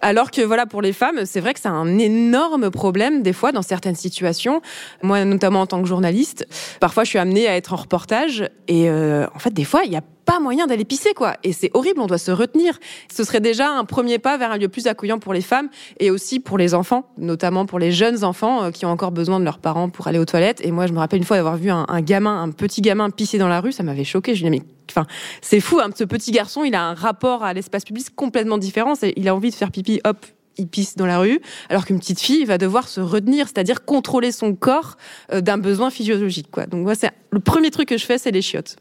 Alors 0.00 0.30
que 0.30 0.42
voilà 0.42 0.66
pour 0.66 0.82
les 0.82 0.92
femmes, 0.92 1.24
c'est 1.24 1.40
vrai 1.40 1.54
que 1.54 1.60
c'est 1.60 1.68
un 1.68 1.98
énorme 1.98 2.70
problème 2.70 3.22
des 3.22 3.32
fois 3.32 3.52
dans 3.52 3.62
certaines 3.62 3.96
situations. 3.96 4.60
Moi, 5.02 5.24
notamment 5.24 5.62
en 5.62 5.66
tant 5.66 5.82
que 5.82 5.88
journaliste, 5.88 6.46
parfois 6.80 7.04
je 7.04 7.10
suis 7.10 7.18
amenée 7.18 7.48
à 7.48 7.56
être 7.56 7.72
en 7.72 7.76
reportage 7.76 8.48
et 8.68 8.90
en 8.90 9.38
fait 9.38 9.52
des 9.52 9.64
fois 9.64 9.82
il 9.84 9.92
y 9.92 9.96
a 9.96 10.02
pas 10.24 10.40
moyen 10.40 10.66
d'aller 10.66 10.84
pisser, 10.84 11.14
quoi. 11.14 11.34
Et 11.42 11.52
c'est 11.52 11.70
horrible, 11.74 12.00
on 12.00 12.06
doit 12.06 12.18
se 12.18 12.30
retenir. 12.30 12.78
Ce 13.12 13.24
serait 13.24 13.40
déjà 13.40 13.70
un 13.70 13.84
premier 13.84 14.18
pas 14.18 14.36
vers 14.36 14.50
un 14.50 14.56
lieu 14.56 14.68
plus 14.68 14.86
accueillant 14.86 15.18
pour 15.18 15.32
les 15.32 15.40
femmes 15.40 15.68
et 16.00 16.10
aussi 16.10 16.40
pour 16.40 16.58
les 16.58 16.74
enfants, 16.74 17.10
notamment 17.18 17.66
pour 17.66 17.78
les 17.78 17.92
jeunes 17.92 18.24
enfants 18.24 18.64
euh, 18.64 18.70
qui 18.70 18.86
ont 18.86 18.90
encore 18.90 19.12
besoin 19.12 19.40
de 19.40 19.44
leurs 19.44 19.58
parents 19.58 19.88
pour 19.88 20.06
aller 20.06 20.18
aux 20.18 20.24
toilettes. 20.24 20.64
Et 20.64 20.70
moi, 20.70 20.86
je 20.86 20.92
me 20.92 20.98
rappelle 20.98 21.18
une 21.18 21.24
fois 21.24 21.36
d'avoir 21.36 21.56
vu 21.56 21.70
un, 21.70 21.84
gamin, 22.00 22.42
un 22.42 22.50
petit 22.50 22.80
gamin 22.80 23.10
pisser 23.10 23.38
dans 23.38 23.48
la 23.48 23.60
rue, 23.60 23.72
ça 23.72 23.82
m'avait 23.82 24.04
choqué. 24.04 24.34
Je 24.34 24.44
me 24.44 24.50
mais 24.50 24.62
enfin, 24.90 25.06
c'est 25.40 25.60
fou, 25.60 25.80
hein, 25.80 25.90
ce 25.96 26.04
petit 26.04 26.30
garçon, 26.30 26.64
il 26.64 26.74
a 26.74 26.82
un 26.82 26.94
rapport 26.94 27.42
à 27.42 27.52
l'espace 27.52 27.84
public 27.84 28.14
complètement 28.14 28.58
différent. 28.58 28.94
Il 29.16 29.28
a 29.28 29.34
envie 29.34 29.50
de 29.50 29.54
faire 29.54 29.72
pipi, 29.72 30.00
hop, 30.04 30.24
il 30.56 30.68
pisse 30.68 30.96
dans 30.96 31.06
la 31.06 31.18
rue, 31.18 31.40
alors 31.68 31.84
qu'une 31.84 31.98
petite 31.98 32.20
fille 32.20 32.44
va 32.44 32.58
devoir 32.58 32.88
se 32.88 33.00
retenir, 33.00 33.46
c'est-à-dire 33.46 33.84
contrôler 33.84 34.32
son 34.32 34.54
corps 34.54 34.96
euh, 35.32 35.40
d'un 35.40 35.58
besoin 35.58 35.90
physiologique. 35.90 36.50
Quoi. 36.50 36.66
Donc 36.66 36.84
moi, 36.84 36.94
c'est 36.94 37.10
le 37.30 37.40
premier 37.40 37.70
truc 37.70 37.88
que 37.88 37.98
je 37.98 38.04
fais, 38.04 38.18
c'est 38.18 38.30
les 38.30 38.42
chiottes. 38.42 38.76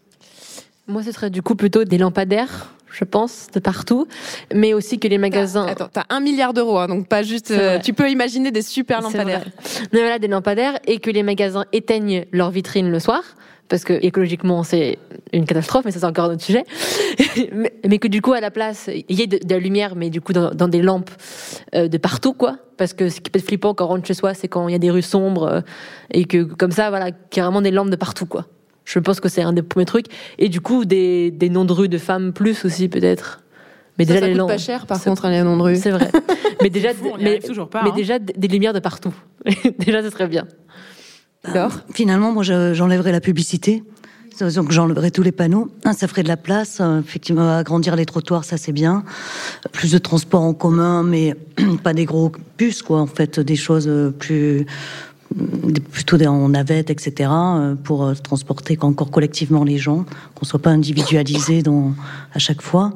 Moi, 0.87 1.01
ce 1.03 1.11
serait 1.11 1.29
du 1.29 1.41
coup 1.41 1.55
plutôt 1.55 1.85
des 1.85 1.97
lampadaires, 1.97 2.73
je 2.91 3.05
pense, 3.05 3.47
de 3.53 3.59
partout, 3.59 4.05
mais 4.53 4.73
aussi 4.73 4.99
que 4.99 5.07
les 5.07 5.17
magasins. 5.17 5.65
Attends, 5.65 5.87
t'as 5.91 6.03
un 6.09 6.19
milliard 6.19 6.53
d'euros, 6.53 6.77
hein, 6.77 6.87
donc 6.87 7.07
pas 7.07 7.23
juste. 7.23 7.51
Euh, 7.51 7.79
tu 7.79 7.93
peux 7.93 8.09
imaginer 8.09 8.51
des 8.51 8.61
super 8.61 9.01
lampadaires. 9.01 9.45
Mais 9.93 9.99
voilà, 9.99 10.19
des 10.19 10.27
lampadaires 10.27 10.77
et 10.85 10.99
que 10.99 11.09
les 11.09 11.23
magasins 11.23 11.65
éteignent 11.71 12.25
leurs 12.33 12.51
vitrines 12.51 12.91
le 12.91 12.99
soir. 12.99 13.23
Parce 13.69 13.85
que 13.85 13.93
écologiquement, 13.93 14.63
c'est 14.63 14.99
une 15.31 15.45
catastrophe, 15.45 15.85
mais 15.85 15.91
ça, 15.91 15.99
c'est 15.99 16.05
encore 16.05 16.25
un 16.25 16.33
autre 16.33 16.43
sujet. 16.43 16.65
mais, 17.53 17.73
mais 17.87 17.97
que 17.97 18.09
du 18.09 18.21
coup, 18.21 18.33
à 18.33 18.41
la 18.41 18.51
place, 18.51 18.89
il 19.09 19.17
y 19.17 19.23
ait 19.23 19.27
de, 19.27 19.37
de 19.37 19.55
la 19.55 19.59
lumière, 19.59 19.95
mais 19.95 20.09
du 20.09 20.19
coup, 20.19 20.33
dans, 20.33 20.51
dans 20.51 20.67
des 20.67 20.81
lampes 20.81 21.09
euh, 21.73 21.87
de 21.87 21.97
partout, 21.97 22.33
quoi. 22.33 22.57
Parce 22.77 22.93
que 22.93 23.07
ce 23.07 23.21
qui 23.21 23.29
peut 23.31 23.39
être 23.39 23.45
flippant 23.45 23.73
quand 23.73 23.85
on 23.85 23.87
rentre 23.87 24.05
chez 24.05 24.13
soi, 24.13 24.33
c'est 24.33 24.49
quand 24.49 24.67
il 24.67 24.73
y 24.73 24.75
a 24.75 24.79
des 24.79 24.91
rues 24.91 25.01
sombres 25.01 25.47
euh, 25.47 25.61
et 26.11 26.25
que, 26.25 26.43
comme 26.43 26.71
ça, 26.71 26.89
voilà, 26.89 27.11
qu'il 27.11 27.37
y 27.37 27.39
a 27.39 27.45
vraiment 27.45 27.61
des 27.61 27.71
lampes 27.71 27.89
de 27.89 27.95
partout, 27.95 28.25
quoi. 28.25 28.45
Je 28.85 28.99
pense 28.99 29.19
que 29.19 29.29
c'est 29.29 29.41
un 29.41 29.53
des 29.53 29.61
premiers 29.61 29.85
trucs. 29.85 30.07
Et 30.39 30.49
du 30.49 30.61
coup, 30.61 30.85
des, 30.85 31.31
des 31.31 31.49
noms 31.49 31.65
de 31.65 31.73
rues 31.73 31.89
de 31.89 31.97
femmes 31.97 32.33
plus 32.33 32.65
aussi, 32.65 32.89
peut-être. 32.89 33.41
Mais 33.97 34.05
Ça, 34.05 34.13
déjà, 34.13 34.25
ça 34.25 34.31
les 34.31 34.37
coûte 34.39 34.47
pas 34.47 34.57
cher, 34.57 34.85
par 34.87 35.01
contre, 35.03 35.27
les 35.27 35.43
noms 35.43 35.55
de 35.57 35.61
rue. 35.61 35.75
C'est 35.75 35.91
vrai. 35.91 36.09
mais 36.61 36.69
déjà, 36.69 36.93
Fou, 36.93 37.11
on 37.13 37.17
y 37.17 37.23
mais, 37.23 37.29
arrive 37.31 37.43
toujours 37.43 37.69
pas, 37.69 37.83
mais 37.83 37.91
hein. 37.91 37.93
déjà 37.95 38.19
des 38.19 38.47
lumières 38.47 38.73
de 38.73 38.79
partout. 38.79 39.13
déjà, 39.79 40.01
ce 40.01 40.09
serait 40.09 40.27
bien. 40.27 40.47
Alors 41.43 41.71
Finalement, 41.93 42.31
moi, 42.31 42.43
je- 42.43 42.73
j'enlèverais 42.73 43.11
la 43.11 43.21
publicité. 43.21 43.83
Donc, 44.55 44.71
j'enlèverais 44.71 45.11
tous 45.11 45.21
les 45.21 45.31
panneaux. 45.31 45.69
Ça 45.95 46.07
ferait 46.07 46.23
de 46.23 46.27
la 46.27 46.37
place. 46.37 46.79
Euh, 46.81 47.01
Effectivement, 47.01 47.55
agrandir 47.55 47.95
les 47.95 48.05
trottoirs, 48.07 48.43
ça 48.45 48.57
c'est 48.57 48.71
bien. 48.71 49.03
Plus 49.71 49.91
de 49.91 49.99
transports 49.99 50.41
en 50.41 50.55
commun, 50.55 51.03
mais 51.03 51.35
pas 51.83 51.93
des 51.93 52.05
gros 52.05 52.31
bus, 52.57 52.81
quoi. 52.81 52.99
En 52.99 53.05
fait, 53.05 53.39
des 53.39 53.55
choses 53.55 53.87
euh, 53.87 54.09
plus 54.09 54.65
plutôt 55.91 56.21
en 56.25 56.49
navette, 56.49 56.89
etc., 56.89 57.29
euh, 57.31 57.75
pour 57.75 58.03
euh, 58.03 58.13
transporter 58.13 58.77
encore 58.81 59.11
collectivement 59.11 59.63
les 59.63 59.77
gens, 59.77 60.05
qu'on 60.35 60.45
soit 60.45 60.61
pas 60.61 60.69
individualisé 60.69 61.61
dans, 61.61 61.93
à 62.33 62.39
chaque 62.39 62.61
fois, 62.61 62.93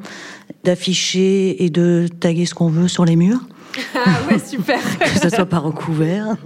d'afficher 0.64 1.64
et 1.64 1.70
de 1.70 2.08
taguer 2.20 2.46
ce 2.46 2.54
qu'on 2.54 2.68
veut 2.68 2.88
sur 2.88 3.04
les 3.04 3.16
murs, 3.16 3.40
Ah 3.94 4.10
ouais, 4.30 4.38
super. 4.38 4.80
que 4.98 5.18
ça 5.20 5.30
soit 5.30 5.46
pas 5.46 5.58
recouvert. 5.58 6.36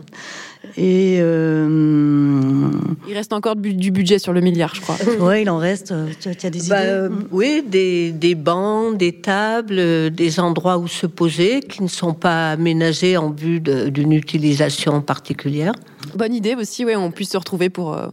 Et 0.76 1.18
euh, 1.20 2.70
Il 3.08 3.14
reste 3.14 3.32
encore 3.32 3.56
du 3.56 3.90
budget 3.90 4.18
sur 4.18 4.32
le 4.32 4.40
milliard, 4.40 4.74
je 4.74 4.80
crois. 4.80 4.96
ouais, 5.20 5.42
il 5.42 5.50
en 5.50 5.58
reste. 5.58 5.92
euh, 5.92 6.06
Tu 6.20 6.28
as, 6.28 6.34
tu 6.34 6.46
as 6.46 6.50
des 6.50 6.60
Bah, 6.68 6.80
idées 6.82 6.90
euh, 6.90 7.08
oui, 7.30 7.62
des, 7.66 8.12
des 8.12 8.34
bancs, 8.34 8.96
des 8.96 9.12
tables, 9.12 10.10
des 10.10 10.40
endroits 10.40 10.78
où 10.78 10.86
se 10.88 11.06
poser 11.06 11.60
qui 11.60 11.82
ne 11.82 11.88
sont 11.88 12.14
pas 12.14 12.52
aménagés 12.52 13.16
en 13.16 13.30
vue 13.30 13.60
d'une 13.60 14.12
utilisation 14.12 15.00
particulière. 15.00 15.72
Bonne 16.14 16.34
idée 16.34 16.54
aussi, 16.54 16.84
ouais, 16.84 16.96
on 16.96 17.10
puisse 17.10 17.30
se 17.30 17.36
retrouver 17.36 17.70
pour 17.70 17.94
euh, 17.94 18.08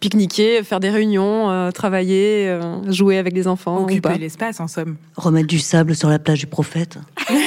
pique-niquer, 0.00 0.62
faire 0.62 0.80
des 0.80 0.90
réunions, 0.90 1.50
euh, 1.50 1.70
travailler, 1.70 2.48
euh, 2.48 2.90
jouer 2.90 3.18
avec 3.18 3.34
les 3.34 3.46
enfants. 3.46 3.80
ou 3.80 3.84
Occuper 3.84 4.18
l'espace, 4.18 4.60
en 4.60 4.68
somme. 4.68 4.96
Remettre 5.16 5.48
du 5.48 5.58
sable 5.58 5.94
sur 5.94 6.08
la 6.08 6.18
plage 6.18 6.40
du 6.40 6.46
prophète. 6.46 6.98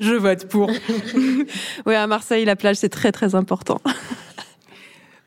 Je 0.00 0.14
vote 0.14 0.48
pour. 0.48 0.70
Ouais, 1.86 1.96
à 1.96 2.06
Marseille, 2.06 2.44
la 2.44 2.56
plage, 2.56 2.76
c'est 2.76 2.88
très 2.88 3.12
très 3.12 3.34
important. 3.34 3.80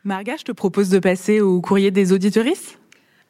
Marga, 0.03 0.35
je 0.37 0.43
te 0.43 0.51
propose 0.51 0.89
de 0.89 0.99
passer 0.99 1.39
au 1.39 1.61
courrier 1.61 1.89
des 1.91 2.11
auditoristes. 2.11 2.77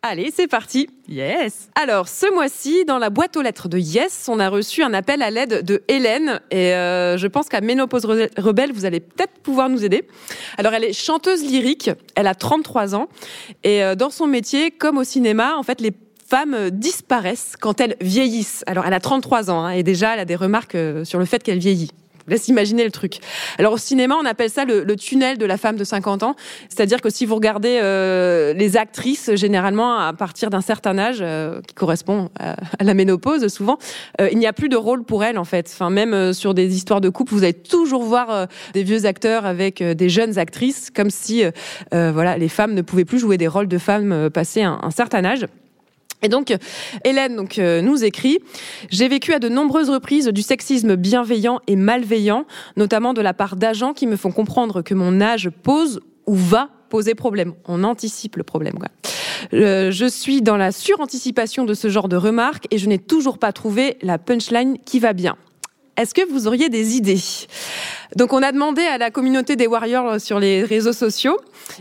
Allez, 0.06 0.34
c'est 0.36 0.48
parti. 0.50 0.90
Yes. 1.08 1.70
Alors, 1.82 2.10
ce 2.10 2.30
mois-ci, 2.34 2.84
dans 2.84 2.98
la 2.98 3.10
boîte 3.10 3.38
aux 3.38 3.42
lettres 3.42 3.70
de 3.70 3.78
Yes, 3.78 4.26
on 4.28 4.38
a 4.38 4.50
reçu 4.50 4.84
un 4.84 4.94
appel 4.94 5.22
à 5.22 5.32
l'aide 5.32 5.64
de 5.64 5.82
Hélène. 5.88 6.42
Et 6.52 6.74
euh, 6.76 7.18
je 7.18 7.26
pense 7.28 7.48
qu'à 7.48 7.62
Ménopause 7.62 8.04
Re- 8.06 8.30
Rebelle, 8.38 8.74
vous 8.74 8.84
allez 8.84 9.00
peut-être 9.00 9.32
pouvoir 9.42 9.70
nous 9.70 9.86
aider. 9.86 10.06
Alors, 10.58 10.74
elle 10.74 10.84
est 10.84 10.92
chanteuse 10.92 11.42
lyrique, 11.46 11.90
elle 12.16 12.28
a 12.28 12.36
33 12.36 12.96
ans. 12.96 13.08
Et 13.64 13.82
euh, 13.82 13.96
dans 13.96 14.10
son 14.10 14.28
métier, 14.28 14.72
comme 14.72 14.98
au 14.98 15.06
cinéma, 15.06 15.56
en 15.56 15.64
fait, 15.64 15.80
les 15.80 15.94
femmes 16.28 16.54
euh, 16.54 16.70
disparaissent 16.70 17.54
quand 17.58 17.80
elles 17.80 17.96
vieillissent. 18.02 18.66
Alors, 18.68 18.86
elle 18.86 18.94
a 18.94 19.00
33 19.00 19.50
ans, 19.52 19.64
hein, 19.64 19.70
et 19.70 19.84
déjà, 19.84 20.16
elle 20.16 20.20
a 20.20 20.26
des 20.26 20.36
remarques 20.36 20.76
euh, 20.76 21.06
sur 21.06 21.18
le 21.18 21.24
fait 21.26 21.42
qu'elle 21.42 21.60
vieillit. 21.60 21.92
Laisse 22.28 22.48
imaginer 22.48 22.84
le 22.84 22.92
truc. 22.92 23.18
Alors 23.58 23.74
au 23.74 23.78
cinéma, 23.78 24.16
on 24.22 24.26
appelle 24.26 24.50
ça 24.50 24.66
le, 24.66 24.96
tunnel 24.96 25.38
de 25.38 25.46
la 25.46 25.58
femme 25.58 25.76
de 25.76 25.84
50 25.84 26.24
ans. 26.24 26.36
C'est-à-dire 26.70 27.02
que 27.02 27.10
si 27.10 27.26
vous 27.26 27.36
regardez 27.36 27.80
euh, 27.82 28.54
les 28.54 28.78
actrices, 28.78 29.34
généralement 29.36 29.98
à 29.98 30.14
partir 30.14 30.50
d'un 30.50 30.62
certain 30.62 30.98
âge, 30.98 31.18
euh, 31.22 31.62
qui 31.68 31.74
correspond 31.74 32.30
à, 32.40 32.56
la 32.82 32.94
ménopause 32.94 33.48
souvent, 33.48 33.78
euh, 34.22 34.30
il 34.32 34.38
n'y 34.38 34.48
a 34.48 34.54
plus 34.54 34.70
de 34.70 34.78
rôle 34.78 35.04
pour 35.04 35.24
elles 35.24 35.38
en 35.38 35.44
fait. 35.44 35.70
Enfin 35.72 35.90
même 35.90 36.14
euh, 36.14 36.34
sur 36.34 36.54
des 36.54 36.76
histoires 36.76 37.02
de 37.02 37.10
couple, 37.10 37.34
vous 37.34 37.44
allez 37.44 37.54
toujours 37.54 38.04
voir 38.04 38.30
euh, 38.30 38.46
des 38.74 38.84
vieux 38.84 39.06
acteurs 39.06 39.46
avec 39.46 39.82
euh, 39.82 39.94
des 39.94 40.10
jeunes 40.10 40.38
actrices, 40.38 40.90
comme 40.90 41.10
si 41.10 41.44
voilà 41.92 42.38
les 42.38 42.50
femmes 42.50 42.74
ne 42.74 42.82
pouvaient 42.82 43.06
plus 43.06 43.20
jouer 43.20 43.38
des 43.38 43.48
rôles 43.48 43.68
de 43.68 43.78
femmes 43.78 44.30
passé 44.30 44.64
un, 44.64 44.80
un 44.82 44.92
certain 44.92 45.24
âge. 45.26 45.46
Et 46.24 46.30
donc, 46.30 46.56
Hélène 47.04 47.46
euh, 47.60 47.82
nous 47.82 48.04
écrit 48.04 48.40
J'ai 48.90 49.08
vécu 49.08 49.34
à 49.34 49.40
de 49.40 49.50
nombreuses 49.50 49.90
reprises 49.90 50.28
du 50.28 50.42
sexisme 50.42 50.96
bienveillant 50.96 51.60
et 51.68 51.76
malveillant, 51.76 52.46
notamment 52.78 53.14
de 53.14 53.22
la 53.22 53.34
part 53.34 53.58
d'agents 53.58 53.94
qui 53.94 54.08
me 54.08 54.16
font 54.16 54.32
comprendre 54.32 54.82
que 54.82 54.94
mon 54.94 55.22
âge 55.22 55.50
pose 55.50 56.00
ou 56.26 56.36
va 56.36 56.70
poser 56.90 57.14
problème. 57.14 57.54
On 57.68 57.84
anticipe 57.84 58.38
le 58.38 58.44
problème. 58.44 58.76
Euh, 59.54 59.92
je 59.92 60.06
suis 60.06 60.42
dans 60.42 60.58
la 60.58 60.72
suranticipation 60.72 61.66
de 61.66 61.74
ce 61.74 61.90
genre 61.90 62.08
de 62.08 62.16
remarques 62.16 62.68
et 62.72 62.78
je 62.78 62.88
n'ai 62.88 63.00
toujours 63.00 63.38
pas 63.38 63.52
trouvé 63.52 63.98
la 64.02 64.18
punchline 64.18 64.78
qui 64.86 65.00
va 65.00 65.14
bien. 65.14 65.36
Est-ce 65.96 66.16
que 66.16 66.28
vous 66.28 66.48
auriez 66.48 66.70
des 66.70 66.96
idées? 66.96 67.22
Donc, 68.16 68.34
on 68.34 68.42
a 68.42 68.52
demandé 68.52 68.82
à 68.82 68.98
la 68.98 69.12
communauté 69.12 69.56
des 69.56 69.68
Warriors 69.68 70.20
sur 70.20 70.40
les 70.40 70.64
réseaux 70.64 70.94
sociaux. 70.94 71.40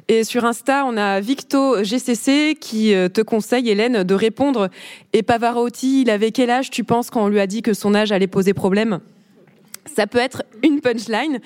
Et 0.08 0.22
sur 0.24 0.44
Insta, 0.44 0.84
on 0.86 0.98
a 0.98 1.20
Victo 1.20 1.82
GCC 1.82 2.56
qui 2.60 2.94
euh, 2.94 3.08
te 3.08 3.22
conseille, 3.22 3.70
Hélène, 3.70 4.02
de 4.04 4.14
répondre. 4.14 4.68
Et 5.14 5.22
Pavarotti, 5.22 6.02
il 6.02 6.10
avait 6.10 6.30
quel 6.30 6.50
âge, 6.50 6.68
tu 6.68 6.84
penses, 6.84 7.08
quand 7.08 7.24
on 7.24 7.28
lui 7.28 7.40
a 7.40 7.46
dit 7.46 7.62
que 7.62 7.72
son 7.72 7.94
âge 7.94 8.12
allait 8.12 8.26
poser 8.26 8.52
problème? 8.52 9.00
Ça 9.96 10.06
peut 10.06 10.18
être 10.18 10.42
une 10.62 10.80
punchline. 10.80 11.40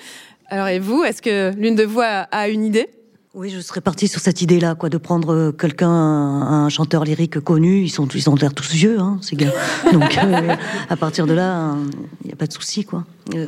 Alors, 0.47 0.67
et 0.67 0.79
vous, 0.79 1.05
est-ce 1.05 1.21
que 1.21 1.53
l'une 1.57 1.75
de 1.75 1.83
vous 1.83 2.01
a, 2.01 2.27
a 2.31 2.49
une 2.49 2.65
idée? 2.65 2.89
Oui, 3.33 3.49
je 3.49 3.59
serais 3.59 3.81
partie 3.81 4.07
sur 4.07 4.19
cette 4.19 4.41
idée-là, 4.41 4.73
quoi, 4.73 4.89
de 4.89 4.97
prendre 4.97 5.31
euh, 5.33 5.51
quelqu'un, 5.51 5.89
un, 5.89 6.65
un 6.65 6.69
chanteur 6.69 7.03
lyrique 7.03 7.39
connu. 7.39 7.81
Ils 7.83 7.89
sont, 7.89 8.07
ils 8.07 8.29
ont 8.29 8.35
l'air 8.35 8.53
tous 8.53 8.71
vieux, 8.71 8.99
hein, 8.99 9.19
ces 9.21 9.35
gars. 9.35 9.51
Donc, 9.91 10.17
euh, 10.17 10.55
à 10.89 10.95
partir 10.95 11.27
de 11.27 11.33
là, 11.33 11.75
il 12.23 12.27
n'y 12.27 12.33
a 12.33 12.35
pas 12.35 12.47
de 12.47 12.53
souci, 12.53 12.83
quoi. 12.83 13.05
Euh, 13.35 13.47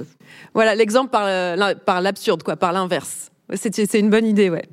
Voilà, 0.53 0.75
l'exemple 0.75 1.09
par, 1.09 1.23
euh, 1.25 1.55
l'absurde, 2.01 2.43
quoi, 2.43 2.55
par 2.55 2.71
l'inverse. 2.71 3.31
C'est 3.55 3.97
une 3.99 4.11
bonne 4.11 4.27
idée, 4.27 4.49
ouais. 4.51 4.65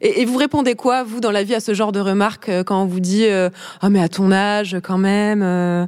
Et, 0.00 0.24
vous 0.26 0.36
répondez 0.36 0.74
quoi, 0.76 1.02
vous, 1.02 1.18
dans 1.20 1.32
la 1.32 1.42
vie, 1.42 1.56
à 1.56 1.60
ce 1.60 1.74
genre 1.74 1.90
de 1.90 1.98
remarques 1.98 2.48
euh, 2.48 2.62
quand 2.62 2.80
on 2.80 2.86
vous 2.86 3.00
dit 3.00 3.24
euh, 3.26 3.50
Ah, 3.80 3.90
mais 3.90 4.00
à 4.00 4.08
ton 4.08 4.30
âge, 4.30 4.76
quand 4.80 4.98
même 4.98 5.42
euh, 5.42 5.86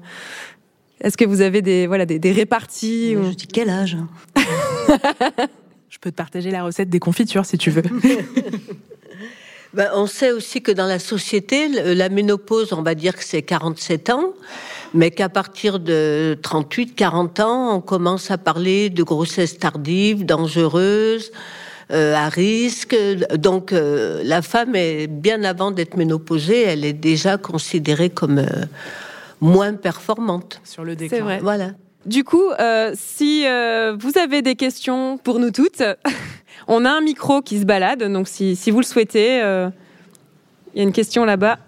Est-ce 1.01 1.17
que 1.17 1.25
vous 1.25 1.43
avez 1.43 1.63
des, 1.63 1.87
voilà, 1.87 2.05
des, 2.05 2.19
des 2.19 2.33
réparties 2.33 3.15
ou- 3.17 3.31
Je 3.31 3.35
dis 3.37 3.47
quel 3.47 3.71
âge? 3.71 3.97
Je 5.95 6.01
peux 6.01 6.11
te 6.11 6.17
partager 6.17 6.51
la 6.51 6.65
recette 6.65 6.91
des 6.91 6.99
confitures 6.99 7.47
si 7.47 7.57
tu 7.57 7.71
veux. 7.71 7.83
Ben, 9.75 9.91
on 9.93 10.07
sait 10.07 10.31
aussi 10.31 10.63
que 10.63 10.71
dans 10.71 10.87
la 10.87 11.01
société, 11.01 11.67
la 11.69 12.09
ménopause, 12.09 12.73
on 12.73 12.83
va 12.83 12.95
dire 12.95 13.17
que 13.17 13.25
c'est 13.25 13.43
47 13.43 14.11
ans, 14.11 14.33
mais 14.93 15.11
qu'à 15.11 15.29
partir 15.29 15.81
de 15.81 16.39
38, 16.43 16.95
40 16.95 17.41
ans, 17.41 17.75
on 17.75 17.81
commence 17.81 18.31
à 18.31 18.39
parler 18.39 18.89
de 18.89 19.03
grossesse 19.03 19.59
tardive, 19.59 20.25
dangereuse, 20.25 21.33
euh, 21.91 22.15
à 22.15 22.29
risque. 22.29 22.97
Donc, 23.35 23.73
euh, 23.73 24.23
la 24.25 24.43
femme 24.43 24.77
est 24.77 25.09
bien 25.09 25.43
avant 25.43 25.73
d'être 25.73 25.97
ménopausée, 25.97 26.63
elle 26.63 26.85
est 26.85 26.93
déjà 26.93 27.37
considérée 27.37 28.11
comme 28.11 28.39
euh, 28.39 28.67
moins 29.41 29.75
performante. 29.75 30.61
Sur 30.63 30.85
le 30.85 30.93
C'est 30.93 31.09
déclin. 31.09 31.25
vrai. 31.25 31.41
Voilà. 31.43 31.73
Du 32.07 32.23
coup, 32.23 32.51
euh, 32.61 32.93
si 32.95 33.47
euh, 33.47 33.97
vous 33.99 34.19
avez 34.19 34.43
des 34.43 34.57
questions 34.57 35.19
pour 35.19 35.39
nous 35.39 35.51
toutes, 35.51 35.83
on 36.69 36.85
a 36.85 36.91
un 36.91 37.01
micro 37.01 37.41
qui 37.41 37.59
se 37.59 37.65
balade, 37.65 38.03
donc 38.03 38.29
si, 38.29 38.57
si 38.57 38.71
vous 38.71 38.81
le 38.81 38.85
souhaitez, 38.85 39.43
euh, 39.43 39.71
il 40.75 40.79
y 40.79 40.81
a 40.81 40.85
une 40.85 40.93
question 40.93 41.25
là-bas. 41.25 41.59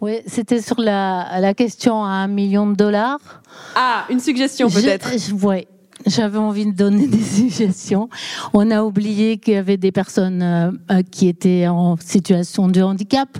Oui, 0.00 0.20
c'était 0.26 0.60
sur 0.60 0.80
la, 0.80 1.40
la 1.40 1.54
question 1.54 2.04
à 2.04 2.08
un 2.08 2.26
million 2.26 2.66
de 2.66 2.74
dollars. 2.74 3.42
Ah, 3.76 4.06
une 4.10 4.20
suggestion 4.20 4.68
peut-être. 4.68 5.08
Oui, 5.42 5.66
j'avais 6.06 6.38
envie 6.38 6.66
de 6.66 6.72
donner 6.72 7.06
des 7.08 7.22
suggestions. 7.22 8.08
On 8.52 8.70
a 8.70 8.82
oublié 8.82 9.38
qu'il 9.38 9.54
y 9.54 9.56
avait 9.56 9.76
des 9.76 9.92
personnes 9.92 10.42
euh, 10.42 10.70
euh, 10.90 11.02
qui 11.02 11.28
étaient 11.28 11.66
en 11.68 11.96
situation 11.96 12.68
de 12.68 12.82
handicap 12.82 13.38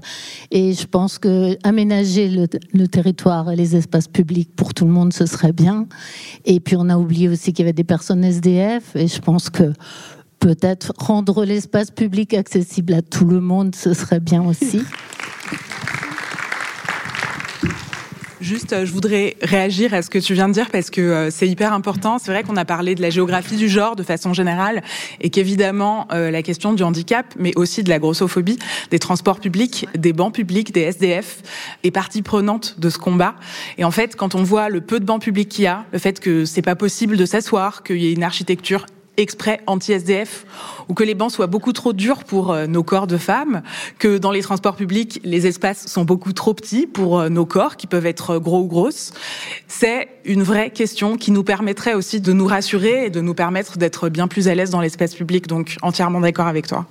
et 0.50 0.72
je 0.72 0.86
pense 0.86 1.18
que 1.18 1.56
aménager 1.62 2.28
le, 2.28 2.46
le 2.72 2.88
territoire 2.88 3.50
et 3.50 3.56
les 3.56 3.76
espaces 3.76 4.08
publics 4.08 4.54
pour 4.54 4.74
tout 4.74 4.84
le 4.84 4.92
monde, 4.92 5.12
ce 5.12 5.26
serait 5.26 5.52
bien. 5.52 5.86
Et 6.44 6.60
puis 6.60 6.76
on 6.78 6.88
a 6.88 6.96
oublié 6.96 7.28
aussi 7.28 7.52
qu'il 7.52 7.64
y 7.64 7.66
avait 7.66 7.72
des 7.72 7.84
personnes 7.84 8.24
SDF 8.24 8.96
et 8.96 9.08
je 9.08 9.20
pense 9.20 9.50
que 9.50 9.72
peut-être 10.38 10.92
rendre 10.98 11.44
l'espace 11.44 11.90
public 11.90 12.34
accessible 12.34 12.92
à 12.92 13.02
tout 13.02 13.24
le 13.24 13.40
monde, 13.40 13.74
ce 13.74 13.94
serait 13.94 14.20
bien 14.20 14.42
aussi. 14.44 14.82
Juste, 18.44 18.74
euh, 18.74 18.84
je 18.84 18.92
voudrais 18.92 19.36
réagir 19.40 19.94
à 19.94 20.02
ce 20.02 20.10
que 20.10 20.18
tu 20.18 20.34
viens 20.34 20.48
de 20.48 20.52
dire 20.52 20.68
parce 20.70 20.90
que 20.90 21.00
euh, 21.00 21.30
c'est 21.30 21.48
hyper 21.48 21.72
important. 21.72 22.18
C'est 22.18 22.30
vrai 22.30 22.42
qu'on 22.42 22.58
a 22.58 22.66
parlé 22.66 22.94
de 22.94 23.00
la 23.00 23.08
géographie 23.08 23.56
du 23.56 23.70
genre 23.70 23.96
de 23.96 24.02
façon 24.02 24.34
générale 24.34 24.82
et 25.22 25.30
qu'évidemment 25.30 26.06
euh, 26.12 26.30
la 26.30 26.42
question 26.42 26.74
du 26.74 26.82
handicap, 26.82 27.24
mais 27.38 27.52
aussi 27.56 27.82
de 27.82 27.88
la 27.88 27.98
grossophobie, 27.98 28.58
des 28.90 28.98
transports 28.98 29.40
publics, 29.40 29.88
des 29.96 30.12
bancs 30.12 30.34
publics, 30.34 30.74
des 30.74 30.82
SDF, 30.82 31.40
est 31.84 31.90
partie 31.90 32.20
prenante 32.20 32.78
de 32.78 32.90
ce 32.90 32.98
combat. 32.98 33.34
Et 33.78 33.84
en 33.84 33.90
fait, 33.90 34.14
quand 34.14 34.34
on 34.34 34.42
voit 34.42 34.68
le 34.68 34.82
peu 34.82 35.00
de 35.00 35.06
bancs 35.06 35.22
publics 35.22 35.48
qu'il 35.48 35.64
y 35.64 35.66
a, 35.66 35.86
le 35.92 35.98
fait 35.98 36.20
que 36.20 36.44
c'est 36.44 36.60
pas 36.60 36.76
possible 36.76 37.16
de 37.16 37.24
s'asseoir, 37.24 37.82
qu'il 37.82 37.96
y 37.96 38.08
ait 38.08 38.12
une 38.12 38.24
architecture 38.24 38.84
exprès 39.16 39.60
anti-SDF 39.66 40.46
ou 40.88 40.94
que 40.94 41.04
les 41.04 41.14
bancs 41.14 41.30
soient 41.30 41.46
beaucoup 41.46 41.72
trop 41.72 41.92
durs 41.92 42.24
pour 42.24 42.52
euh, 42.52 42.66
nos 42.66 42.82
corps 42.82 43.06
de 43.06 43.16
femmes, 43.16 43.62
que 43.98 44.18
dans 44.18 44.30
les 44.30 44.42
transports 44.42 44.76
publics, 44.76 45.20
les 45.24 45.46
espaces 45.46 45.86
sont 45.86 46.04
beaucoup 46.04 46.32
trop 46.32 46.54
petits 46.54 46.86
pour 46.86 47.18
euh, 47.18 47.28
nos 47.28 47.46
corps 47.46 47.76
qui 47.76 47.86
peuvent 47.86 48.06
être 48.06 48.38
gros 48.38 48.60
ou 48.60 48.66
grosses. 48.66 49.12
C'est 49.68 50.08
une 50.24 50.42
vraie 50.42 50.70
question 50.70 51.16
qui 51.16 51.30
nous 51.30 51.44
permettrait 51.44 51.94
aussi 51.94 52.20
de 52.20 52.32
nous 52.32 52.46
rassurer 52.46 53.06
et 53.06 53.10
de 53.10 53.20
nous 53.20 53.34
permettre 53.34 53.78
d'être 53.78 54.08
bien 54.08 54.28
plus 54.28 54.48
à 54.48 54.54
l'aise 54.54 54.70
dans 54.70 54.80
l'espace 54.80 55.14
public. 55.14 55.46
Donc 55.46 55.76
entièrement 55.82 56.20
d'accord 56.20 56.46
avec 56.46 56.66
toi. 56.66 56.86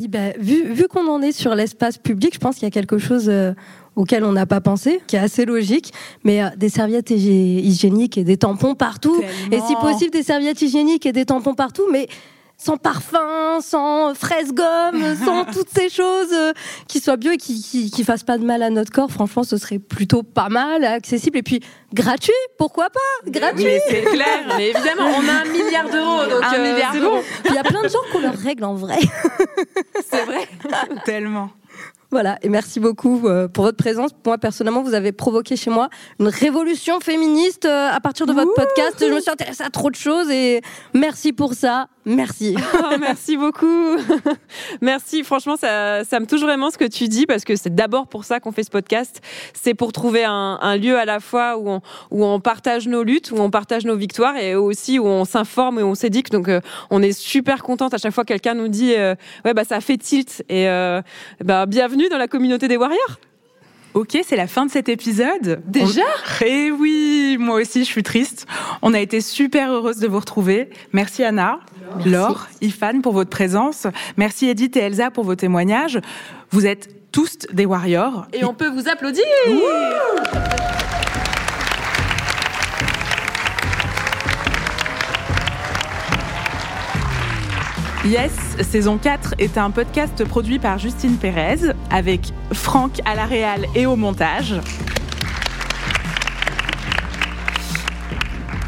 Oui, 0.00 0.08
bah, 0.08 0.32
vu, 0.38 0.72
vu 0.72 0.88
qu'on 0.88 1.08
en 1.08 1.22
est 1.22 1.32
sur 1.32 1.54
l'espace 1.54 1.98
public, 1.98 2.34
je 2.34 2.40
pense 2.40 2.56
qu'il 2.56 2.64
y 2.64 2.66
a 2.66 2.70
quelque 2.70 2.98
chose 2.98 3.28
euh, 3.28 3.52
auquel 3.96 4.24
on 4.24 4.32
n'a 4.32 4.46
pas 4.46 4.60
pensé, 4.60 5.00
qui 5.06 5.16
est 5.16 5.20
assez 5.20 5.44
logique, 5.44 5.92
mais 6.24 6.42
euh, 6.42 6.48
des 6.56 6.68
serviettes 6.68 7.10
hygi- 7.10 7.60
hygiéniques 7.60 8.18
et 8.18 8.24
des 8.24 8.36
tampons 8.36 8.74
partout, 8.74 9.20
et 9.50 9.60
si 9.60 9.74
possible 9.76 10.10
des 10.10 10.22
serviettes 10.22 10.62
hygiéniques 10.62 11.06
et 11.06 11.12
des 11.12 11.24
tampons 11.24 11.54
partout, 11.54 11.84
mais 11.92 12.08
sans 12.56 12.76
parfum, 12.76 13.58
sans 13.60 14.14
fraise 14.14 14.52
gomme, 14.54 15.02
sans 15.24 15.44
toutes 15.52 15.68
ces 15.76 15.88
choses 15.90 16.32
euh, 16.32 16.52
qui 16.86 17.00
soient 17.00 17.16
bio 17.16 17.32
et 17.32 17.36
qui, 17.36 17.60
qui, 17.60 17.90
qui 17.90 18.04
fassent 18.04 18.22
pas 18.22 18.38
de 18.38 18.44
mal 18.44 18.62
à 18.62 18.70
notre 18.70 18.92
corps. 18.92 19.10
Franchement, 19.10 19.42
ce 19.42 19.56
serait 19.56 19.80
plutôt 19.80 20.22
pas 20.22 20.48
mal, 20.48 20.84
accessible 20.84 21.38
et 21.38 21.42
puis 21.42 21.60
gratuit. 21.92 22.32
Pourquoi 22.56 22.90
pas? 22.90 23.28
Gratuit. 23.30 23.64
Mais 23.64 23.80
c'est 23.88 24.02
clair. 24.02 24.54
Mais 24.56 24.70
évidemment, 24.70 25.10
on 25.18 25.28
a 25.28 25.42
un 25.42 25.52
milliard 25.52 25.90
d'euros, 25.90 26.30
donc 26.30 26.44
Un 26.44 26.54
euh, 26.54 26.72
milliard 26.72 26.92
d'euros. 26.94 27.16
bon. 27.16 27.22
Il 27.48 27.54
y 27.54 27.58
a 27.58 27.64
plein 27.64 27.82
de 27.82 27.88
gens 27.88 27.98
qui 28.10 28.16
ont 28.18 28.20
leurs 28.20 28.38
règles 28.38 28.64
en 28.64 28.74
vrai. 28.74 29.00
C'est 30.08 30.24
vrai. 30.24 30.46
Tellement. 31.04 31.50
Voilà, 32.14 32.38
et 32.42 32.48
merci 32.48 32.78
beaucoup 32.78 33.26
euh, 33.26 33.48
pour 33.48 33.64
votre 33.64 33.76
présence. 33.76 34.12
Moi, 34.24 34.38
personnellement, 34.38 34.84
vous 34.84 34.94
avez 34.94 35.10
provoqué 35.10 35.56
chez 35.56 35.68
moi 35.68 35.88
une 36.20 36.28
révolution 36.28 37.00
féministe 37.00 37.64
euh, 37.64 37.90
à 37.90 37.98
partir 37.98 38.24
de 38.26 38.32
votre 38.32 38.54
podcast. 38.54 38.98
Je 39.00 39.12
me 39.12 39.18
suis 39.18 39.32
intéressée 39.32 39.64
à 39.64 39.70
trop 39.70 39.90
de 39.90 39.96
choses 39.96 40.30
et 40.30 40.60
merci 40.92 41.32
pour 41.32 41.54
ça. 41.54 41.88
Merci. 42.04 42.54
Oh, 42.86 42.96
merci 43.00 43.36
beaucoup. 43.36 43.96
merci. 44.82 45.22
Franchement, 45.22 45.56
ça, 45.56 46.04
ça 46.04 46.20
me 46.20 46.26
touche 46.26 46.42
vraiment 46.42 46.70
ce 46.70 46.76
que 46.76 46.84
tu 46.84 47.08
dis 47.08 47.24
parce 47.24 47.44
que 47.44 47.56
c'est 47.56 47.74
d'abord 47.74 48.08
pour 48.08 48.24
ça 48.24 48.40
qu'on 48.40 48.52
fait 48.52 48.62
ce 48.62 48.70
podcast. 48.70 49.20
C'est 49.54 49.74
pour 49.74 49.92
trouver 49.92 50.24
un, 50.24 50.58
un 50.60 50.76
lieu 50.76 50.98
à 50.98 51.04
la 51.04 51.20
fois 51.20 51.56
où 51.56 51.68
on, 51.70 51.80
où 52.10 52.24
on 52.24 52.40
partage 52.40 52.88
nos 52.88 53.04
luttes, 53.04 53.30
où 53.30 53.36
on 53.38 53.50
partage 53.50 53.84
nos 53.84 53.96
victoires 53.96 54.36
et 54.36 54.54
aussi 54.54 54.98
où 54.98 55.06
on 55.06 55.24
s'informe 55.24 55.78
et 55.78 55.82
on 55.82 55.94
s'éduque. 55.94 56.30
Donc, 56.30 56.48
euh, 56.48 56.60
on 56.90 57.00
est 57.00 57.12
super 57.12 57.62
contente 57.62 57.94
à 57.94 57.98
chaque 57.98 58.12
fois 58.12 58.24
que 58.24 58.28
quelqu'un 58.28 58.54
nous 58.54 58.68
dit 58.68 58.94
euh, 58.94 59.14
ouais 59.44 59.54
bah 59.54 59.64
ça 59.64 59.80
fait 59.80 59.96
tilt 59.96 60.44
et 60.48 60.68
euh, 60.68 61.00
bah 61.42 61.64
bienvenue 61.66 62.03
dans 62.08 62.18
la 62.18 62.28
communauté 62.28 62.68
des 62.68 62.76
warriors. 62.76 63.18
Ok, 63.94 64.18
c'est 64.26 64.34
la 64.36 64.48
fin 64.48 64.66
de 64.66 64.70
cet 64.72 64.88
épisode. 64.88 65.62
Déjà 65.66 66.02
On- 66.02 66.44
Eh 66.44 66.72
oui, 66.72 67.36
moi 67.38 67.60
aussi, 67.60 67.80
je 67.84 67.88
suis 67.88 68.02
triste. 68.02 68.46
On 68.82 68.92
a 68.92 68.98
été 68.98 69.20
super 69.20 69.70
heureuse 69.70 69.98
de 69.98 70.08
vous 70.08 70.18
retrouver. 70.18 70.68
Merci 70.92 71.22
Anna, 71.22 71.60
Laure, 72.04 72.48
Ifan 72.60 73.00
pour 73.02 73.12
votre 73.12 73.30
présence. 73.30 73.86
Merci 74.16 74.48
Edith 74.48 74.76
et 74.76 74.80
Elsa 74.80 75.12
pour 75.12 75.22
vos 75.22 75.36
témoignages. 75.36 76.00
Vous 76.50 76.66
êtes 76.66 76.88
tous 77.12 77.38
des 77.52 77.66
warriors. 77.66 78.26
Et 78.32 78.44
on 78.44 78.52
peut 78.54 78.68
vous 78.68 78.88
applaudir. 78.88 79.24
Yes, 88.04 88.32
saison 88.60 88.98
4 88.98 89.36
est 89.38 89.56
un 89.56 89.70
podcast 89.70 90.26
produit 90.26 90.58
par 90.58 90.78
Justine 90.78 91.16
Pérez 91.16 91.72
avec 91.90 92.34
Franck 92.52 93.00
à 93.06 93.14
la 93.14 93.24
réal 93.24 93.64
et 93.74 93.86
au 93.86 93.96
montage. 93.96 94.56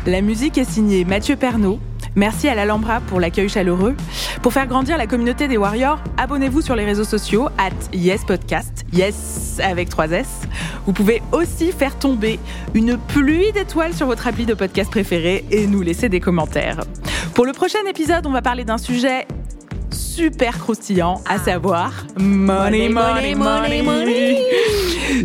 La 0.06 0.22
musique 0.22 0.56
est 0.56 0.64
signée 0.64 1.04
Mathieu 1.04 1.36
Pernaud. 1.36 1.78
Merci 2.14 2.48
à 2.48 2.54
l'Alhambra 2.54 3.00
pour 3.00 3.20
l'accueil 3.20 3.50
chaleureux. 3.50 3.94
Pour 4.40 4.54
faire 4.54 4.66
grandir 4.66 4.96
la 4.96 5.06
communauté 5.06 5.48
des 5.48 5.58
Warriors, 5.58 6.02
abonnez-vous 6.16 6.62
sur 6.62 6.74
les 6.74 6.86
réseaux 6.86 7.04
sociaux 7.04 7.50
at 7.58 7.94
YesPodcast, 7.94 8.86
yes 8.94 9.60
avec 9.62 9.90
3 9.90 10.12
S. 10.12 10.28
Vous 10.86 10.94
pouvez 10.94 11.20
aussi 11.32 11.72
faire 11.72 11.98
tomber 11.98 12.38
une 12.72 12.96
pluie 12.96 13.52
d'étoiles 13.52 13.92
sur 13.92 14.06
votre 14.06 14.26
appli 14.28 14.46
de 14.46 14.54
podcast 14.54 14.90
préféré 14.90 15.44
et 15.50 15.66
nous 15.66 15.82
laisser 15.82 16.08
des 16.08 16.20
commentaires. 16.20 16.80
Pour 17.36 17.44
le 17.44 17.52
prochain 17.52 17.84
épisode, 17.86 18.26
on 18.26 18.30
va 18.30 18.40
parler 18.40 18.64
d'un 18.64 18.78
sujet 18.78 19.26
super 20.16 20.58
croustillant, 20.58 21.20
à 21.28 21.38
savoir 21.38 21.92
money, 22.18 22.88
money, 22.88 23.34
money, 23.34 23.82
money. 23.82 24.38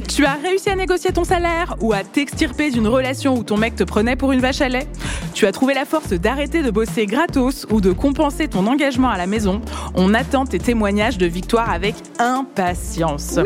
Tu 0.10 0.26
as 0.26 0.34
réussi 0.34 0.70
à 0.70 0.76
négocier 0.76 1.14
ton 1.14 1.24
salaire 1.24 1.78
ou 1.80 1.94
à 1.94 2.04
t'extirper 2.04 2.72
d'une 2.72 2.88
relation 2.88 3.38
où 3.38 3.44
ton 3.44 3.56
mec 3.56 3.78
te 3.78 3.86
prenait 3.86 4.18
pour 4.18 4.34
une 4.34 4.42
vache 4.42 4.60
à 4.60 4.68
lait 4.68 4.88
Tu 5.34 5.46
as 5.46 5.54
trouvé 5.54 5.74
la 5.74 5.86
force 5.86 6.10
d'arrêter 6.10 6.62
de 6.62 6.72
bosser 6.72 7.06
gratos 7.06 7.66
ou 7.72 7.80
de 7.80 7.94
compenser 7.94 8.50
ton 8.50 8.68
engagement 8.68 9.10
à 9.10 9.18
la 9.18 9.28
maison 9.28 9.62
On 9.96 10.14
attend 10.14 10.46
tes 10.46 10.60
témoignages 10.60 11.18
de 11.18 11.26
victoire 11.26 11.70
avec 11.70 11.96
impatience. 12.20 13.40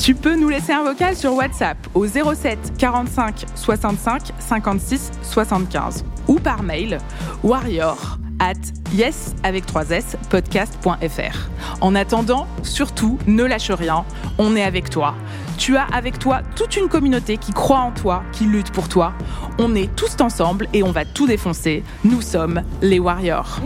Tu 0.00 0.16
peux 0.16 0.34
nous 0.34 0.48
laisser 0.48 0.72
un 0.72 0.82
vocal 0.82 1.14
sur 1.14 1.32
WhatsApp 1.34 1.78
au 1.94 2.08
07 2.08 2.72
45 2.76 3.44
65 3.54 4.22
56 4.40 5.12
75 5.22 6.04
ou 6.26 6.40
par 6.40 6.64
mail 6.64 6.98
warrior 7.44 8.18
at 8.40 8.54
yes 8.92 9.34
avec 9.42 9.66
3 9.66 9.90
s 9.90 10.16
podcast.fr. 10.30 11.48
En 11.80 11.94
attendant, 11.94 12.46
surtout, 12.62 13.18
ne 13.26 13.44
lâche 13.44 13.70
rien, 13.70 14.04
on 14.38 14.56
est 14.56 14.62
avec 14.62 14.90
toi. 14.90 15.14
Tu 15.58 15.76
as 15.76 15.86
avec 15.92 16.18
toi 16.18 16.42
toute 16.56 16.76
une 16.76 16.88
communauté 16.88 17.36
qui 17.36 17.52
croit 17.52 17.78
en 17.78 17.92
toi, 17.92 18.22
qui 18.32 18.44
lutte 18.44 18.72
pour 18.72 18.88
toi. 18.88 19.12
On 19.58 19.74
est 19.74 19.94
tous 19.94 20.20
ensemble 20.20 20.68
et 20.72 20.82
on 20.82 20.90
va 20.90 21.04
tout 21.04 21.26
défoncer. 21.26 21.84
Nous 22.04 22.22
sommes 22.22 22.62
les 22.82 22.98
Warriors. 22.98 23.60